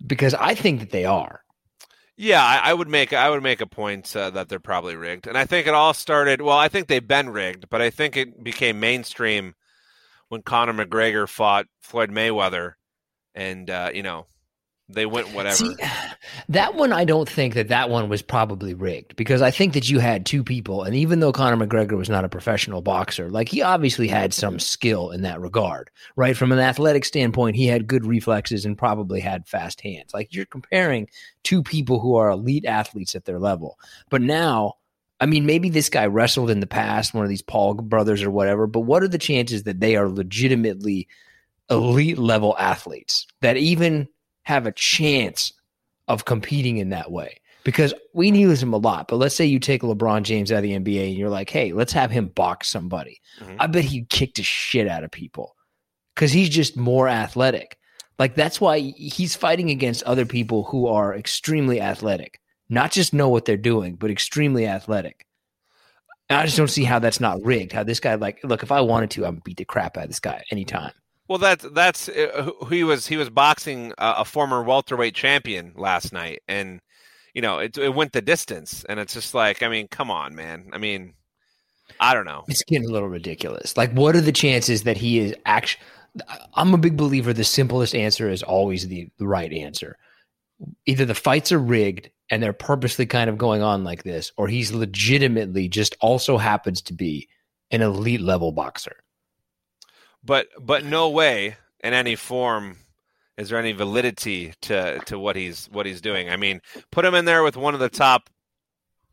Because 0.07 0.35
I 0.35 0.55
think 0.55 0.81
that 0.81 0.91
they 0.91 1.05
are. 1.05 1.43
Yeah, 2.21 2.45
I, 2.45 2.71
I 2.71 2.75
would 2.75 2.89
make 2.89 3.13
I 3.13 3.31
would 3.31 3.45
make 3.45 3.61
a 3.61 3.67
point 3.67 4.15
uh, 4.17 4.31
that 4.31 4.49
they're 4.49 4.59
probably 4.59 4.97
rigged, 4.97 5.29
and 5.29 5.39
I 5.39 5.47
think 5.47 5.69
it 5.69 5.75
all 5.75 5.95
started. 5.95 6.43
Well, 6.43 6.59
I 6.59 6.67
think 6.67 6.89
they've 6.89 7.07
been 7.07 7.31
rigged, 7.31 7.71
but 7.71 7.81
I 7.81 7.91
think 7.91 8.17
it 8.17 8.43
became 8.43 8.81
mainstream 8.81 9.55
when 10.29 10.43
Conor 10.43 10.73
McGregor 10.73 11.29
fought 11.29 11.67
Floyd 11.81 12.11
Mayweather, 12.11 12.73
and 13.37 13.71
uh, 13.71 13.93
you 13.95 14.03
know 14.03 14.27
they 14.91 15.05
went 15.05 15.35
whatever. 15.35 15.55
See, 15.55 15.75
that 16.49 16.75
one, 16.75 16.93
I 16.93 17.05
don't 17.05 17.29
think 17.29 17.55
that 17.55 17.69
that 17.69 17.91
one 17.91 18.09
was 18.09 18.23
probably 18.23 18.73
rigged 18.73 19.17
because 19.17 19.43
I 19.43 19.51
think 19.51 19.75
that 19.75 19.89
you 19.91 19.99
had 19.99 20.25
two 20.25 20.43
people, 20.43 20.83
and 20.83 20.95
even 20.95 21.21
though 21.21 21.33
Conor 21.33 21.67
McGregor 21.67 21.97
was 21.97 22.09
not 22.09 22.25
a 22.25 22.29
professional 22.29 22.81
boxer, 22.81 23.29
like 23.29 23.49
he 23.49 23.61
obviously 23.61 24.09
had 24.09 24.33
some 24.33 24.59
skill 24.59 25.11
in 25.11 25.23
that 25.23 25.41
regard, 25.41 25.91
right? 26.17 26.37
From 26.37 26.53
an 26.53 26.59
athletic 26.59 27.05
standpoint, 27.05 27.57
he 27.57 27.67
had 27.67 27.87
good 27.87 28.07
reflexes 28.07 28.65
and 28.65 28.79
probably 28.79 29.21
had 29.21 29.47
fast 29.47 29.81
hands. 29.83 30.15
Like 30.15 30.33
you're 30.33 30.47
comparing 30.47 31.09
two 31.43 31.63
people 31.63 32.01
who 32.01 32.17
are 32.17 32.31
elite 32.31 32.65
athletes 32.65 33.15
at 33.15 33.25
their 33.25 33.39
level, 33.39 33.79
but 34.11 34.23
now. 34.23 34.75
I 35.21 35.27
mean, 35.27 35.47
maybe 35.47 35.69
this 35.69 35.89
guy 35.89 36.07
wrestled 36.07 36.49
in 36.49 36.61
the 36.61 36.67
past, 36.69 37.13
one 37.13 37.25
of 37.25 37.29
these 37.29 37.43
Paul 37.43 37.75
brothers 37.75 38.23
or 38.23 38.31
whatever, 38.31 38.69
but 38.69 38.83
what 38.83 39.03
are 39.03 39.09
the 39.09 39.19
chances 39.19 39.65
that 39.65 39.81
they 39.81 39.97
are 39.97 40.09
legitimately 40.09 41.09
elite 41.69 42.19
level 42.19 42.55
athletes 42.57 43.27
that 43.41 43.57
even 43.57 44.07
have 44.49 44.67
a 44.67 44.73
chance 44.73 45.53
of 46.09 46.25
competing 46.25 46.79
in 46.79 46.89
that 46.89 47.11
way 47.11 47.39
because 47.65 47.93
we 48.15 48.31
use 48.31 48.63
him 48.63 48.73
a 48.73 48.79
lot. 48.79 49.07
But 49.07 49.17
let's 49.17 49.35
say 49.35 49.45
you 49.45 49.59
take 49.59 49.83
LeBron 49.83 50.23
James 50.23 50.51
out 50.51 50.59
of 50.59 50.63
the 50.63 50.73
NBA 50.73 51.09
and 51.09 51.17
you're 51.19 51.29
like, 51.29 51.51
hey, 51.51 51.75
let's 51.75 51.93
have 51.93 52.11
him 52.11 52.29
box 52.29 52.67
somebody. 52.67 53.21
Mm-hmm. 53.41 53.57
I 53.61 53.67
bet 53.67 53.85
he'd 53.85 54.09
kick 54.09 54.37
the 54.37 54.43
shit 54.43 54.89
out 54.89 55.05
of 55.05 55.11
people 55.11 55.55
because 56.15 56.33
he's 56.33 56.49
just 56.49 56.79
more 56.79 57.09
athletic. 57.09 57.77
Like 58.19 58.37
that's 58.37 58.59
why 58.59 58.79
he's 58.79 59.37
fighting 59.37 59.69
against 59.69 60.03
other 60.05 60.25
people 60.25 60.65
who 60.65 60.87
are 60.87 61.15
extremely 61.15 61.79
athletic, 61.79 62.41
not 62.71 62.91
just 62.91 63.13
know 63.13 63.29
what 63.29 63.45
they're 63.45 63.59
doing, 63.59 63.97
but 63.97 64.11
extremely 64.11 64.67
athletic. 64.67 65.27
And 66.31 66.39
I 66.39 66.47
just 66.47 66.57
don't 66.57 66.69
see 66.69 66.85
how 66.85 67.01
that's 67.01 67.21
not 67.21 67.45
rigged. 67.45 67.73
How 67.73 67.83
this 67.83 68.01
guy, 68.01 68.15
like, 68.15 68.41
look, 68.45 68.63
if 68.63 68.73
I 68.73 68.81
wanted 68.81 69.11
to, 69.11 69.27
I'm 69.27 69.43
beat 69.45 69.59
the 69.59 69.67
crap 69.67 69.99
out 69.99 70.05
of 70.05 70.11
this 70.11 70.21
guy 70.21 70.43
anytime. 70.51 70.93
Well, 71.29 71.39
that's 71.39 71.67
that's 71.73 72.09
uh, 72.09 72.51
he 72.71 72.85
was 72.85 73.07
he 73.07 73.19
was 73.19 73.29
boxing 73.29 73.93
a, 73.99 74.15
a 74.19 74.25
former 74.25 74.63
welterweight 74.63 75.15
champion 75.15 75.75
last 75.77 76.13
night, 76.13 76.43
and 76.49 76.81
you 77.35 77.43
know 77.43 77.59
it, 77.59 77.77
it 77.77 77.95
went 77.95 78.13
the 78.13 78.23
distance, 78.23 78.85
and 78.89 78.99
it's 78.99 79.13
just 79.13 79.35
like 79.35 79.63
I 79.63 79.69
mean, 79.69 79.89
come 79.89 80.11
on, 80.11 80.35
man. 80.35 80.71
I 80.73 80.79
mean, 80.79 81.13
I 82.01 82.15
don't 82.15 82.25
know. 82.25 82.45
It's 82.49 82.65
getting 82.65 82.89
a 82.89 82.93
little 82.93 83.09
ridiculous. 83.11 83.77
Like, 83.77 83.93
what 83.93 84.17
are 84.17 84.23
the 84.23 84.33
chances 84.33 84.85
that 84.85 84.97
he 84.97 85.19
is 85.19 85.35
actually? 85.45 85.83
I'm 86.55 86.73
a 86.73 86.79
big 86.79 86.97
believer. 86.97 87.35
The 87.35 87.45
simplest 87.45 87.95
answer 87.95 88.31
is 88.31 88.43
always 88.43 88.89
the, 88.89 89.09
the 89.19 89.29
right 89.29 89.53
answer. 89.53 89.99
Either 90.87 91.05
the 91.05 91.15
fights 91.15 91.53
are 91.53 91.59
rigged 91.59 92.11
and 92.31 92.43
they're 92.43 92.55
purposely 92.55 93.07
kind 93.07 93.29
of 93.31 93.39
going 93.39 93.63
on 93.63 93.85
like 93.85 94.03
this, 94.03 94.33
or 94.39 94.49
he's 94.49 94.73
legitimately 94.73 95.69
just 95.69 95.95
also 96.01 96.39
happens 96.39 96.81
to 96.83 96.95
be 96.95 97.29
an 97.71 97.83
elite 97.83 98.23
level 98.23 98.51
boxer 98.51 98.97
but 100.25 100.49
but 100.61 100.85
no 100.85 101.11
way 101.11 101.57
in 101.81 101.95
any 101.95 102.17
form 102.17 102.77
is 103.39 103.49
there 103.49 103.59
any 103.59 103.73
validity 103.73 104.53
to 104.63 104.99
to 105.07 105.19
what 105.19 105.37
he's 105.37 105.67
what 105.67 105.87
he's 105.87 106.01
doing. 106.01 106.29
I 106.29 106.37
mean, 106.37 106.61
put 106.91 107.05
him 107.05 107.15
in 107.15 107.25
there 107.25 107.43
with 107.43 107.57
one 107.57 107.75
of 107.75 107.81
the 107.81 107.89
top 107.89 108.29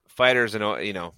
fighters, 0.07 0.55
and 0.55 0.85
you 0.85 0.93
know, 0.93 1.13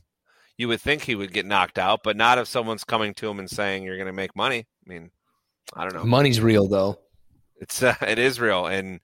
you 0.57 0.67
would 0.67 0.81
think 0.81 1.03
he 1.03 1.15
would 1.15 1.31
get 1.31 1.45
knocked 1.45 1.79
out, 1.79 2.01
but 2.03 2.17
not 2.17 2.38
if 2.38 2.47
someone's 2.47 2.83
coming 2.83 3.13
to 3.15 3.29
him 3.29 3.39
and 3.39 3.49
saying 3.49 3.83
you're 3.83 3.95
going 3.97 4.07
to 4.07 4.13
make 4.13 4.35
money. 4.35 4.67
I 4.85 4.89
mean, 4.89 5.11
I 5.73 5.83
don't 5.83 5.95
know. 5.95 6.03
Money's 6.03 6.41
real 6.41 6.67
though. 6.67 6.99
It's 7.59 7.81
uh, 7.81 7.95
it 8.01 8.19
is 8.19 8.39
real, 8.39 8.65
and 8.65 8.99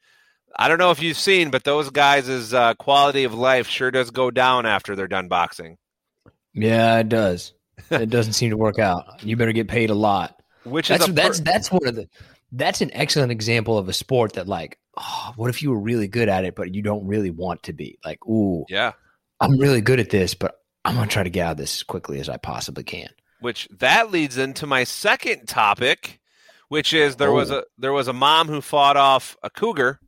I 0.55 0.67
don't 0.67 0.79
know 0.79 0.91
if 0.91 1.01
you've 1.01 1.17
seen, 1.17 1.49
but 1.49 1.63
those 1.63 1.89
guys' 1.89 2.53
uh, 2.53 2.73
quality 2.75 3.23
of 3.23 3.33
life 3.33 3.67
sure 3.67 3.89
does 3.89 4.11
go 4.11 4.29
down 4.29 4.65
after 4.65 4.95
they're 4.95 5.07
done 5.07 5.29
boxing. 5.29 5.77
Yeah, 6.53 6.99
it 6.99 7.09
does. 7.09 7.53
it 7.89 8.09
doesn't 8.09 8.33
seem 8.33 8.51
to 8.51 8.57
work 8.57 8.79
out. 8.79 9.23
You 9.23 9.37
better 9.37 9.53
get 9.53 9.67
paid 9.69 9.89
a 9.89 9.95
lot. 9.95 10.42
Which 10.63 10.87
that's, 10.87 11.03
is 11.03 11.07
per- 11.07 11.13
that's 11.13 11.39
that's 11.41 11.71
one 11.71 11.87
of 11.87 11.95
the 11.95 12.07
that's 12.51 12.81
an 12.81 12.91
excellent 12.93 13.31
example 13.31 13.77
of 13.77 13.89
a 13.89 13.93
sport 13.93 14.33
that 14.33 14.47
like 14.47 14.79
oh, 14.97 15.33
what 15.35 15.49
if 15.49 15.61
you 15.61 15.71
were 15.71 15.79
really 15.79 16.07
good 16.07 16.29
at 16.29 16.45
it 16.45 16.55
but 16.55 16.73
you 16.73 16.81
don't 16.81 17.05
really 17.05 17.31
want 17.31 17.63
to 17.63 17.73
be 17.73 17.97
like 18.05 18.25
ooh 18.27 18.65
yeah 18.69 18.93
I'm 19.41 19.57
really 19.57 19.81
good 19.81 19.99
at 19.99 20.09
this 20.09 20.33
but 20.35 20.59
I'm 20.85 20.95
gonna 20.95 21.07
try 21.07 21.23
to 21.23 21.29
get 21.29 21.45
out 21.45 21.51
of 21.51 21.57
this 21.57 21.77
as 21.77 21.83
quickly 21.83 22.19
as 22.19 22.29
I 22.29 22.37
possibly 22.37 22.83
can. 22.83 23.09
Which 23.39 23.67
that 23.79 24.11
leads 24.11 24.37
into 24.37 24.67
my 24.67 24.83
second 24.83 25.47
topic, 25.47 26.19
which 26.69 26.93
is 26.93 27.17
there 27.17 27.29
oh. 27.29 27.35
was 27.35 27.51
a 27.51 27.63
there 27.77 27.93
was 27.93 28.07
a 28.07 28.13
mom 28.13 28.47
who 28.47 28.61
fought 28.61 28.97
off 28.97 29.35
a 29.43 29.49
cougar 29.49 29.99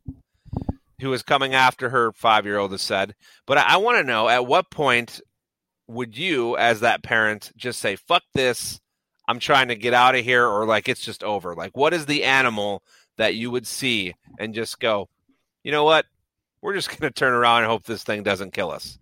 who 1.00 1.10
was 1.10 1.22
coming 1.22 1.54
after 1.54 1.90
her 1.90 2.12
five 2.12 2.46
year 2.46 2.58
old 2.58 2.72
has 2.72 2.82
said. 2.82 3.14
But 3.46 3.58
I, 3.58 3.74
I 3.74 3.76
want 3.78 3.98
to 3.98 4.04
know 4.04 4.28
at 4.28 4.46
what 4.46 4.70
point 4.70 5.20
would 5.88 6.16
you, 6.16 6.56
as 6.56 6.80
that 6.80 7.02
parent, 7.02 7.52
just 7.56 7.78
say, 7.80 7.96
fuck 7.96 8.22
this, 8.34 8.80
I'm 9.28 9.38
trying 9.38 9.68
to 9.68 9.74
get 9.74 9.94
out 9.94 10.14
of 10.14 10.24
here 10.24 10.46
or 10.46 10.66
like 10.66 10.88
it's 10.88 11.04
just 11.04 11.24
over? 11.24 11.54
Like 11.54 11.76
what 11.76 11.92
is 11.92 12.06
the 12.06 12.24
animal 12.24 12.82
that 13.16 13.34
you 13.34 13.50
would 13.50 13.66
see 13.66 14.14
and 14.38 14.54
just 14.54 14.78
go, 14.80 15.08
you 15.62 15.72
know 15.72 15.84
what? 15.84 16.06
We're 16.60 16.74
just 16.74 16.88
going 16.98 17.00
to 17.00 17.10
turn 17.10 17.32
around 17.32 17.62
and 17.62 17.70
hope 17.70 17.84
this 17.84 18.04
thing 18.04 18.22
doesn't 18.22 18.52
kill 18.52 18.70
us. 18.70 18.98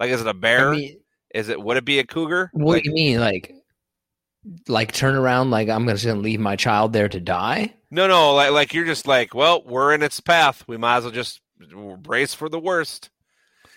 Like, 0.00 0.10
is 0.10 0.20
it 0.20 0.26
a 0.26 0.34
bear? 0.34 0.70
I 0.70 0.76
mean, 0.76 0.96
is 1.34 1.48
it? 1.48 1.60
Would 1.60 1.76
it 1.76 1.84
be 1.84 1.98
a 1.98 2.06
cougar? 2.06 2.50
What 2.52 2.74
like, 2.74 2.82
do 2.82 2.90
you 2.90 2.94
mean? 2.94 3.20
Like, 3.20 3.54
like 4.68 4.92
turn 4.92 5.14
around? 5.14 5.50
Like 5.50 5.68
I'm 5.68 5.86
just 5.86 6.04
going 6.04 6.16
to 6.16 6.22
leave 6.22 6.40
my 6.40 6.56
child 6.56 6.92
there 6.92 7.08
to 7.08 7.20
die? 7.20 7.74
No, 7.90 8.08
no. 8.08 8.34
Like, 8.34 8.50
like 8.50 8.74
you're 8.74 8.84
just 8.84 9.06
like, 9.06 9.34
well, 9.34 9.62
we're 9.64 9.94
in 9.94 10.02
its 10.02 10.20
path. 10.20 10.64
We 10.66 10.76
might 10.76 10.98
as 10.98 11.04
well 11.04 11.12
just 11.12 11.40
brace 11.98 12.34
for 12.34 12.48
the 12.48 12.58
worst. 12.58 13.10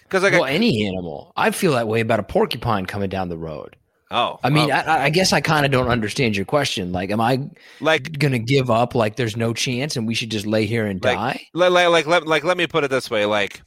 Because 0.03 0.23
like, 0.23 0.33
well, 0.33 0.45
a, 0.45 0.49
any 0.49 0.87
animal, 0.87 1.33
I 1.35 1.51
feel 1.51 1.73
that 1.73 1.87
way 1.87 1.99
about 1.99 2.19
a 2.19 2.23
porcupine 2.23 2.85
coming 2.85 3.09
down 3.09 3.29
the 3.29 3.37
road. 3.37 3.75
Oh, 4.15 4.39
I 4.45 4.49
mean, 4.49 4.71
I, 4.71 5.03
I, 5.03 5.09
guess 5.09 5.33
I 5.33 5.41
kind 5.41 5.65
of 5.65 5.73
don't 5.73 5.89
understand 5.89 6.37
your 6.37 6.45
question. 6.45 6.93
Like, 6.93 7.11
am 7.11 7.19
I 7.19 7.49
like 7.81 8.17
gonna 8.17 8.39
give 8.39 8.71
up? 8.71 8.95
Like, 8.95 9.17
there's 9.17 9.35
no 9.35 9.53
chance, 9.53 9.97
and 9.97 10.07
we 10.07 10.15
should 10.15 10.31
just 10.31 10.45
lay 10.45 10.65
here 10.65 10.85
and 10.85 11.03
like, 11.03 11.17
die? 11.17 11.47
Like, 11.53 11.71
like, 11.71 11.89
like, 11.89 12.07
let, 12.07 12.25
like, 12.25 12.43
let 12.45 12.55
me 12.55 12.65
put 12.65 12.85
it 12.85 12.89
this 12.89 13.11
way: 13.11 13.25
like, 13.25 13.61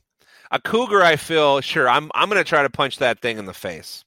a 0.50 0.58
cougar, 0.58 1.02
I 1.02 1.16
feel 1.16 1.60
sure 1.60 1.86
I'm, 1.86 2.10
I'm 2.14 2.30
gonna 2.30 2.44
try 2.44 2.62
to 2.62 2.70
punch 2.70 2.96
that 2.96 3.20
thing 3.20 3.36
in 3.36 3.44
the 3.44 3.52
face. 3.52 4.06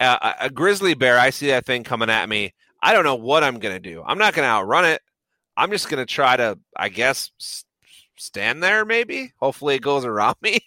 Uh, 0.00 0.32
a, 0.40 0.46
a 0.46 0.50
grizzly 0.50 0.94
bear, 0.94 1.18
I 1.18 1.28
see 1.28 1.48
that 1.48 1.66
thing 1.66 1.84
coming 1.84 2.08
at 2.08 2.30
me. 2.30 2.54
I 2.82 2.94
don't 2.94 3.04
know 3.04 3.16
what 3.16 3.44
I'm 3.44 3.58
gonna 3.58 3.78
do. 3.78 4.02
I'm 4.06 4.16
not 4.16 4.32
gonna 4.32 4.48
outrun 4.48 4.86
it. 4.86 5.02
I'm 5.54 5.70
just 5.70 5.90
gonna 5.90 6.06
try 6.06 6.34
to, 6.34 6.58
I 6.74 6.88
guess, 6.88 7.30
stand 8.16 8.62
there. 8.62 8.86
Maybe. 8.86 9.34
Hopefully, 9.38 9.74
it 9.74 9.82
goes 9.82 10.06
around 10.06 10.36
me. 10.40 10.60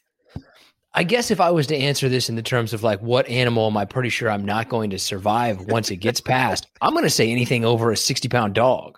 I 0.98 1.04
guess 1.04 1.30
if 1.30 1.42
I 1.42 1.52
was 1.52 1.68
to 1.68 1.76
answer 1.76 2.08
this 2.10 2.30
in 2.30 2.36
the 2.36 2.42
terms 2.42 2.74
of 2.74 2.82
like 2.82 3.02
what 3.02 3.28
animal 3.28 3.68
am 3.68 3.76
I 3.76 3.84
pretty 3.86 4.10
sure 4.10 4.30
I'm 4.30 4.46
not 4.46 4.70
going 4.70 4.90
to 4.92 4.98
survive 4.98 5.60
once 5.68 5.92
it 5.92 5.98
gets 5.98 6.22
past, 6.22 6.68
I'm 6.82 6.94
going 6.94 7.04
to 7.04 7.10
say 7.10 7.30
anything 7.30 7.66
over 7.66 7.92
a 7.92 7.98
60 7.98 8.30
pound 8.30 8.56
dog. 8.56 8.98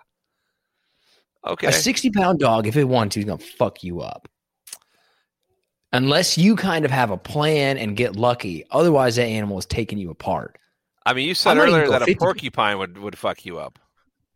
Okay. 1.44 1.66
A 1.66 1.72
60 1.72 2.10
pound 2.10 2.38
dog, 2.38 2.66
if 2.68 2.76
it 2.76 2.84
wants 2.84 3.14
to, 3.14 3.20
is 3.20 3.26
going 3.26 3.38
to 3.38 3.44
fuck 3.44 3.82
you 3.82 4.00
up. 4.00 4.28
unless 5.92 6.36
you 6.38 6.56
kind 6.56 6.84
of 6.84 6.90
have 6.90 7.10
a 7.10 7.16
plan 7.16 7.78
and 7.78 7.96
get 7.96 8.16
lucky. 8.16 8.64
Otherwise, 8.70 9.16
that 9.16 9.24
animal 9.24 9.58
is 9.58 9.66
taking 9.66 9.98
you 9.98 10.10
apart. 10.10 10.58
I 11.06 11.14
mean, 11.14 11.26
you 11.26 11.34
said 11.34 11.56
earlier 11.56 11.88
that 11.88 12.08
a 12.08 12.14
porcupine 12.14 12.78
would, 12.78 12.98
would 12.98 13.16
fuck 13.16 13.44
you 13.46 13.58
up. 13.58 13.78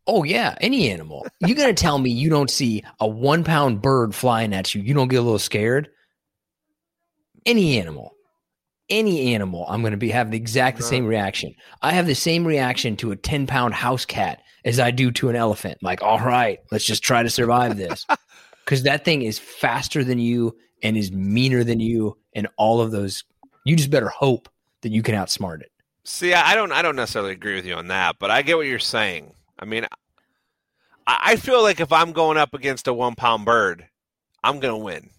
Oh 0.07 0.25
yeah, 0.25 0.57
any 0.61 0.91
animal. 0.91 1.27
You're 1.41 1.57
gonna 1.57 1.75
tell 1.75 1.99
me 1.99 2.11
you 2.11 2.29
don't 2.29 2.51
see 2.51 2.83
a 2.99 3.07
one 3.07 3.45
pound 3.45 3.83
bird 3.83 4.15
flying 4.15 4.53
at 4.53 4.75
you, 4.75 4.83
you 4.83 4.95
don't 4.95 5.09
get 5.09 5.17
a 5.17 5.23
little 5.23 5.39
scared? 5.39 5.91
Any 7.47 7.79
animal. 7.79 8.15
Any 8.89 9.35
animal, 9.35 9.65
I'm 9.69 9.83
gonna 9.83 9.97
be 9.97 10.11
have 10.11 10.31
the 10.31 10.37
exact 10.37 10.77
the 10.77 10.83
same 10.83 11.07
reaction. 11.07 11.55
I 11.81 11.93
have 11.93 12.07
the 12.07 12.15
same 12.15 12.45
reaction 12.47 12.97
to 12.99 13.13
a 13.13 13.17
10 13.17 13.47
pound 13.47 13.73
house 13.75 14.05
cat 14.05 14.43
as 14.65 14.79
I 14.79 14.91
do 14.91 15.11
to 15.13 15.31
an 15.31 15.37
elephant. 15.37 15.79
Like, 15.83 16.03
all 16.03 16.21
right, 16.21 16.59
let's 16.71 16.85
just 16.85 17.03
try 17.03 17.23
to 17.23 17.31
survive 17.31 17.77
this. 17.77 18.07
Because 18.65 18.85
that 18.85 19.05
thing 19.05 19.23
is 19.23 19.41
faster 19.41 20.05
than 20.05 20.21
you 20.21 20.57
and 20.85 20.97
is 20.97 21.11
meaner 21.11 21.65
than 21.65 21.81
you, 21.81 22.17
and 22.33 22.47
all 22.57 22.81
of 22.81 22.93
those 22.93 23.25
you 23.65 23.77
just 23.77 23.91
better 23.91 24.09
hope 24.09 24.49
that 24.83 24.93
you 24.93 25.03
can 25.03 25.15
outsmart 25.15 25.63
it. 25.63 25.71
See, 26.05 26.35
I 26.35 26.55
don't, 26.55 26.73
I 26.73 26.83
don't 26.83 26.97
necessarily 26.97 27.33
agree 27.33 27.55
with 27.55 27.67
you 27.67 27.75
on 27.75 27.89
that, 27.89 28.17
but 28.19 28.31
I 28.31 28.43
get 28.43 28.57
what 28.57 28.67
you're 28.67 28.79
saying. 28.79 29.35
I 29.59 29.65
mean, 29.65 29.87
I, 31.07 31.19
I 31.21 31.37
feel 31.37 31.63
like 31.63 31.81
if 31.81 31.93
I'm 31.93 32.13
going 32.13 32.37
up 32.37 32.55
against 32.55 32.89
a 32.89 32.95
one 32.95 33.15
pound 33.15 33.45
bird, 33.45 33.87
I'm 34.43 34.59
gonna 34.59 34.79
win. 34.79 35.11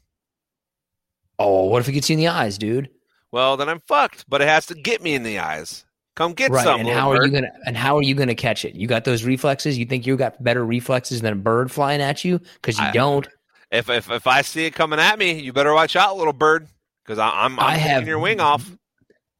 Oh, 1.39 1.65
what 1.65 1.81
if 1.81 1.89
it 1.89 1.93
gets 1.93 2.09
you 2.09 2.13
in 2.13 2.19
the 2.19 2.27
eyes, 2.27 2.57
dude? 2.57 2.89
Well, 3.31 3.57
then 3.57 3.69
I'm 3.69 3.81
fucked. 3.87 4.25
But 4.29 4.41
it 4.41 4.47
has 4.47 4.65
to 4.67 4.75
get 4.75 5.01
me 5.01 5.15
in 5.15 5.23
the 5.23 5.39
eyes. 5.39 5.85
Come 6.15 6.33
get 6.33 6.51
right 6.51 6.63
some. 6.63 6.79
and 6.81 6.89
how 6.89 7.11
are 7.11 7.25
you 7.25 7.31
gonna 7.31 7.51
and 7.65 7.75
how 7.75 7.97
are 7.97 8.03
you 8.03 8.13
gonna 8.13 8.35
catch 8.35 8.65
it 8.65 8.75
you 8.75 8.85
got 8.85 9.03
those 9.03 9.23
reflexes 9.23 9.79
you 9.79 9.85
think 9.87 10.05
you 10.05 10.15
got 10.15 10.43
better 10.43 10.63
reflexes 10.63 11.21
than 11.21 11.33
a 11.33 11.35
bird 11.35 11.71
flying 11.71 12.01
at 12.03 12.23
you 12.23 12.39
because 12.53 12.77
you 12.77 12.85
I- 12.85 12.91
don't 12.91 13.27
If, 13.71 13.89
if 13.89 14.11
if 14.11 14.27
I 14.27 14.43
see 14.43 14.65
it 14.65 14.75
coming 14.75 14.99
at 14.99 15.17
me, 15.17 15.39
you 15.41 15.51
better 15.53 15.73
watch 15.73 15.95
out, 15.95 16.15
little 16.15 16.31
bird, 16.31 16.67
because 17.03 17.17
I'm 17.17 17.33
I'm, 17.33 17.59
I 17.59 17.71
taking 17.77 17.87
have- 17.89 18.07
your 18.07 18.19
wing 18.19 18.39
off. 18.39 18.77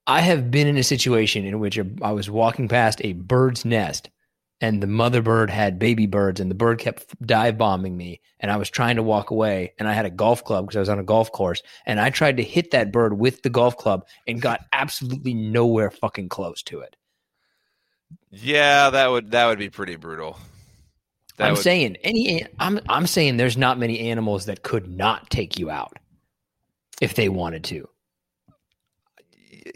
i 0.08 0.20
have 0.22 0.50
been 0.50 0.66
in 0.66 0.78
a 0.78 0.82
situation 0.84 1.46
in 1.46 1.60
which 1.60 1.78
a, 1.78 1.86
i 2.02 2.12
was 2.12 2.28
walking 2.28 2.68
past 2.68 3.02
a 3.04 3.14
bird's 3.14 3.64
nest 3.66 4.10
and 4.64 4.82
the 4.82 4.88
mother 4.88 5.22
bird 5.22 5.50
had 5.50 5.78
baby 5.78 6.08
birds 6.08 6.40
and 6.40 6.50
the 6.50 6.56
bird 6.56 6.80
kept 6.80 7.22
dive 7.22 7.58
bombing 7.58 7.98
me 7.98 8.22
and 8.40 8.50
i 8.50 8.56
was 8.56 8.70
trying 8.70 8.96
to 8.96 9.04
walk 9.04 9.30
away 9.30 9.74
and 9.78 9.90
i 9.90 9.94
had 9.94 10.06
a 10.06 10.10
golf 10.10 10.44
club 10.46 10.66
because 10.66 10.78
i 10.78 10.80
was 10.80 10.88
on 10.88 11.00
a 11.00 11.04
golf 11.04 11.32
course 11.34 11.62
and 11.86 12.00
i 12.00 12.10
tried 12.10 12.38
to 12.38 12.44
hit 12.44 12.72
that 12.72 12.92
bird 12.92 13.20
with 13.20 13.42
the 13.42 13.50
golf 13.50 13.76
club 13.76 14.06
and 14.26 14.42
got 14.42 14.62
absolutely 14.72 15.34
nowhere 15.34 15.92
fucking 15.92 16.30
close 16.30 16.64
to 16.64 16.80
it 16.80 16.96
Yeah, 18.32 18.90
that 18.90 19.12
would 19.12 19.32
that 19.32 19.48
would 19.48 19.60
be 19.60 19.70
pretty 19.70 19.98
brutal. 19.98 20.40
That 21.38 21.48
i'm 21.48 21.54
would, 21.56 21.62
saying 21.62 21.98
any 22.02 22.46
i'm 22.58 22.80
i'm 22.88 23.06
saying 23.06 23.36
there's 23.36 23.58
not 23.58 23.78
many 23.78 24.00
animals 24.12 24.46
that 24.46 24.64
could 24.64 24.88
not 24.88 25.30
take 25.30 25.60
you 25.60 25.70
out 25.70 26.00
if 27.02 27.16
they 27.16 27.28
wanted 27.28 27.66
to 27.66 27.90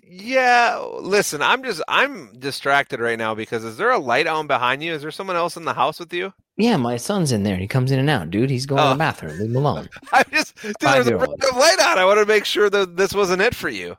Yeah, 0.07 0.83
listen, 0.99 1.41
I'm 1.41 1.63
just 1.63 1.81
I'm 1.87 2.33
distracted 2.39 2.99
right 2.99 3.17
now 3.17 3.35
because 3.35 3.63
is 3.63 3.77
there 3.77 3.91
a 3.91 3.97
light 3.99 4.27
on 4.27 4.47
behind 4.47 4.83
you? 4.83 4.93
Is 4.93 5.01
there 5.01 5.11
someone 5.11 5.35
else 5.35 5.55
in 5.57 5.65
the 5.65 5.73
house 5.73 5.99
with 5.99 6.13
you? 6.13 6.33
Yeah, 6.57 6.77
my 6.77 6.97
son's 6.97 7.31
in 7.31 7.43
there. 7.43 7.57
He 7.57 7.67
comes 7.67 7.91
in 7.91 7.99
and 7.99 8.09
out, 8.09 8.31
dude. 8.31 8.49
He's 8.49 8.65
going 8.65 8.81
to 8.81 8.87
Oh. 8.87 8.93
the 8.93 8.97
bathroom. 8.97 9.37
Leave 9.39 9.49
him 9.51 9.55
alone. 9.55 9.89
I 10.11 10.23
just 10.23 10.55
dude, 10.61 10.75
there's 10.79 11.07
a 11.07 11.13
light 11.17 11.79
on. 11.79 11.97
I 11.99 12.05
want 12.05 12.19
to 12.19 12.25
make 12.25 12.45
sure 12.45 12.69
that 12.69 12.97
this 12.97 13.13
wasn't 13.13 13.41
it 13.43 13.53
for 13.55 13.69
you. 13.69 13.95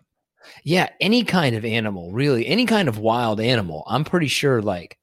Yeah, 0.64 0.89
any 1.01 1.22
kind 1.24 1.55
of 1.55 1.64
animal, 1.64 2.11
really, 2.11 2.47
any 2.47 2.66
kind 2.66 2.89
of 2.89 2.99
wild 2.99 3.41
animal. 3.41 3.84
I'm 3.86 4.05
pretty 4.05 4.26
sure, 4.28 4.61
like, 4.61 4.99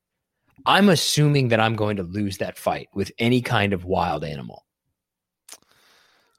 I'm 0.65 0.89
assuming 0.89 1.49
that 1.49 1.59
I'm 1.61 1.75
going 1.75 1.97
to 1.97 2.03
lose 2.03 2.39
that 2.39 2.57
fight 2.57 2.89
with 2.93 3.11
any 3.19 3.41
kind 3.41 3.71
of 3.71 3.85
wild 3.85 4.23
animal. 4.25 4.64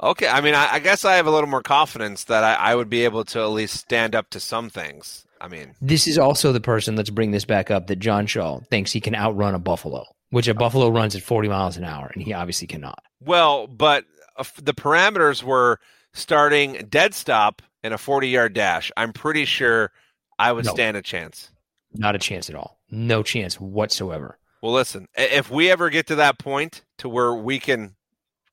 Okay, 0.02 0.28
I 0.28 0.40
mean, 0.42 0.54
I, 0.54 0.74
I 0.74 0.78
guess 0.78 1.04
I 1.04 1.14
have 1.16 1.26
a 1.26 1.30
little 1.30 1.48
more 1.48 1.62
confidence 1.62 2.24
that 2.24 2.44
I, 2.44 2.54
I 2.54 2.74
would 2.74 2.90
be 2.90 3.04
able 3.04 3.24
to 3.26 3.40
at 3.40 3.46
least 3.50 3.76
stand 3.76 4.14
up 4.14 4.28
to 4.30 4.40
some 4.40 4.68
things. 4.68 5.24
I 5.40 5.48
mean, 5.48 5.74
This 5.80 6.06
is 6.06 6.18
also 6.18 6.52
the 6.52 6.60
person, 6.60 6.96
let's 6.96 7.10
bring 7.10 7.30
this 7.30 7.44
back 7.44 7.70
up, 7.70 7.86
that 7.86 7.96
John 7.96 8.26
Shaw 8.26 8.60
thinks 8.70 8.92
he 8.92 9.00
can 9.00 9.14
outrun 9.14 9.54
a 9.54 9.58
buffalo, 9.58 10.04
which 10.30 10.48
a 10.48 10.54
buffalo 10.54 10.88
runs 10.88 11.14
at 11.16 11.22
40 11.22 11.48
miles 11.48 11.76
an 11.76 11.84
hour, 11.84 12.10
and 12.14 12.22
he 12.22 12.32
obviously 12.32 12.66
cannot. 12.66 13.02
well, 13.20 13.66
but 13.66 14.04
uh, 14.36 14.44
the 14.62 14.74
parameters 14.74 15.42
were 15.42 15.78
starting 16.12 16.86
dead 16.88 17.14
stop 17.14 17.62
and 17.82 17.92
a 17.94 17.98
40 17.98 18.28
yard 18.28 18.52
dash. 18.54 18.90
I'm 18.96 19.12
pretty 19.12 19.44
sure 19.44 19.92
I 20.38 20.52
would 20.52 20.64
No. 20.66 20.72
stand 20.72 20.96
a 20.96 21.02
chance. 21.02 21.50
Not 21.94 22.14
a 22.14 22.18
chance 22.18 22.50
at 22.50 22.56
all. 22.56 22.78
No 22.90 23.22
chance 23.22 23.58
whatsoever. 23.60 24.38
Well, 24.62 24.72
listen, 24.72 25.08
if 25.16 25.50
we 25.50 25.70
ever 25.70 25.88
get 25.90 26.06
to 26.08 26.16
that 26.16 26.38
point 26.38 26.82
to 26.98 27.08
where 27.08 27.34
we 27.34 27.58
can 27.58 27.94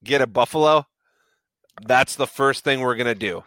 get 0.04 0.22
a 0.22 0.28
buffalo, 0.28 0.86
that's 1.86 2.16
the 2.16 2.28
first 2.28 2.64
thing 2.64 2.82
we're 2.82 2.96
gonna 2.96 3.16
do. 3.16 3.44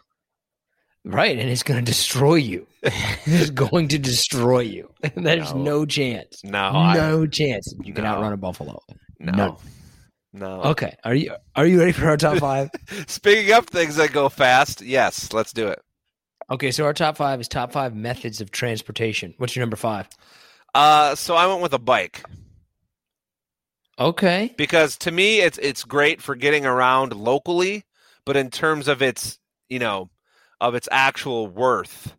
Right, 1.04 1.38
and 1.38 1.48
it's 1.48 1.62
going 1.62 1.78
to 1.78 1.86
destroy 1.88 2.34
you. 2.34 2.66
it's 2.82 3.50
going 3.50 3.86
to 3.88 3.98
destroy 3.98 4.58
you. 4.60 4.90
There's 5.14 5.54
No. 5.54 5.62
no, 5.62 5.86
chance. 5.86 6.40
No, 6.42 6.58
I- 6.58 6.94
no 6.96 7.26
chance 7.28 7.72
you 7.84 7.94
can 7.94 8.02
No. 8.02 8.10
outrun 8.10 8.32
a 8.32 8.36
buffalo. 8.36 8.82
no, 9.20 9.30
None. 9.32 9.56
no. 10.32 10.62
Okay, 10.62 10.96
are 11.04 11.14
you 11.14 11.32
are 11.54 11.64
you 11.64 11.78
ready 11.78 11.92
for 11.92 12.06
our 12.08 12.16
top 12.16 12.38
five? 12.38 12.70
Speaking 13.06 13.52
of 13.54 13.66
things 13.68 13.94
that 13.96 14.12
go 14.12 14.28
fast, 14.28 14.82
yes, 14.82 15.32
let's 15.32 15.52
do 15.52 15.68
it. 15.68 15.78
okay, 16.50 16.72
so 16.72 16.84
our 16.84 16.92
top 16.92 17.16
five 17.16 17.40
is 17.40 17.46
top 17.46 17.70
five 17.70 17.94
methods 17.94 18.40
of 18.40 18.50
transportation. 18.50 19.32
What's 19.38 19.54
your 19.54 19.62
number 19.62 19.76
five? 19.76 20.08
Uh, 20.74 21.14
so 21.14 21.36
I 21.36 21.46
went 21.46 21.62
with 21.62 21.72
a 21.72 21.78
bike 21.78 22.24
Okay, 23.98 24.54
because 24.58 24.96
to 24.98 25.10
me 25.10 25.38
it's 25.40 25.56
it's 25.58 25.84
great 25.84 26.20
for 26.20 26.34
getting 26.34 26.66
around 26.66 27.14
locally, 27.14 27.84
but 28.26 28.36
in 28.36 28.50
terms 28.50 28.88
of 28.88 29.00
its 29.02 29.38
you 29.70 29.78
know 29.78 30.10
of 30.60 30.74
its 30.74 30.88
actual 30.92 31.46
worth, 31.48 32.14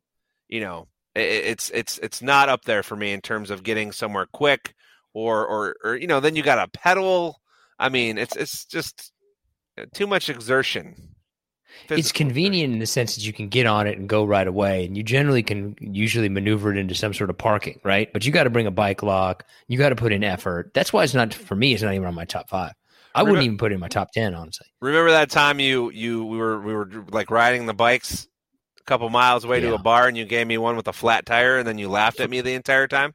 you 0.50 0.62
know, 0.62 0.88
i- 1.16 1.20
i 1.20 1.24
it's 1.24 1.70
it's 1.72 2.00
it's 2.00 2.22
not 2.24 2.50
up 2.50 2.66
there 2.66 2.84
for 2.84 2.96
me 2.96 3.12
in 3.14 3.22
terms 3.22 3.52
of 3.52 3.64
getting 3.64 3.92
somewhere 3.92 4.28
quick 4.34 4.74
or 5.14 5.46
or 5.46 5.76
or 5.84 5.96
you 5.96 6.08
know 6.08 6.20
then 6.20 6.36
you 6.36 6.44
got 6.44 6.56
to 6.64 6.80
pedal. 6.80 7.40
I 7.80 7.90
mean, 7.90 8.18
it's 8.18 8.36
it's 8.36 8.66
just 8.66 9.12
uh, 9.80 9.86
too 9.94 10.08
much 10.08 10.30
exertion. 10.30 10.96
it's 11.90 12.12
convenient 12.12 12.74
in 12.74 12.80
the 12.80 12.86
sense 12.88 13.16
that 13.16 13.26
you 13.26 13.34
can 13.34 13.50
get 13.50 13.66
on 13.68 13.86
it 13.88 13.98
and 14.00 14.10
go 14.10 14.24
right 14.26 14.48
away, 14.48 14.86
and 14.86 14.98
you 14.98 15.04
generally 15.04 15.44
can 15.44 15.76
usually 15.80 16.30
maneuver 16.30 16.72
it 16.72 16.78
into 16.78 16.96
some 16.96 17.14
sort 17.14 17.30
of 17.30 17.38
parking, 17.38 17.80
right? 17.84 18.12
But 18.14 18.26
you 18.26 18.32
got 18.32 18.46
to 18.46 18.50
bring 18.50 18.68
a 18.68 18.72
bike 18.72 19.04
lock. 19.04 19.46
You 19.68 19.78
got 19.78 19.90
to 19.90 19.96
put 19.96 20.12
in 20.12 20.24
effort. 20.24 20.72
That's 20.74 20.92
why 20.92 21.04
it's 21.04 21.14
not 21.14 21.34
for 21.34 21.56
me. 21.56 21.74
It's 21.74 21.84
not 21.84 21.94
even 21.94 22.08
on 22.08 22.16
my 22.16 22.26
top 22.26 22.50
five. 22.50 22.74
I 23.20 23.24
wouldn't 23.24 23.44
even 23.44 23.58
put 23.58 23.72
it 23.72 23.76
in 23.76 23.80
my 23.82 23.88
top 23.88 24.12
ten, 24.12 24.34
honestly. 24.34 24.68
Remember 24.82 25.12
that 25.12 25.30
time 25.30 25.60
you 25.60 25.92
you 25.92 26.26
we 26.26 26.38
were 26.38 26.62
we 26.62 26.74
were 26.74 26.90
like 27.12 27.30
riding 27.32 27.66
the 27.66 27.74
bikes 27.74 28.28
a 28.80 28.84
couple 28.84 29.10
miles 29.10 29.44
away 29.44 29.60
to 29.60 29.74
a 29.74 29.78
bar 29.78 30.08
and 30.08 30.18
you 30.18 30.26
gave 30.26 30.48
me 30.48 30.58
one 30.58 30.76
with 30.76 30.88
a 30.88 30.94
flat 30.94 31.26
tire 31.26 31.58
and 31.58 31.68
then 31.68 31.78
you 31.78 31.90
laughed 31.90 32.20
at 32.20 32.30
me 32.30 32.42
the 32.42 32.54
entire 32.54 32.88
time? 32.88 33.14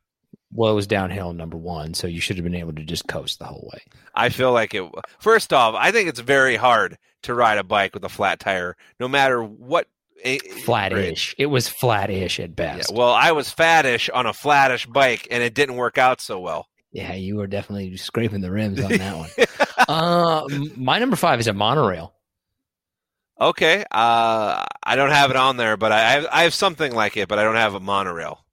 Well, 0.55 0.71
it 0.71 0.75
was 0.75 0.87
downhill 0.87 1.33
number 1.33 1.57
one, 1.57 1.95
so 1.95 2.07
you 2.07 2.21
should 2.21 2.37
have 2.37 2.45
been 2.45 2.55
able 2.55 2.75
to 2.75 2.85
just 2.85 3.07
coast 3.09 3.39
the 3.39 3.47
whole 3.47 3.71
way. 3.73 3.81
I 4.15 4.29
feel 4.29 4.53
like 4.53 4.75
it 4.75 4.85
First 5.19 5.53
off, 5.53 5.75
I 5.75 5.93
think 5.93 6.09
it's 6.11 6.21
very 6.21 6.57
hard 6.57 6.99
to 7.23 7.33
ride 7.35 7.57
a 7.57 7.65
bike 7.65 7.95
with 7.95 8.05
a 8.05 8.11
flat 8.11 8.39
tire 8.41 8.77
no 9.01 9.09
matter 9.09 9.43
what 9.43 9.87
Flat-ish. 10.65 11.35
It 11.39 11.47
was 11.47 11.69
flat-ish 11.69 12.39
at 12.39 12.51
Yeah, 12.51 12.55
best. 12.55 12.95
well, 12.95 13.11
I 13.13 13.33
was 13.33 13.49
fattish 13.53 14.09
on 14.13 14.27
a 14.27 14.33
flattish 14.33 14.87
bike 14.87 15.27
and 15.31 15.43
it 15.43 15.55
didn't 15.55 15.77
work 15.77 15.99
out 15.99 16.21
so 16.21 16.39
well. 16.39 16.69
Yeah, 16.93 17.15
you 17.15 17.37
were 17.37 17.47
definitely 17.47 17.97
scraping 17.97 18.41
the 18.43 18.51
rims 18.51 18.81
on 18.81 18.91
that 18.91 19.17
one. 19.17 19.31
uh, 19.89 20.47
my 20.77 20.99
number 20.99 21.17
five 21.17 21.41
is 21.41 21.47
a 21.47 21.53
monorail. 21.53 22.13
Okay, 23.41 23.85
uh, 23.91 24.65
I 24.85 24.95
don't 24.97 25.11
have 25.11 25.31
it 25.31 25.37
on 25.37 25.57
there, 25.57 25.77
but 25.77 25.91
I 25.91 26.11
have, 26.13 26.27
I 26.31 26.43
have 26.45 26.55
something 26.55 26.95
like 26.95 27.17
it, 27.17 27.29
but 27.29 27.39
I 27.39 27.43
don't 27.43 27.57
have 27.57 27.75
a 27.75 27.81
monorail. 27.81 28.45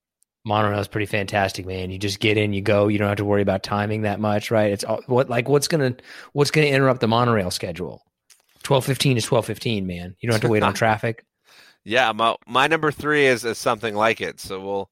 Monorail 0.46 0.80
is 0.80 0.88
pretty 0.88 1.06
fantastic, 1.06 1.66
man. 1.66 1.92
You 1.92 2.00
just 2.00 2.20
get 2.20 2.38
in, 2.38 2.54
you 2.54 2.62
go. 2.62 2.88
You 2.88 2.98
don't 2.98 3.10
have 3.10 3.18
to 3.18 3.26
worry 3.26 3.42
about 3.42 3.62
timing 3.62 4.02
that 4.04 4.20
much, 4.20 4.50
right? 4.50 4.72
It's 4.72 4.84
all, 4.84 5.02
what 5.06 5.30
like 5.30 5.48
what's 5.50 5.68
gonna 5.68 5.96
what's 6.34 6.50
gonna 6.50 6.68
interrupt 6.68 7.02
the 7.02 7.08
monorail 7.08 7.52
schedule? 7.52 8.02
Twelve 8.64 8.86
fifteen 8.86 9.18
is 9.18 9.26
twelve 9.26 9.46
fifteen, 9.46 9.86
man. 9.86 10.16
You 10.20 10.28
don't 10.28 10.36
have 10.36 10.42
to 10.42 10.48
wait 10.48 10.64
on 10.64 10.74
traffic. 10.76 11.24
Yeah, 11.84 12.12
my 12.14 12.36
my 12.48 12.68
number 12.68 12.92
three 12.92 13.26
is, 13.28 13.46
is 13.46 13.58
something 13.58 13.94
like 13.94 14.22
it. 14.22 14.40
So 14.40 14.60
we'll 14.60 14.90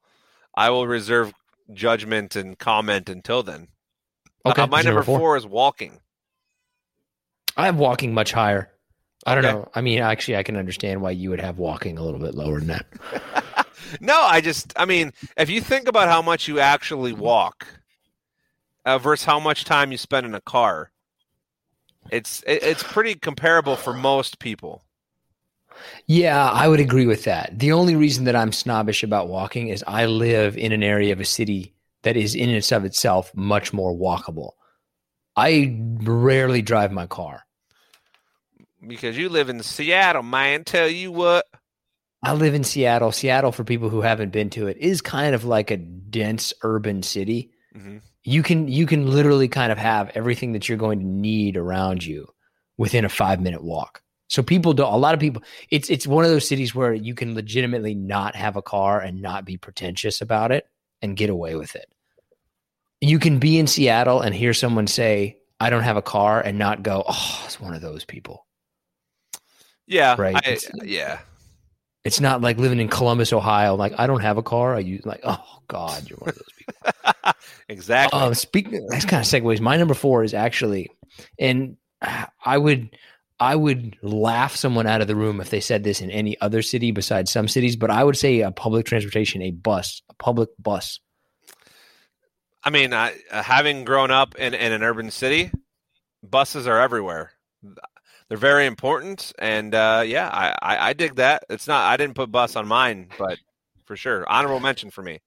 I 0.53 0.69
will 0.69 0.85
reserve 0.85 1.33
judgment 1.73 2.35
and 2.35 2.59
comment 2.59 3.09
until 3.09 3.41
then. 3.41 3.69
Okay, 4.45 4.61
Uh, 4.61 4.67
my 4.67 4.81
number 4.81 5.01
four? 5.01 5.37
is 5.37 5.45
walking. 5.47 6.01
I 7.57 7.65
have 7.65 7.77
walking 7.77 8.13
much 8.13 8.31
higher. 8.31 8.71
I 9.25 9.35
don't 9.35 9.43
Okay. 9.43 9.57
know. 9.57 9.69
I 9.73 9.81
mean, 9.81 9.99
actually, 9.99 10.37
I 10.37 10.43
can 10.43 10.55
understand 10.55 11.01
why 11.01 11.11
you 11.11 11.29
would 11.31 11.41
have 11.41 11.59
walking 11.59 11.97
a 11.97 12.03
little 12.03 12.19
bit 12.19 12.35
lower 12.35 12.59
than 12.59 12.69
that. 12.69 12.85
No, 13.99 14.21
I 14.21 14.41
just 14.41 14.73
I 14.75 14.85
mean, 14.85 15.13
if 15.37 15.49
you 15.49 15.61
think 15.61 15.87
about 15.87 16.07
how 16.09 16.21
much 16.21 16.47
you 16.47 16.59
actually 16.59 17.13
walk 17.13 17.67
uh, 18.85 18.97
versus 18.97 19.25
how 19.25 19.39
much 19.39 19.65
time 19.65 19.91
you 19.91 19.97
spend 19.97 20.25
in 20.25 20.33
a 20.33 20.41
car, 20.41 20.91
it's 22.09 22.43
it, 22.43 22.63
it's 22.63 22.83
pretty 22.83 23.15
comparable 23.15 23.77
for 23.77 23.93
most 23.93 24.39
people. 24.39 24.83
Yeah, 26.05 26.49
I 26.49 26.67
would 26.67 26.79
agree 26.79 27.05
with 27.05 27.23
that. 27.25 27.57
The 27.59 27.71
only 27.71 27.95
reason 27.95 28.25
that 28.25 28.35
I'm 28.35 28.51
snobbish 28.51 29.03
about 29.03 29.27
walking 29.27 29.67
is 29.69 29.83
I 29.87 30.05
live 30.05 30.57
in 30.57 30.71
an 30.71 30.83
area 30.83 31.13
of 31.13 31.19
a 31.19 31.25
city 31.25 31.73
that 32.03 32.17
is 32.17 32.35
in 32.35 32.49
and 32.49 32.71
of 32.71 32.85
itself 32.85 33.33
much 33.35 33.73
more 33.73 33.93
walkable. 33.93 34.51
I 35.37 35.77
rarely 36.03 36.63
drive 36.63 36.93
my 36.93 37.07
car. 37.07 37.46
Because 38.85 39.17
you 39.17 39.29
live 39.29 39.49
in 39.49 39.61
Seattle, 39.63 40.23
man. 40.23 40.63
Tell 40.63 40.87
you 40.87 41.11
what. 41.11 41.45
I 42.23 42.33
live 42.33 42.53
in 42.55 42.63
Seattle. 42.63 43.11
Seattle, 43.11 43.51
for 43.51 43.63
people 43.63 43.89
who 43.89 44.01
haven't 44.01 44.31
been 44.31 44.49
to 44.51 44.67
it, 44.67 44.77
is 44.77 45.01
kind 45.01 45.35
of 45.35 45.45
like 45.45 45.71
a 45.71 45.77
dense 45.77 46.53
urban 46.63 47.03
city. 47.03 47.51
Mhm. 47.75 48.01
You 48.23 48.43
can 48.43 48.67
you 48.67 48.85
can 48.85 49.09
literally 49.09 49.47
kind 49.47 49.71
of 49.71 49.77
have 49.77 50.09
everything 50.15 50.51
that 50.53 50.67
you're 50.67 50.77
going 50.77 50.99
to 50.99 51.05
need 51.05 51.55
around 51.55 52.03
you 52.05 52.27
within 52.77 53.05
a 53.05 53.09
five 53.09 53.39
minute 53.39 53.63
walk. 53.63 54.01
So 54.29 54.43
people 54.43 54.73
don't. 54.73 54.91
a 54.91 54.97
lot 54.97 55.13
of 55.13 55.19
people. 55.19 55.43
It's 55.69 55.89
it's 55.89 56.07
one 56.07 56.25
of 56.25 56.31
those 56.31 56.47
cities 56.47 56.73
where 56.75 56.93
you 56.93 57.13
can 57.13 57.35
legitimately 57.35 57.95
not 57.95 58.35
have 58.35 58.55
a 58.57 58.61
car 58.61 58.99
and 58.99 59.21
not 59.21 59.45
be 59.45 59.55
pretentious 59.57 60.19
about 60.21 60.51
it 60.51 60.67
and 61.01 61.15
get 61.15 61.29
away 61.29 61.55
with 61.55 61.75
it. 61.75 61.87
You 62.99 63.19
can 63.19 63.37
be 63.37 63.59
in 63.59 63.67
Seattle 63.67 64.21
and 64.21 64.33
hear 64.33 64.53
someone 64.55 64.87
say, 64.87 65.37
"I 65.59 65.69
don't 65.69 65.83
have 65.83 65.97
a 65.97 66.01
car," 66.01 66.41
and 66.41 66.57
not 66.57 66.81
go, 66.83 67.03
"Oh, 67.07 67.43
it's 67.45 67.59
one 67.61 67.75
of 67.75 67.81
those 67.81 68.03
people." 68.03 68.46
Yeah, 69.87 70.15
Right. 70.19 70.35
I- 70.35 70.49
It's- 70.51 70.69
yeah. 70.83 71.19
It's 72.03 72.21
not 72.21 72.39
like 72.41 72.57
living 72.57 72.79
in 72.79 72.87
Columbus, 72.87 73.33
Ohio. 73.33 73.75
Like 73.75 73.93
I 73.97 74.07
don't 74.07 74.21
have 74.21 74.37
a 74.37 74.43
car. 74.43 74.75
I 74.75 74.79
use 74.79 75.05
like, 75.05 75.19
oh 75.25 75.43
God, 75.67 76.09
you're 76.09 76.17
one 76.19 76.29
of 76.29 76.35
those 76.35 76.53
people. 76.57 77.33
exactly. 77.69 78.17
Um, 78.19 78.33
speaking, 78.33 78.85
that's 78.89 79.03
kind 79.05 79.19
of 79.21 79.27
segues. 79.27 79.59
My 79.59 79.75
number 79.75 79.93
four 79.93 80.23
is 80.23 80.33
actually, 80.33 80.89
and 81.37 81.75
I 82.45 82.57
would, 82.57 82.95
I 83.41 83.55
would 83.57 83.97
laugh 84.01 84.55
someone 84.55 84.87
out 84.87 85.01
of 85.01 85.07
the 85.07 85.17
room 85.17 85.41
if 85.41 85.49
they 85.49 85.59
said 85.59 85.83
this 85.83 85.99
in 85.99 86.09
any 86.09 86.39
other 86.39 86.61
city 86.61 86.91
besides 86.91 87.29
some 87.29 87.49
cities. 87.49 87.75
But 87.75 87.89
I 87.91 88.05
would 88.05 88.15
say 88.15 88.39
a 88.39 88.51
public 88.51 88.85
transportation, 88.85 89.41
a 89.41 89.51
bus, 89.51 90.01
a 90.09 90.13
public 90.13 90.49
bus. 90.59 90.99
I 92.63 92.69
mean, 92.69 92.93
I, 92.93 93.15
uh, 93.31 93.43
having 93.43 93.83
grown 93.83 94.11
up 94.11 94.35
in, 94.35 94.53
in 94.53 94.71
an 94.71 94.81
urban 94.81 95.11
city, 95.11 95.51
buses 96.23 96.67
are 96.67 96.79
everywhere. 96.79 97.31
They're 98.29 98.37
very 98.37 98.65
important, 98.65 99.31
and 99.39 99.73
uh, 99.73 100.03
yeah, 100.05 100.27
I, 100.27 100.55
I, 100.61 100.89
I 100.89 100.93
dig 100.93 101.15
that. 101.15 101.45
It's 101.49 101.67
not. 101.67 101.85
I 101.85 101.95
didn't 101.95 102.15
put 102.15 102.31
bus 102.31 102.55
on 102.55 102.67
mine, 102.67 103.07
but 103.17 103.39
for 103.85 103.95
sure, 103.95 104.29
honorable 104.29 104.59
mention 104.59 104.89
for 104.89 105.01
me. 105.01 105.21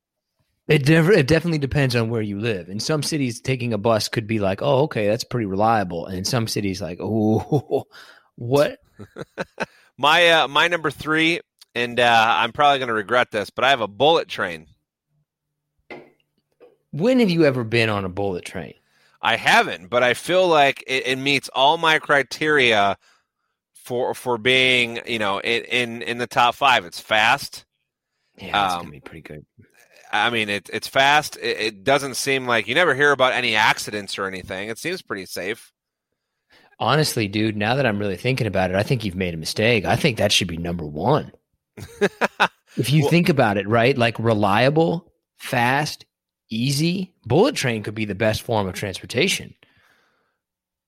It, 0.68 0.84
def- 0.84 1.08
it 1.08 1.26
definitely 1.26 1.58
depends 1.58 1.96
on 1.96 2.10
where 2.10 2.22
you 2.22 2.38
live. 2.38 2.68
In 2.68 2.78
some 2.78 3.02
cities, 3.02 3.40
taking 3.40 3.72
a 3.72 3.78
bus 3.78 4.08
could 4.08 4.26
be 4.26 4.38
like, 4.38 4.62
oh, 4.62 4.82
okay, 4.82 5.08
that's 5.08 5.24
pretty 5.24 5.46
reliable. 5.46 6.06
And 6.06 6.18
in 6.18 6.24
some 6.24 6.46
cities, 6.46 6.80
like, 6.80 6.98
oh, 7.00 7.86
what? 8.36 8.78
My 9.98 10.28
uh, 10.28 10.48
my 10.48 10.68
number 10.68 10.90
three, 10.90 11.40
and 11.74 12.00
uh, 12.00 12.34
I'm 12.38 12.52
probably 12.52 12.78
going 12.78 12.88
to 12.88 12.94
regret 12.94 13.30
this, 13.30 13.50
but 13.50 13.66
I 13.66 13.70
have 13.70 13.82
a 13.82 13.86
bullet 13.86 14.28
train. 14.28 14.66
When 16.90 17.20
have 17.20 17.28
you 17.28 17.44
ever 17.44 17.64
been 17.64 17.90
on 17.90 18.06
a 18.06 18.08
bullet 18.08 18.46
train? 18.46 18.72
I 19.22 19.36
haven't, 19.36 19.88
but 19.90 20.02
I 20.02 20.14
feel 20.14 20.48
like 20.48 20.82
it, 20.86 21.06
it 21.06 21.16
meets 21.18 21.48
all 21.54 21.76
my 21.76 21.98
criteria 21.98 22.96
for 23.74 24.14
for 24.14 24.38
being, 24.38 25.00
you 25.06 25.18
know, 25.18 25.40
in 25.40 25.64
in, 25.64 26.02
in 26.02 26.18
the 26.18 26.26
top 26.26 26.54
five. 26.54 26.84
It's 26.84 27.00
fast. 27.00 27.64
Yeah, 28.38 28.64
it's 28.66 28.74
Um, 28.74 28.80
gonna 28.82 28.90
be 28.92 29.00
pretty 29.00 29.22
good. 29.22 29.44
I 30.12 30.30
mean, 30.30 30.48
it, 30.48 30.68
it's 30.72 30.88
fast. 30.88 31.36
It, 31.36 31.60
it 31.60 31.84
doesn't 31.84 32.14
seem 32.14 32.46
like 32.46 32.66
you 32.66 32.74
never 32.74 32.94
hear 32.94 33.12
about 33.12 33.32
any 33.32 33.54
accidents 33.54 34.18
or 34.18 34.26
anything. 34.26 34.68
It 34.68 34.78
seems 34.78 35.02
pretty 35.02 35.26
safe. 35.26 35.70
Honestly, 36.78 37.28
dude, 37.28 37.56
now 37.56 37.74
that 37.74 37.84
I'm 37.86 37.98
really 37.98 38.16
thinking 38.16 38.46
about 38.46 38.70
it, 38.70 38.76
I 38.76 38.82
think 38.82 39.04
you've 39.04 39.14
made 39.14 39.34
a 39.34 39.36
mistake. 39.36 39.84
I 39.84 39.96
think 39.96 40.16
that 40.16 40.32
should 40.32 40.48
be 40.48 40.56
number 40.56 40.84
one. 40.86 41.32
If 42.76 42.90
you 42.92 43.02
Well- 43.02 43.10
think 43.10 43.28
about 43.28 43.56
it, 43.56 43.68
right? 43.68 43.98
Like 43.98 44.16
reliable, 44.20 45.12
fast, 45.38 46.06
easy, 46.50 47.14
bullet 47.24 47.54
train 47.54 47.82
could 47.82 47.94
be 47.94 48.04
the 48.04 48.14
best 48.14 48.42
form 48.42 48.66
of 48.66 48.74
transportation. 48.74 49.54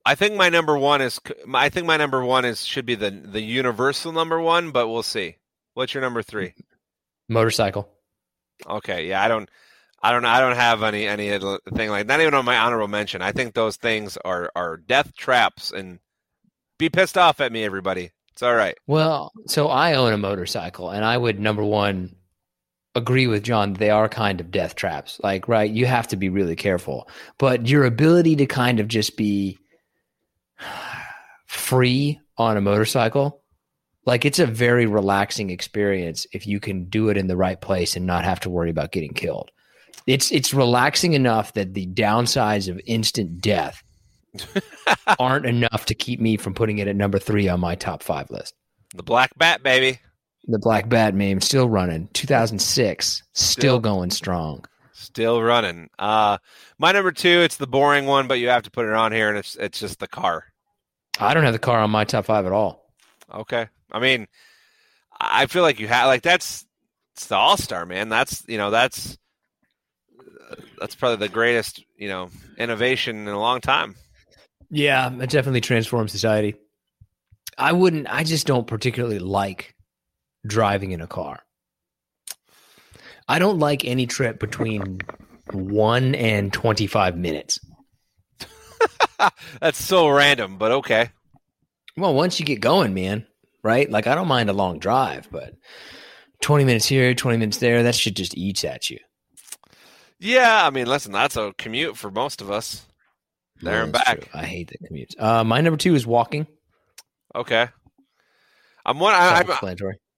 I 0.05 0.15
think 0.15 0.35
my 0.35 0.49
number 0.49 0.77
one 0.77 1.01
is. 1.01 1.19
I 1.53 1.69
think 1.69 1.87
my 1.87 1.97
number 1.97 2.23
one 2.23 2.43
is 2.45 2.65
should 2.65 2.85
be 2.85 2.95
the 2.95 3.09
the 3.09 3.41
universal 3.41 4.11
number 4.11 4.39
one, 4.39 4.71
but 4.71 4.89
we'll 4.89 5.03
see. 5.03 5.37
What's 5.73 5.93
your 5.93 6.01
number 6.01 6.21
three? 6.21 6.53
Motorcycle. 7.29 7.89
Okay, 8.67 9.07
yeah, 9.07 9.23
I 9.23 9.27
don't, 9.27 9.49
I 10.01 10.11
don't, 10.11 10.25
I 10.25 10.39
don't 10.39 10.55
have 10.55 10.83
any 10.83 11.07
any 11.07 11.29
thing 11.73 11.89
like 11.89 12.05
not 12.05 12.19
even 12.19 12.33
on 12.33 12.45
my 12.45 12.57
honorable 12.57 12.89
mention. 12.89 13.21
I 13.21 13.31
think 13.31 13.53
those 13.53 13.77
things 13.77 14.17
are 14.25 14.51
are 14.55 14.77
death 14.77 15.15
traps, 15.15 15.71
and 15.71 15.99
be 16.77 16.89
pissed 16.89 17.17
off 17.17 17.39
at 17.39 17.51
me, 17.53 17.63
everybody. 17.63 18.11
It's 18.33 18.43
all 18.43 18.55
right. 18.55 18.75
Well, 18.87 19.31
so 19.47 19.67
I 19.69 19.93
own 19.93 20.11
a 20.11 20.17
motorcycle, 20.17 20.89
and 20.89 21.05
I 21.05 21.17
would 21.17 21.39
number 21.39 21.63
one 21.63 22.15
agree 22.95 23.27
with 23.27 23.43
John. 23.43 23.73
They 23.73 23.89
are 23.89 24.09
kind 24.09 24.39
of 24.39 24.51
death 24.51 24.75
traps. 24.75 25.19
Like, 25.23 25.47
right, 25.47 25.69
you 25.69 25.85
have 25.85 26.07
to 26.09 26.15
be 26.15 26.29
really 26.29 26.55
careful. 26.55 27.07
But 27.37 27.67
your 27.67 27.85
ability 27.85 28.35
to 28.37 28.45
kind 28.45 28.79
of 28.79 28.87
just 28.87 29.17
be 29.17 29.57
free 31.47 32.19
on 32.37 32.57
a 32.57 32.61
motorcycle, 32.61 33.41
like 34.05 34.25
it's 34.25 34.39
a 34.39 34.45
very 34.45 34.85
relaxing 34.85 35.49
experience 35.49 36.27
if 36.33 36.45
you 36.45 36.59
can 36.59 36.85
do 36.85 37.09
it 37.09 37.17
in 37.17 37.27
the 37.27 37.37
right 37.37 37.59
place 37.59 37.95
and 37.95 38.05
not 38.05 38.25
have 38.25 38.39
to 38.41 38.49
worry 38.49 38.69
about 38.69 38.91
getting 38.91 39.13
killed. 39.13 39.51
It's 40.05 40.31
it's 40.31 40.53
relaxing 40.53 41.13
enough 41.13 41.53
that 41.53 41.73
the 41.73 41.87
downsides 41.87 42.67
of 42.67 42.81
instant 42.85 43.39
death 43.39 43.81
aren't 45.19 45.45
enough 45.45 45.85
to 45.85 45.95
keep 45.95 46.19
me 46.19 46.35
from 46.35 46.53
putting 46.53 46.79
it 46.79 46.87
at 46.87 46.95
number 46.95 47.19
three 47.19 47.47
on 47.47 47.61
my 47.61 47.75
top 47.75 48.03
five 48.03 48.29
list. 48.29 48.53
The 48.95 49.03
black 49.03 49.31
bat, 49.37 49.63
baby, 49.63 49.99
The 50.45 50.59
Black 50.59 50.89
Bat 50.89 51.15
meme 51.15 51.39
still 51.41 51.69
running. 51.69 52.09
2006, 52.13 53.07
still, 53.07 53.23
Still. 53.33 53.79
going 53.79 54.09
strong. 54.11 54.65
still 54.91 55.41
running. 55.41 55.89
Uh, 55.97 56.37
my 56.77 56.91
number 56.91 57.11
two, 57.11 57.39
it's 57.41 57.57
the 57.57 57.67
boring 57.67 58.05
one, 58.05 58.27
but 58.27 58.39
you 58.39 58.49
have 58.49 58.63
to 58.63 58.71
put 58.71 58.85
it 58.85 58.93
on 58.93 59.11
here, 59.11 59.29
and 59.29 59.37
it's 59.37 59.55
it's 59.55 59.79
just 59.79 59.99
the 59.99 60.07
car. 60.07 60.45
I 61.19 61.33
don't 61.33 61.43
have 61.43 61.53
the 61.53 61.59
car 61.59 61.79
on 61.79 61.91
my 61.91 62.03
top 62.05 62.25
five 62.25 62.45
at 62.45 62.51
all. 62.51 62.91
Okay, 63.33 63.67
I 63.91 63.99
mean, 63.99 64.27
I 65.19 65.45
feel 65.45 65.61
like 65.61 65.79
you 65.79 65.87
have 65.87 66.07
like 66.07 66.23
that's 66.23 66.65
it's 67.13 67.27
the 67.27 67.35
all 67.35 67.55
star 67.57 67.85
man. 67.85 68.09
That's 68.09 68.43
you 68.47 68.57
know 68.57 68.69
that's 68.71 69.17
that's 70.79 70.95
probably 70.95 71.25
the 71.25 71.33
greatest 71.33 71.83
you 71.97 72.09
know 72.09 72.29
innovation 72.57 73.15
in 73.15 73.27
a 73.33 73.39
long 73.39 73.61
time. 73.61 73.95
Yeah, 74.69 75.09
it 75.21 75.29
definitely 75.29 75.61
transformed 75.61 76.11
society. 76.11 76.55
I 77.57 77.71
wouldn't. 77.71 78.07
I 78.11 78.23
just 78.23 78.47
don't 78.47 78.67
particularly 78.67 79.19
like 79.19 79.75
driving 80.45 80.91
in 80.91 81.01
a 81.01 81.07
car. 81.07 81.39
I 83.27 83.39
don't 83.39 83.59
like 83.59 83.85
any 83.85 84.05
trip 84.05 84.39
between 84.39 84.99
one 85.51 86.15
and 86.15 86.51
twenty-five 86.51 87.17
minutes. 87.17 87.59
That's 89.61 89.81
so 89.81 90.09
random, 90.09 90.57
but 90.57 90.71
okay. 90.71 91.09
Well, 91.95 92.13
once 92.13 92.39
you 92.39 92.45
get 92.45 92.59
going, 92.59 92.93
man, 92.93 93.25
right? 93.63 93.89
Like 93.89 94.07
I 94.07 94.15
don't 94.15 94.27
mind 94.27 94.49
a 94.49 94.53
long 94.53 94.79
drive, 94.79 95.29
but 95.31 95.53
twenty 96.41 96.65
minutes 96.65 96.85
here, 96.85 97.13
twenty 97.13 97.37
minutes 97.37 97.57
there, 97.59 97.83
that 97.83 97.95
shit 97.95 98.15
just 98.15 98.35
eats 98.37 98.63
at 98.65 98.89
you. 98.89 98.99
Yeah, 100.19 100.65
I 100.65 100.69
mean, 100.69 100.87
listen, 100.87 101.11
that's 101.11 101.35
a 101.37 101.53
commute 101.57 101.97
for 101.97 102.09
most 102.11 102.41
of 102.41 102.49
us. 102.49 102.85
There 103.61 103.75
Yeah, 103.75 103.83
and 103.83 103.91
back. 103.93 104.19
true. 104.21 104.29
I 104.33 104.45
hate 104.45 104.69
the 104.69 104.77
commutes. 104.87 105.19
Uh, 105.21 105.43
my 105.43 105.61
number 105.61 105.77
two 105.77 105.95
is 105.95 106.05
walking. 106.07 106.47
Okay, 107.35 107.67
I'm 108.85 108.99
one. 108.99 109.13
I, 109.13 109.39
I'm. 109.41 109.47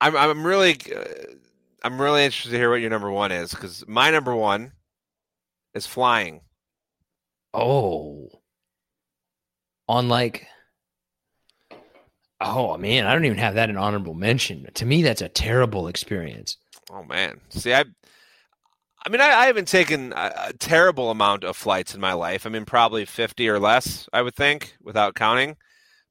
I'm 0.02 0.16
I'm 0.16 0.46
really 0.46 0.78
uh, 0.96 1.04
I'm 1.84 2.02
really 2.02 2.26
interested 2.26 2.52
to 2.52 2.58
hear 2.58 2.70
what 2.70 2.82
your 2.82 2.89
number 2.89 3.12
one 3.12 3.32
is 3.32 3.52
because 3.52 3.88
my 3.88 4.12
number 4.12 4.36
one 4.36 4.74
is 5.74 5.88
flying. 5.88 6.41
Oh. 7.54 8.30
On 9.88 10.10
like 10.10 10.48
Oh 12.41 12.78
man, 12.78 13.08
I 13.08 13.14
don't 13.14 13.26
even 13.26 13.38
have 13.38 13.56
that 13.56 13.70
in 13.70 13.78
honorable 13.78 14.14
mention. 14.14 14.68
To 14.74 14.86
me, 14.86 15.02
that's 15.02 15.22
a 15.22 15.30
terrible 15.30 15.88
experience. 15.88 16.58
Oh 16.91 17.04
man, 17.04 17.39
see, 17.50 17.74
I, 17.74 17.86
I 19.06 19.10
mean, 19.10 19.22
I, 19.22 19.30
I 19.30 19.46
haven't 19.48 19.68
taken 19.68 20.14
a, 20.14 20.48
a 20.50 20.54
terrible 20.54 21.12
amount 21.12 21.43
of 21.43 21.56
flights 21.56 21.96
in 21.96 22.02
my 22.02 22.14
life. 22.14 22.46
I 22.46 22.50
mean, 22.50 22.66
probably 22.66 23.06
fifty 23.06 23.48
or 23.48 23.60
less, 23.60 24.10
I 24.12 24.22
would 24.22 24.36
think, 24.36 24.76
without 24.82 25.16
counting. 25.16 25.56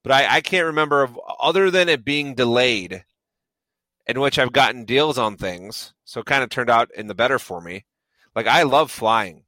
But 0.03 0.13
I, 0.13 0.37
I 0.37 0.41
can't 0.41 0.67
remember 0.67 1.03
of 1.03 1.19
other 1.41 1.71
than 1.71 1.89
it 1.89 2.05
being 2.05 2.35
delayed, 2.35 3.05
in 4.07 4.21
which 4.21 4.39
I've 4.39 4.53
gotten 4.53 4.85
deals 4.85 5.19
on 5.19 5.37
things, 5.37 5.95
so 6.05 6.21
it 6.21 6.27
kind 6.27 6.43
of 6.45 6.51
turned 6.51 6.71
out 6.71 6.91
in 6.95 7.07
the 7.07 7.15
better 7.15 7.39
for 7.39 7.61
me. 7.61 7.85
Like 8.35 8.47
I 8.47 8.63
love 8.65 8.91
flying. 8.91 9.45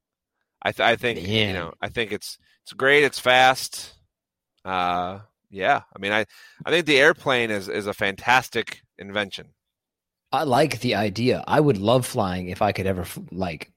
I, 0.62 0.72
th- 0.72 0.86
I 0.86 0.96
think 0.96 1.26
you 1.26 1.52
know, 1.52 1.74
I 1.80 1.88
think 1.88 2.12
it's 2.12 2.38
it's 2.64 2.72
great. 2.72 3.04
It's 3.04 3.18
fast. 3.18 3.94
Uh, 4.64 5.20
yeah. 5.50 5.82
I 5.94 5.98
mean, 5.98 6.12
I 6.12 6.26
I 6.64 6.70
think 6.70 6.86
the 6.86 6.98
airplane 6.98 7.50
is 7.50 7.68
is 7.68 7.86
a 7.86 7.94
fantastic 7.94 8.82
invention. 8.98 9.48
I 10.32 10.42
like 10.42 10.80
the 10.80 10.96
idea. 10.96 11.44
I 11.46 11.60
would 11.60 11.78
love 11.78 12.04
flying 12.04 12.48
if 12.48 12.62
I 12.62 12.72
could 12.72 12.86
ever 12.86 13.06
like 13.30 13.70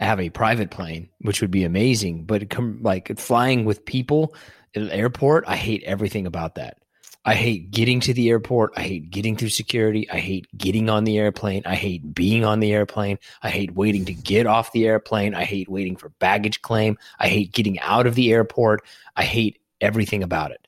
have 0.00 0.20
a 0.20 0.30
private 0.30 0.70
plane, 0.70 1.08
which 1.20 1.40
would 1.40 1.50
be 1.50 1.64
amazing. 1.64 2.24
But 2.24 2.50
come 2.50 2.80
like 2.82 3.16
flying 3.18 3.64
with 3.64 3.84
people 3.84 4.34
at 4.74 4.82
an 4.82 4.90
airport, 4.90 5.44
I 5.46 5.56
hate 5.56 5.82
everything 5.84 6.26
about 6.26 6.56
that. 6.56 6.78
I 7.24 7.34
hate 7.34 7.70
getting 7.70 8.00
to 8.00 8.12
the 8.12 8.28
airport. 8.28 8.72
I 8.76 8.82
hate 8.82 9.10
getting 9.10 9.34
through 9.36 9.48
security. 9.48 10.08
I 10.10 10.18
hate 10.18 10.46
getting 10.56 10.90
on 10.90 11.04
the 11.04 11.18
airplane. 11.18 11.62
I 11.64 11.74
hate 11.74 12.14
being 12.14 12.44
on 12.44 12.60
the 12.60 12.72
airplane. 12.72 13.18
I 13.42 13.48
hate 13.48 13.74
waiting 13.74 14.04
to 14.04 14.12
get 14.12 14.46
off 14.46 14.72
the 14.72 14.86
airplane. 14.86 15.34
I 15.34 15.44
hate 15.44 15.68
waiting 15.68 15.96
for 15.96 16.10
baggage 16.10 16.60
claim. 16.60 16.98
I 17.18 17.28
hate 17.28 17.52
getting 17.52 17.80
out 17.80 18.06
of 18.06 18.14
the 18.14 18.30
airport. 18.32 18.84
I 19.16 19.24
hate 19.24 19.58
everything 19.80 20.22
about 20.22 20.50
it. 20.50 20.66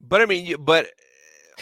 But 0.00 0.22
I 0.22 0.26
mean, 0.26 0.56
but 0.58 0.88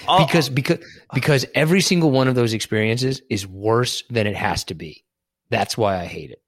all- 0.06 0.24
because 0.24 0.48
because 0.48 0.78
because 1.12 1.44
every 1.54 1.80
single 1.80 2.12
one 2.12 2.28
of 2.28 2.36
those 2.36 2.52
experiences 2.52 3.22
is 3.28 3.46
worse 3.46 4.04
than 4.08 4.26
it 4.26 4.36
has 4.36 4.64
to 4.64 4.74
be. 4.74 5.04
That's 5.50 5.76
why 5.76 5.98
I 5.98 6.04
hate 6.04 6.30
it. 6.30 6.40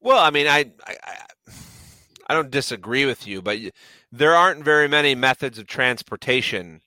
Well, 0.00 0.18
I 0.18 0.30
mean, 0.30 0.46
I, 0.46 0.70
I, 0.86 0.96
I- 2.28 2.34
don't 2.34 2.50
disagree 2.50 3.06
with 3.06 3.26
you, 3.26 3.40
but 3.42 3.58
there 4.12 4.34
aren't 4.34 4.64
very 4.64 4.88
many 4.88 5.14
methods 5.14 5.58
of 5.58 5.66
transportation 5.66 6.80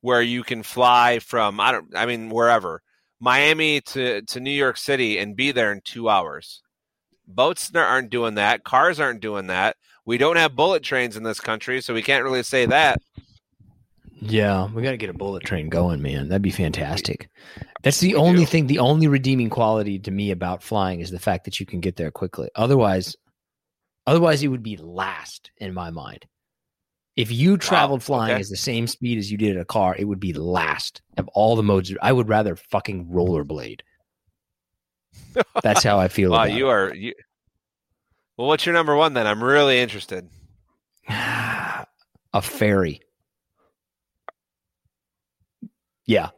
where 0.00 0.22
you 0.22 0.42
can 0.42 0.62
fly 0.62 1.18
from 1.18 1.60
I 1.60 1.72
don't, 1.72 1.94
I 1.96 2.06
mean, 2.06 2.30
wherever 2.30 2.82
Miami 3.20 3.80
to 3.82 4.22
to 4.22 4.40
New 4.40 4.50
York 4.50 4.76
City 4.76 5.18
and 5.18 5.36
be 5.36 5.52
there 5.52 5.72
in 5.72 5.80
two 5.84 6.08
hours. 6.08 6.62
Boats 7.26 7.70
aren't 7.74 8.10
doing 8.10 8.34
that. 8.34 8.64
Cars 8.64 8.98
aren't 8.98 9.20
doing 9.20 9.46
that. 9.48 9.76
We 10.04 10.18
don't 10.18 10.36
have 10.36 10.56
bullet 10.56 10.82
trains 10.82 11.16
in 11.16 11.22
this 11.22 11.38
country, 11.38 11.80
so 11.80 11.94
we 11.94 12.02
can't 12.02 12.24
really 12.24 12.42
say 12.42 12.66
that. 12.66 13.00
Yeah, 14.22 14.68
we 14.72 14.82
got 14.82 14.90
to 14.90 14.96
get 14.98 15.08
a 15.10 15.14
bullet 15.14 15.44
train 15.44 15.68
going, 15.68 16.02
man. 16.02 16.28
That'd 16.28 16.42
be 16.42 16.50
fantastic. 16.50 17.30
That's 17.82 18.00
the 18.00 18.14
We 18.14 18.14
only 18.16 18.40
do. 18.40 18.46
thing, 18.46 18.66
the 18.66 18.80
only 18.80 19.06
redeeming 19.06 19.48
quality 19.48 19.98
to 20.00 20.10
me 20.10 20.30
about 20.30 20.62
flying 20.62 21.00
is 21.00 21.10
the 21.10 21.18
fact 21.18 21.44
that 21.44 21.58
you 21.58 21.64
can 21.64 21.80
get 21.80 21.96
there 21.96 22.10
quickly. 22.10 22.50
Otherwise, 22.54 23.16
otherwise 24.10 24.42
it 24.42 24.48
would 24.48 24.62
be 24.62 24.76
last 24.76 25.50
in 25.58 25.72
my 25.72 25.90
mind. 25.90 26.26
If 27.16 27.30
you 27.30 27.56
traveled 27.56 28.02
flying 28.02 28.32
okay. 28.32 28.40
as 28.40 28.48
the 28.48 28.56
same 28.56 28.86
speed 28.86 29.18
as 29.18 29.30
you 29.30 29.38
did 29.38 29.54
in 29.54 29.60
a 29.60 29.64
car, 29.64 29.94
it 29.96 30.04
would 30.04 30.20
be 30.20 30.32
last 30.32 31.02
of 31.16 31.28
all 31.28 31.54
the 31.54 31.62
modes. 31.62 31.92
I 32.00 32.12
would 32.12 32.28
rather 32.28 32.56
fucking 32.56 33.06
rollerblade. 33.06 33.80
That's 35.62 35.84
how 35.84 35.98
I 35.98 36.08
feel. 36.08 36.30
Wow, 36.30 36.44
about 36.44 36.56
you 36.56 36.68
are 36.68 36.94
you. 36.94 37.14
Well, 38.36 38.48
what's 38.48 38.64
your 38.64 38.72
number 38.72 38.96
one 38.96 39.14
then? 39.14 39.26
I'm 39.26 39.42
really 39.44 39.78
interested. 39.78 40.28
a 41.08 41.86
ferry. 42.42 43.00
Yeah, 46.06 46.30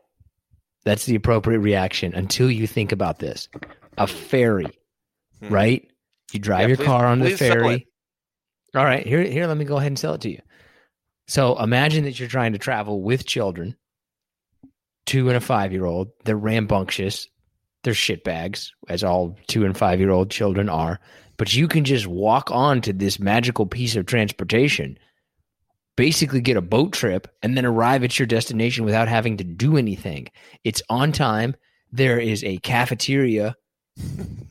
that's 0.84 1.06
the 1.06 1.14
appropriate 1.14 1.60
reaction 1.60 2.12
until 2.14 2.50
you 2.50 2.66
think 2.66 2.92
about 2.92 3.18
this. 3.18 3.48
A 3.96 4.06
ferry, 4.06 4.78
Hmm. 5.40 5.48
right? 5.48 5.91
You 6.32 6.40
drive 6.40 6.62
Yeah, 6.62 6.66
your 6.68 6.76
please- 6.78 6.86
car 6.86 7.06
on 7.06 7.18
the 7.20 7.26
please 7.26 7.38
sell 7.38 7.50
it. 7.52 7.54
ferry. 7.54 7.86
All 8.74 8.84
right, 8.84 9.06
here, 9.06 9.22
here. 9.22 9.46
Let 9.46 9.56
me 9.56 9.64
go 9.64 9.76
ahead 9.76 9.88
and 9.88 9.98
sell 9.98 10.14
it 10.14 10.22
to 10.22 10.30
you. 10.30 10.40
So 11.28 11.58
imagine 11.62 12.04
that 12.04 12.18
you're 12.18 12.28
trying 12.28 12.52
to 12.54 12.58
travel 12.58 13.02
with 13.02 13.26
children, 13.26 13.76
two 15.06 15.28
and 15.28 15.36
a 15.36 15.40
five 15.40 15.72
year 15.72 15.84
old. 15.84 16.08
They're 16.24 16.36
rambunctious. 16.36 17.28
They're 17.84 17.92
shitbags, 17.94 18.70
as 18.88 19.02
all 19.04 19.36
two 19.48 19.64
and 19.64 19.76
five 19.76 20.00
year 20.00 20.10
old 20.10 20.30
children 20.30 20.68
are. 20.68 21.00
But 21.36 21.54
you 21.54 21.66
can 21.68 21.84
just 21.84 22.06
walk 22.06 22.50
on 22.50 22.80
to 22.82 22.92
this 22.92 23.18
magical 23.18 23.66
piece 23.66 23.96
of 23.96 24.06
transportation, 24.06 24.98
basically 25.96 26.40
get 26.40 26.56
a 26.56 26.62
boat 26.62 26.92
trip, 26.92 27.26
and 27.42 27.56
then 27.56 27.66
arrive 27.66 28.04
at 28.04 28.18
your 28.18 28.26
destination 28.26 28.84
without 28.84 29.08
having 29.08 29.36
to 29.38 29.44
do 29.44 29.76
anything. 29.76 30.28
It's 30.64 30.82
on 30.88 31.10
time. 31.12 31.56
There 31.90 32.18
is 32.20 32.44
a 32.44 32.58
cafeteria 32.58 33.54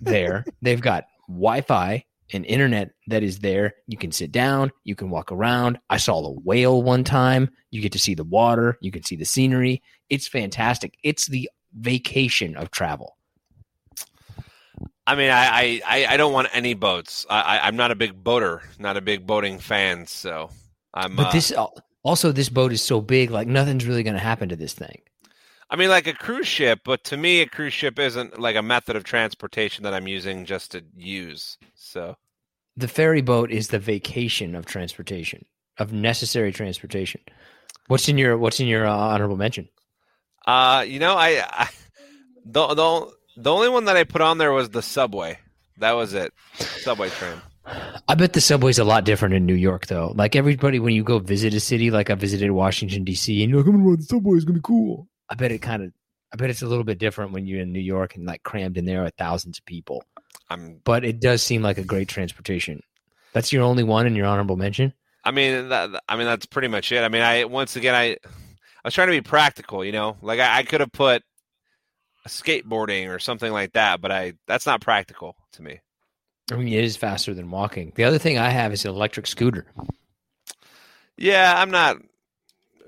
there. 0.01 0.45
They've 0.61 0.82
got 0.82 1.05
Wi 1.32 1.61
Fi 1.61 2.05
and 2.34 2.45
internet 2.45 2.91
that 3.07 3.23
is 3.23 3.39
there. 3.39 3.73
You 3.88 3.97
can 3.97 4.11
sit 4.11 4.32
down, 4.32 4.71
you 4.84 4.95
can 4.95 5.09
walk 5.09 5.32
around. 5.32 5.79
I 5.89 5.97
saw 5.97 6.21
the 6.21 6.39
whale 6.41 6.82
one 6.82 7.03
time. 7.03 7.49
You 7.71 7.82
get 7.82 7.91
to 7.93 7.99
see 7.99 8.15
the 8.15 8.23
water, 8.23 8.77
you 8.82 8.91
can 8.91 9.03
see 9.03 9.15
the 9.15 9.25
scenery. 9.25 9.82
It's 10.09 10.27
fantastic. 10.27 10.97
It's 11.03 11.27
the 11.27 11.49
vacation 11.73 12.55
of 12.55 12.71
travel. 12.71 13.17
I 15.07 15.15
mean, 15.15 15.29
I, 15.32 15.82
I, 15.86 16.05
I- 16.09 16.17
don't 16.17 16.32
want 16.34 16.47
any 16.53 16.73
boats. 16.73 17.25
I, 17.29 17.41
I, 17.41 17.67
I'm 17.67 17.75
not 17.75 17.91
a 17.91 17.95
big 17.95 18.23
boater, 18.23 18.61
not 18.79 18.97
a 18.97 19.01
big 19.01 19.25
boating 19.25 19.59
fan. 19.59 20.05
So 20.05 20.49
I'm. 20.93 21.15
But 21.15 21.27
uh, 21.27 21.32
this 21.32 21.53
also 22.03 22.32
this 22.32 22.49
boat 22.49 22.71
is 22.71 22.82
so 22.82 23.01
big, 23.01 23.29
like 23.32 23.47
nothing's 23.47 23.86
really 23.86 24.03
going 24.03 24.13
to 24.13 24.19
happen 24.21 24.49
to 24.49 24.55
this 24.55 24.73
thing. 24.73 25.01
I 25.72 25.78
mean, 25.78 25.88
like 25.89 26.05
a 26.05 26.13
cruise 26.13 26.47
ship, 26.47 26.82
but 26.84 27.05
to 27.05 27.15
me, 27.15 27.39
a 27.39 27.47
cruise 27.47 27.74
ship 27.74 27.97
isn't 27.97 28.38
like 28.38 28.57
a 28.57 28.61
method 28.61 28.97
of 28.97 29.05
transportation 29.05 29.86
that 29.86 29.93
I'm 29.93 30.05
using 30.07 30.43
just 30.43 30.72
to 30.74 30.84
use. 30.97 31.57
So 31.76 32.17
The 32.76 32.89
ferry 32.89 33.22
boat 33.22 33.51
is 33.51 33.69
the 33.69 33.80
vacation 33.80 34.53
of 34.53 34.65
transportation, 34.65 35.45
of 35.78 35.93
necessary 35.93 36.51
transportation. 36.51 37.22
What's 37.88 38.09
in 38.09 38.17
your 38.17 38.38
What's 38.38 38.59
in 38.59 38.67
your 38.67 38.86
uh, 38.86 38.93
honorable 38.93 39.38
mention? 39.38 39.69
Uh, 40.45 40.84
you 40.86 40.99
know, 40.99 41.15
I, 41.15 41.41
I 41.49 41.69
the 42.45 42.67
the 42.67 43.13
the 43.38 43.51
only 43.51 43.69
one 43.69 43.86
that 43.86 43.95
I 43.95 44.03
put 44.03 44.22
on 44.22 44.39
there 44.39 44.51
was 44.51 44.69
the 44.69 44.82
subway. 44.82 45.39
That 45.78 45.93
was 45.93 46.13
it. 46.13 46.34
Subway 46.55 47.09
train. 47.09 47.41
I 48.07 48.15
bet 48.15 48.34
the 48.34 48.41
subway's 48.41 48.80
a 48.80 48.84
lot 48.84 49.05
different 49.05 49.36
in 49.36 49.45
New 49.45 49.55
York, 49.55 49.88
though. 49.88 50.11
Like 50.15 50.36
everybody, 50.36 50.80
when 50.80 50.95
you 50.95 51.03
go 51.03 51.19
visit 51.19 51.53
a 51.53 51.59
city, 51.59 51.91
like 51.91 52.09
I 52.09 52.15
visited 52.15 52.51
Washington 52.51 53.03
D.C., 53.03 53.41
and 53.41 53.49
you're 53.49 53.59
like, 53.59 53.67
"I'm 53.67 53.78
gonna 53.78 53.89
ride 53.89 53.99
the 53.99 54.03
subway. 54.03 54.36
It's 54.36 54.45
gonna 54.45 54.59
be 54.59 54.63
cool." 54.63 55.07
I 55.32 55.36
bet 55.36 55.51
it 55.51 55.59
kind 55.59 55.82
of, 55.82 55.91
I 56.34 56.36
bet 56.36 56.49
it's 56.49 56.61
a 56.61 56.67
little 56.67 56.84
bit 56.84 56.99
different 56.99 57.32
when 57.32 57.47
you're 57.47 57.61
in 57.61 57.71
New 57.71 57.79
York 57.79 58.15
and 58.15 58.25
like 58.25 58.43
crammed 58.43 58.77
in 58.77 58.86
there 58.86 59.03
with 59.03 59.15
thousands 59.17 59.57
of 59.57 59.65
people. 59.65 60.03
I'm. 60.49 60.82
But 60.84 61.03
it 61.03 61.19
does 61.19 61.41
seem 61.41 61.61
like 61.61 61.77
a 61.77 61.84
great 61.84 62.09
transportation. 62.09 62.84
That's 63.34 63.51
your 63.51 63.63
only 63.63 63.84
one 63.84 64.05
in 64.05 64.15
your 64.15 64.27
honorable 64.27 64.57
mention. 64.57 64.93
I 65.23 65.32
mean, 65.32 65.69
that, 65.69 66.03
I 66.07 66.17
mean 66.17 66.25
that's 66.25 66.45
pretty 66.45 66.67
much 66.67 66.91
it. 66.91 67.01
I 67.01 67.09
mean, 67.09 67.21
I 67.21 67.45
once 67.45 67.75
again, 67.75 67.95
I, 67.95 68.17
I 68.25 68.86
was 68.86 68.93
trying 68.93 69.07
to 69.07 69.13
be 69.13 69.21
practical. 69.21 69.86
You 69.86 69.93
know, 69.93 70.17
like 70.21 70.39
I, 70.39 70.59
I 70.59 70.63
could 70.63 70.82
have 70.82 70.91
put 70.91 71.23
skateboarding 72.27 73.09
or 73.09 73.19
something 73.19 73.51
like 73.51 73.73
that, 73.73 74.01
but 74.01 74.11
I 74.11 74.34
that's 74.47 74.65
not 74.65 74.82
practical 74.82 75.36
to 75.53 75.61
me. 75.61 75.79
I 76.51 76.55
mean, 76.55 76.67
it 76.67 76.84
is 76.84 76.97
faster 76.97 77.34
than 77.34 77.49
walking. 77.49 77.93
The 77.95 78.03
other 78.03 78.17
thing 78.17 78.38
I 78.38 78.49
have 78.49 78.73
is 78.73 78.84
an 78.84 78.91
electric 78.91 79.27
scooter. 79.27 79.65
Yeah, 81.17 81.53
I'm 81.55 81.71
not. 81.71 81.97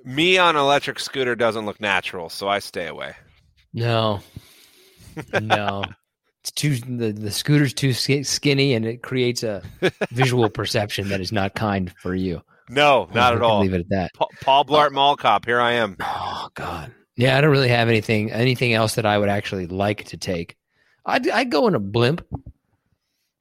Me 0.04 0.38
on 0.38 0.56
electric 0.56 1.00
scooter 1.00 1.36
doesn't 1.36 1.66
look 1.66 1.80
natural, 1.80 2.30
so 2.30 2.48
I 2.48 2.60
stay 2.60 2.88
away. 2.88 3.16
No, 3.74 4.20
no, 5.42 5.84
it's 6.42 6.52
too 6.52 6.76
the 6.76 7.12
the 7.12 7.32
scooter's 7.32 7.74
too 7.74 7.94
skinny, 7.94 8.74
and 8.74 8.86
it 8.86 9.02
creates 9.02 9.44
a 9.44 9.62
visual 10.12 10.50
perception 10.50 11.10
that 11.10 11.22
is 11.22 11.32
not 11.32 11.56
kind 11.56 11.92
for 12.02 12.14
you. 12.14 12.42
No, 12.70 13.08
not 13.14 13.34
at 13.34 13.42
all. 13.42 13.62
Leave 13.62 13.74
it 13.74 13.82
at 13.82 13.90
that. 13.90 14.12
Pa- 14.14 14.28
Paul 14.42 14.66
Blart 14.66 14.92
Mall 14.92 15.16
Cop, 15.16 15.46
here 15.46 15.60
I 15.60 15.74
am. 15.74 15.96
Oh 16.02 16.50
God, 16.54 16.92
yeah, 17.16 17.38
I 17.38 17.42
don't 17.42 17.52
really 17.52 17.70
have 17.70 17.88
anything 17.88 18.32
anything 18.32 18.74
else 18.74 18.96
that 18.96 19.06
I 19.06 19.18
would 19.18 19.30
actually 19.30 19.68
like 19.68 20.06
to 20.06 20.18
take. 20.18 20.56
I'd 21.06 21.30
I'd 21.30 21.52
go 21.52 21.68
in 21.68 21.76
a 21.76 21.80
blimp. 21.80 22.26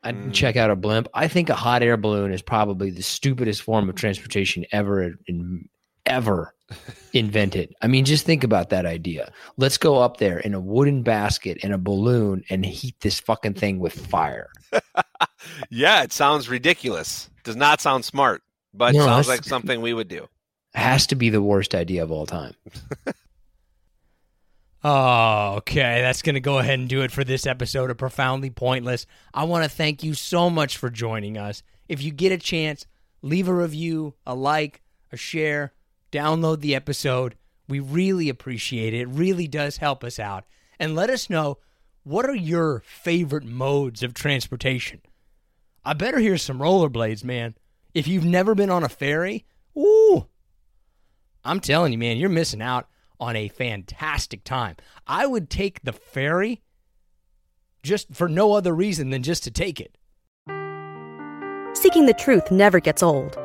I'd 0.05 0.17
Mm. 0.17 0.33
check 0.33 0.57
out 0.57 0.71
a 0.71 0.77
blimp. 0.77 1.07
I 1.15 1.29
think 1.29 1.49
a 1.49 1.55
hot 1.55 1.83
air 1.83 1.97
balloon 1.97 2.33
is 2.33 2.43
probably 2.43 2.91
the 2.91 3.03
stupidest 3.03 3.63
form 3.63 3.89
of 3.89 3.95
transportation 3.95 4.65
ever 4.73 5.15
in, 5.29 5.69
ever 6.07 6.55
invented. 7.12 7.74
I 7.82 7.86
mean, 7.86 8.05
just 8.05 8.24
think 8.24 8.44
about 8.44 8.70
that 8.70 8.86
idea. 8.86 9.32
Let's 9.57 9.78
go 9.78 9.98
up 10.00 10.16
there 10.16 10.38
in 10.38 10.55
a 10.55 10.61
wooden 10.61 11.03
basket 11.03 11.59
and 11.62 11.72
a 11.72 11.78
balloon 11.78 12.44
and 12.50 12.64
heat 12.64 12.96
this 13.00 13.20
fucking 13.20 13.55
thing 13.55 13.78
with 13.78 13.94
fire. 13.94 14.50
Yeah, 15.70 16.03
it 16.03 16.12
sounds 16.12 16.48
ridiculous. 16.48 17.30
Does 17.44 17.57
not 17.57 17.80
sound 17.80 18.05
smart, 18.05 18.42
but 18.72 18.94
No, 18.94 19.05
sounds 19.05 19.28
like 19.28 19.44
something 19.44 19.80
we 19.80 19.94
would 19.94 20.09
do. 20.09 20.28
Has 20.74 21.07
to 21.09 21.16
be 21.16 21.28
the 21.30 21.42
worst 21.42 21.74
idea 21.74 22.03
of 22.03 22.11
all 22.11 22.26
time. 22.26 22.55
Oh, 24.84 25.55
okay. 25.59 26.00
That's 26.00 26.22
going 26.22 26.34
to 26.34 26.40
go 26.40 26.59
ahead 26.59 26.78
and 26.78 26.88
do 26.88 27.03
it 27.03 27.11
for 27.11 27.24
this 27.24 27.46
episode 27.46 27.90
of 27.90 27.98
Profoundly 27.98 28.50
Pointless. 28.50 29.07
I 29.34 29.44
want 29.44 29.64
to 29.64 29.70
thank 29.70 30.03
you 30.03 30.14
so 30.14 30.48
much 30.48 30.76
for 30.78 30.88
joining 30.90 31.36
us. 31.36 31.62
If 31.88 32.03
you 32.03 32.11
get 32.11 32.32
a 32.32 32.38
chance, 32.38 32.86
leave 33.20 33.48
a 33.48 33.55
review, 33.55 34.14
a 34.26 34.34
like, 34.34 34.80
a 35.11 35.16
share, 35.16 35.72
download 36.13 36.61
the 36.61 36.75
episode. 36.75 37.37
We 37.69 37.81
really 37.81 38.29
appreciate 38.29 38.95
it. 38.95 39.01
It 39.01 39.09
really 39.09 39.49
does 39.49 39.79
help 39.79 40.05
us 40.05 40.19
out. 40.19 40.45
And 40.79 40.95
let 40.95 41.11
us 41.11 41.31
know 41.31 41.59
what 42.05 42.27
are 42.27 42.35
your 42.35 42.83
favorite 42.87 43.45
modes 43.45 44.03
of 44.03 44.15
transportation? 44.15 45.01
I 45.85 45.95
better 45.95 46.19
hear 46.19 46.39
some 46.39 46.59
rollerblades, 46.59 47.25
man. 47.25 47.57
If 47.95 48.07
you've 48.07 48.25
never 48.25 48.55
been 48.55 48.71
on 48.71 48.85
a 48.85 48.89
ferry, 48.89 49.45
ooh, 49.77 50.27
I'm 51.45 51.61
telling 51.61 51.93
you, 51.93 51.99
man, 51.99 52.17
you're 52.17 52.29
missing 52.29 52.63
out 52.63 52.89
on 53.19 53.37
a 53.37 53.49
fantastic 53.49 54.45
time. 54.45 54.77
I 55.07 55.27
would 55.27 55.51
take 55.51 55.83
the 55.83 55.93
ferry 55.93 56.63
just 57.83 58.15
for 58.15 58.29
no 58.29 58.53
other 58.53 58.75
reason 58.75 59.11
than 59.11 59.23
just 59.23 59.45
to 59.45 59.51
take 59.51 59.81
it. 59.81 59.97
Seeking 61.75 62.07
the 62.07 62.15
truth 62.17 62.51
never 62.51 62.81
gets 62.81 63.03
old. 63.03 63.37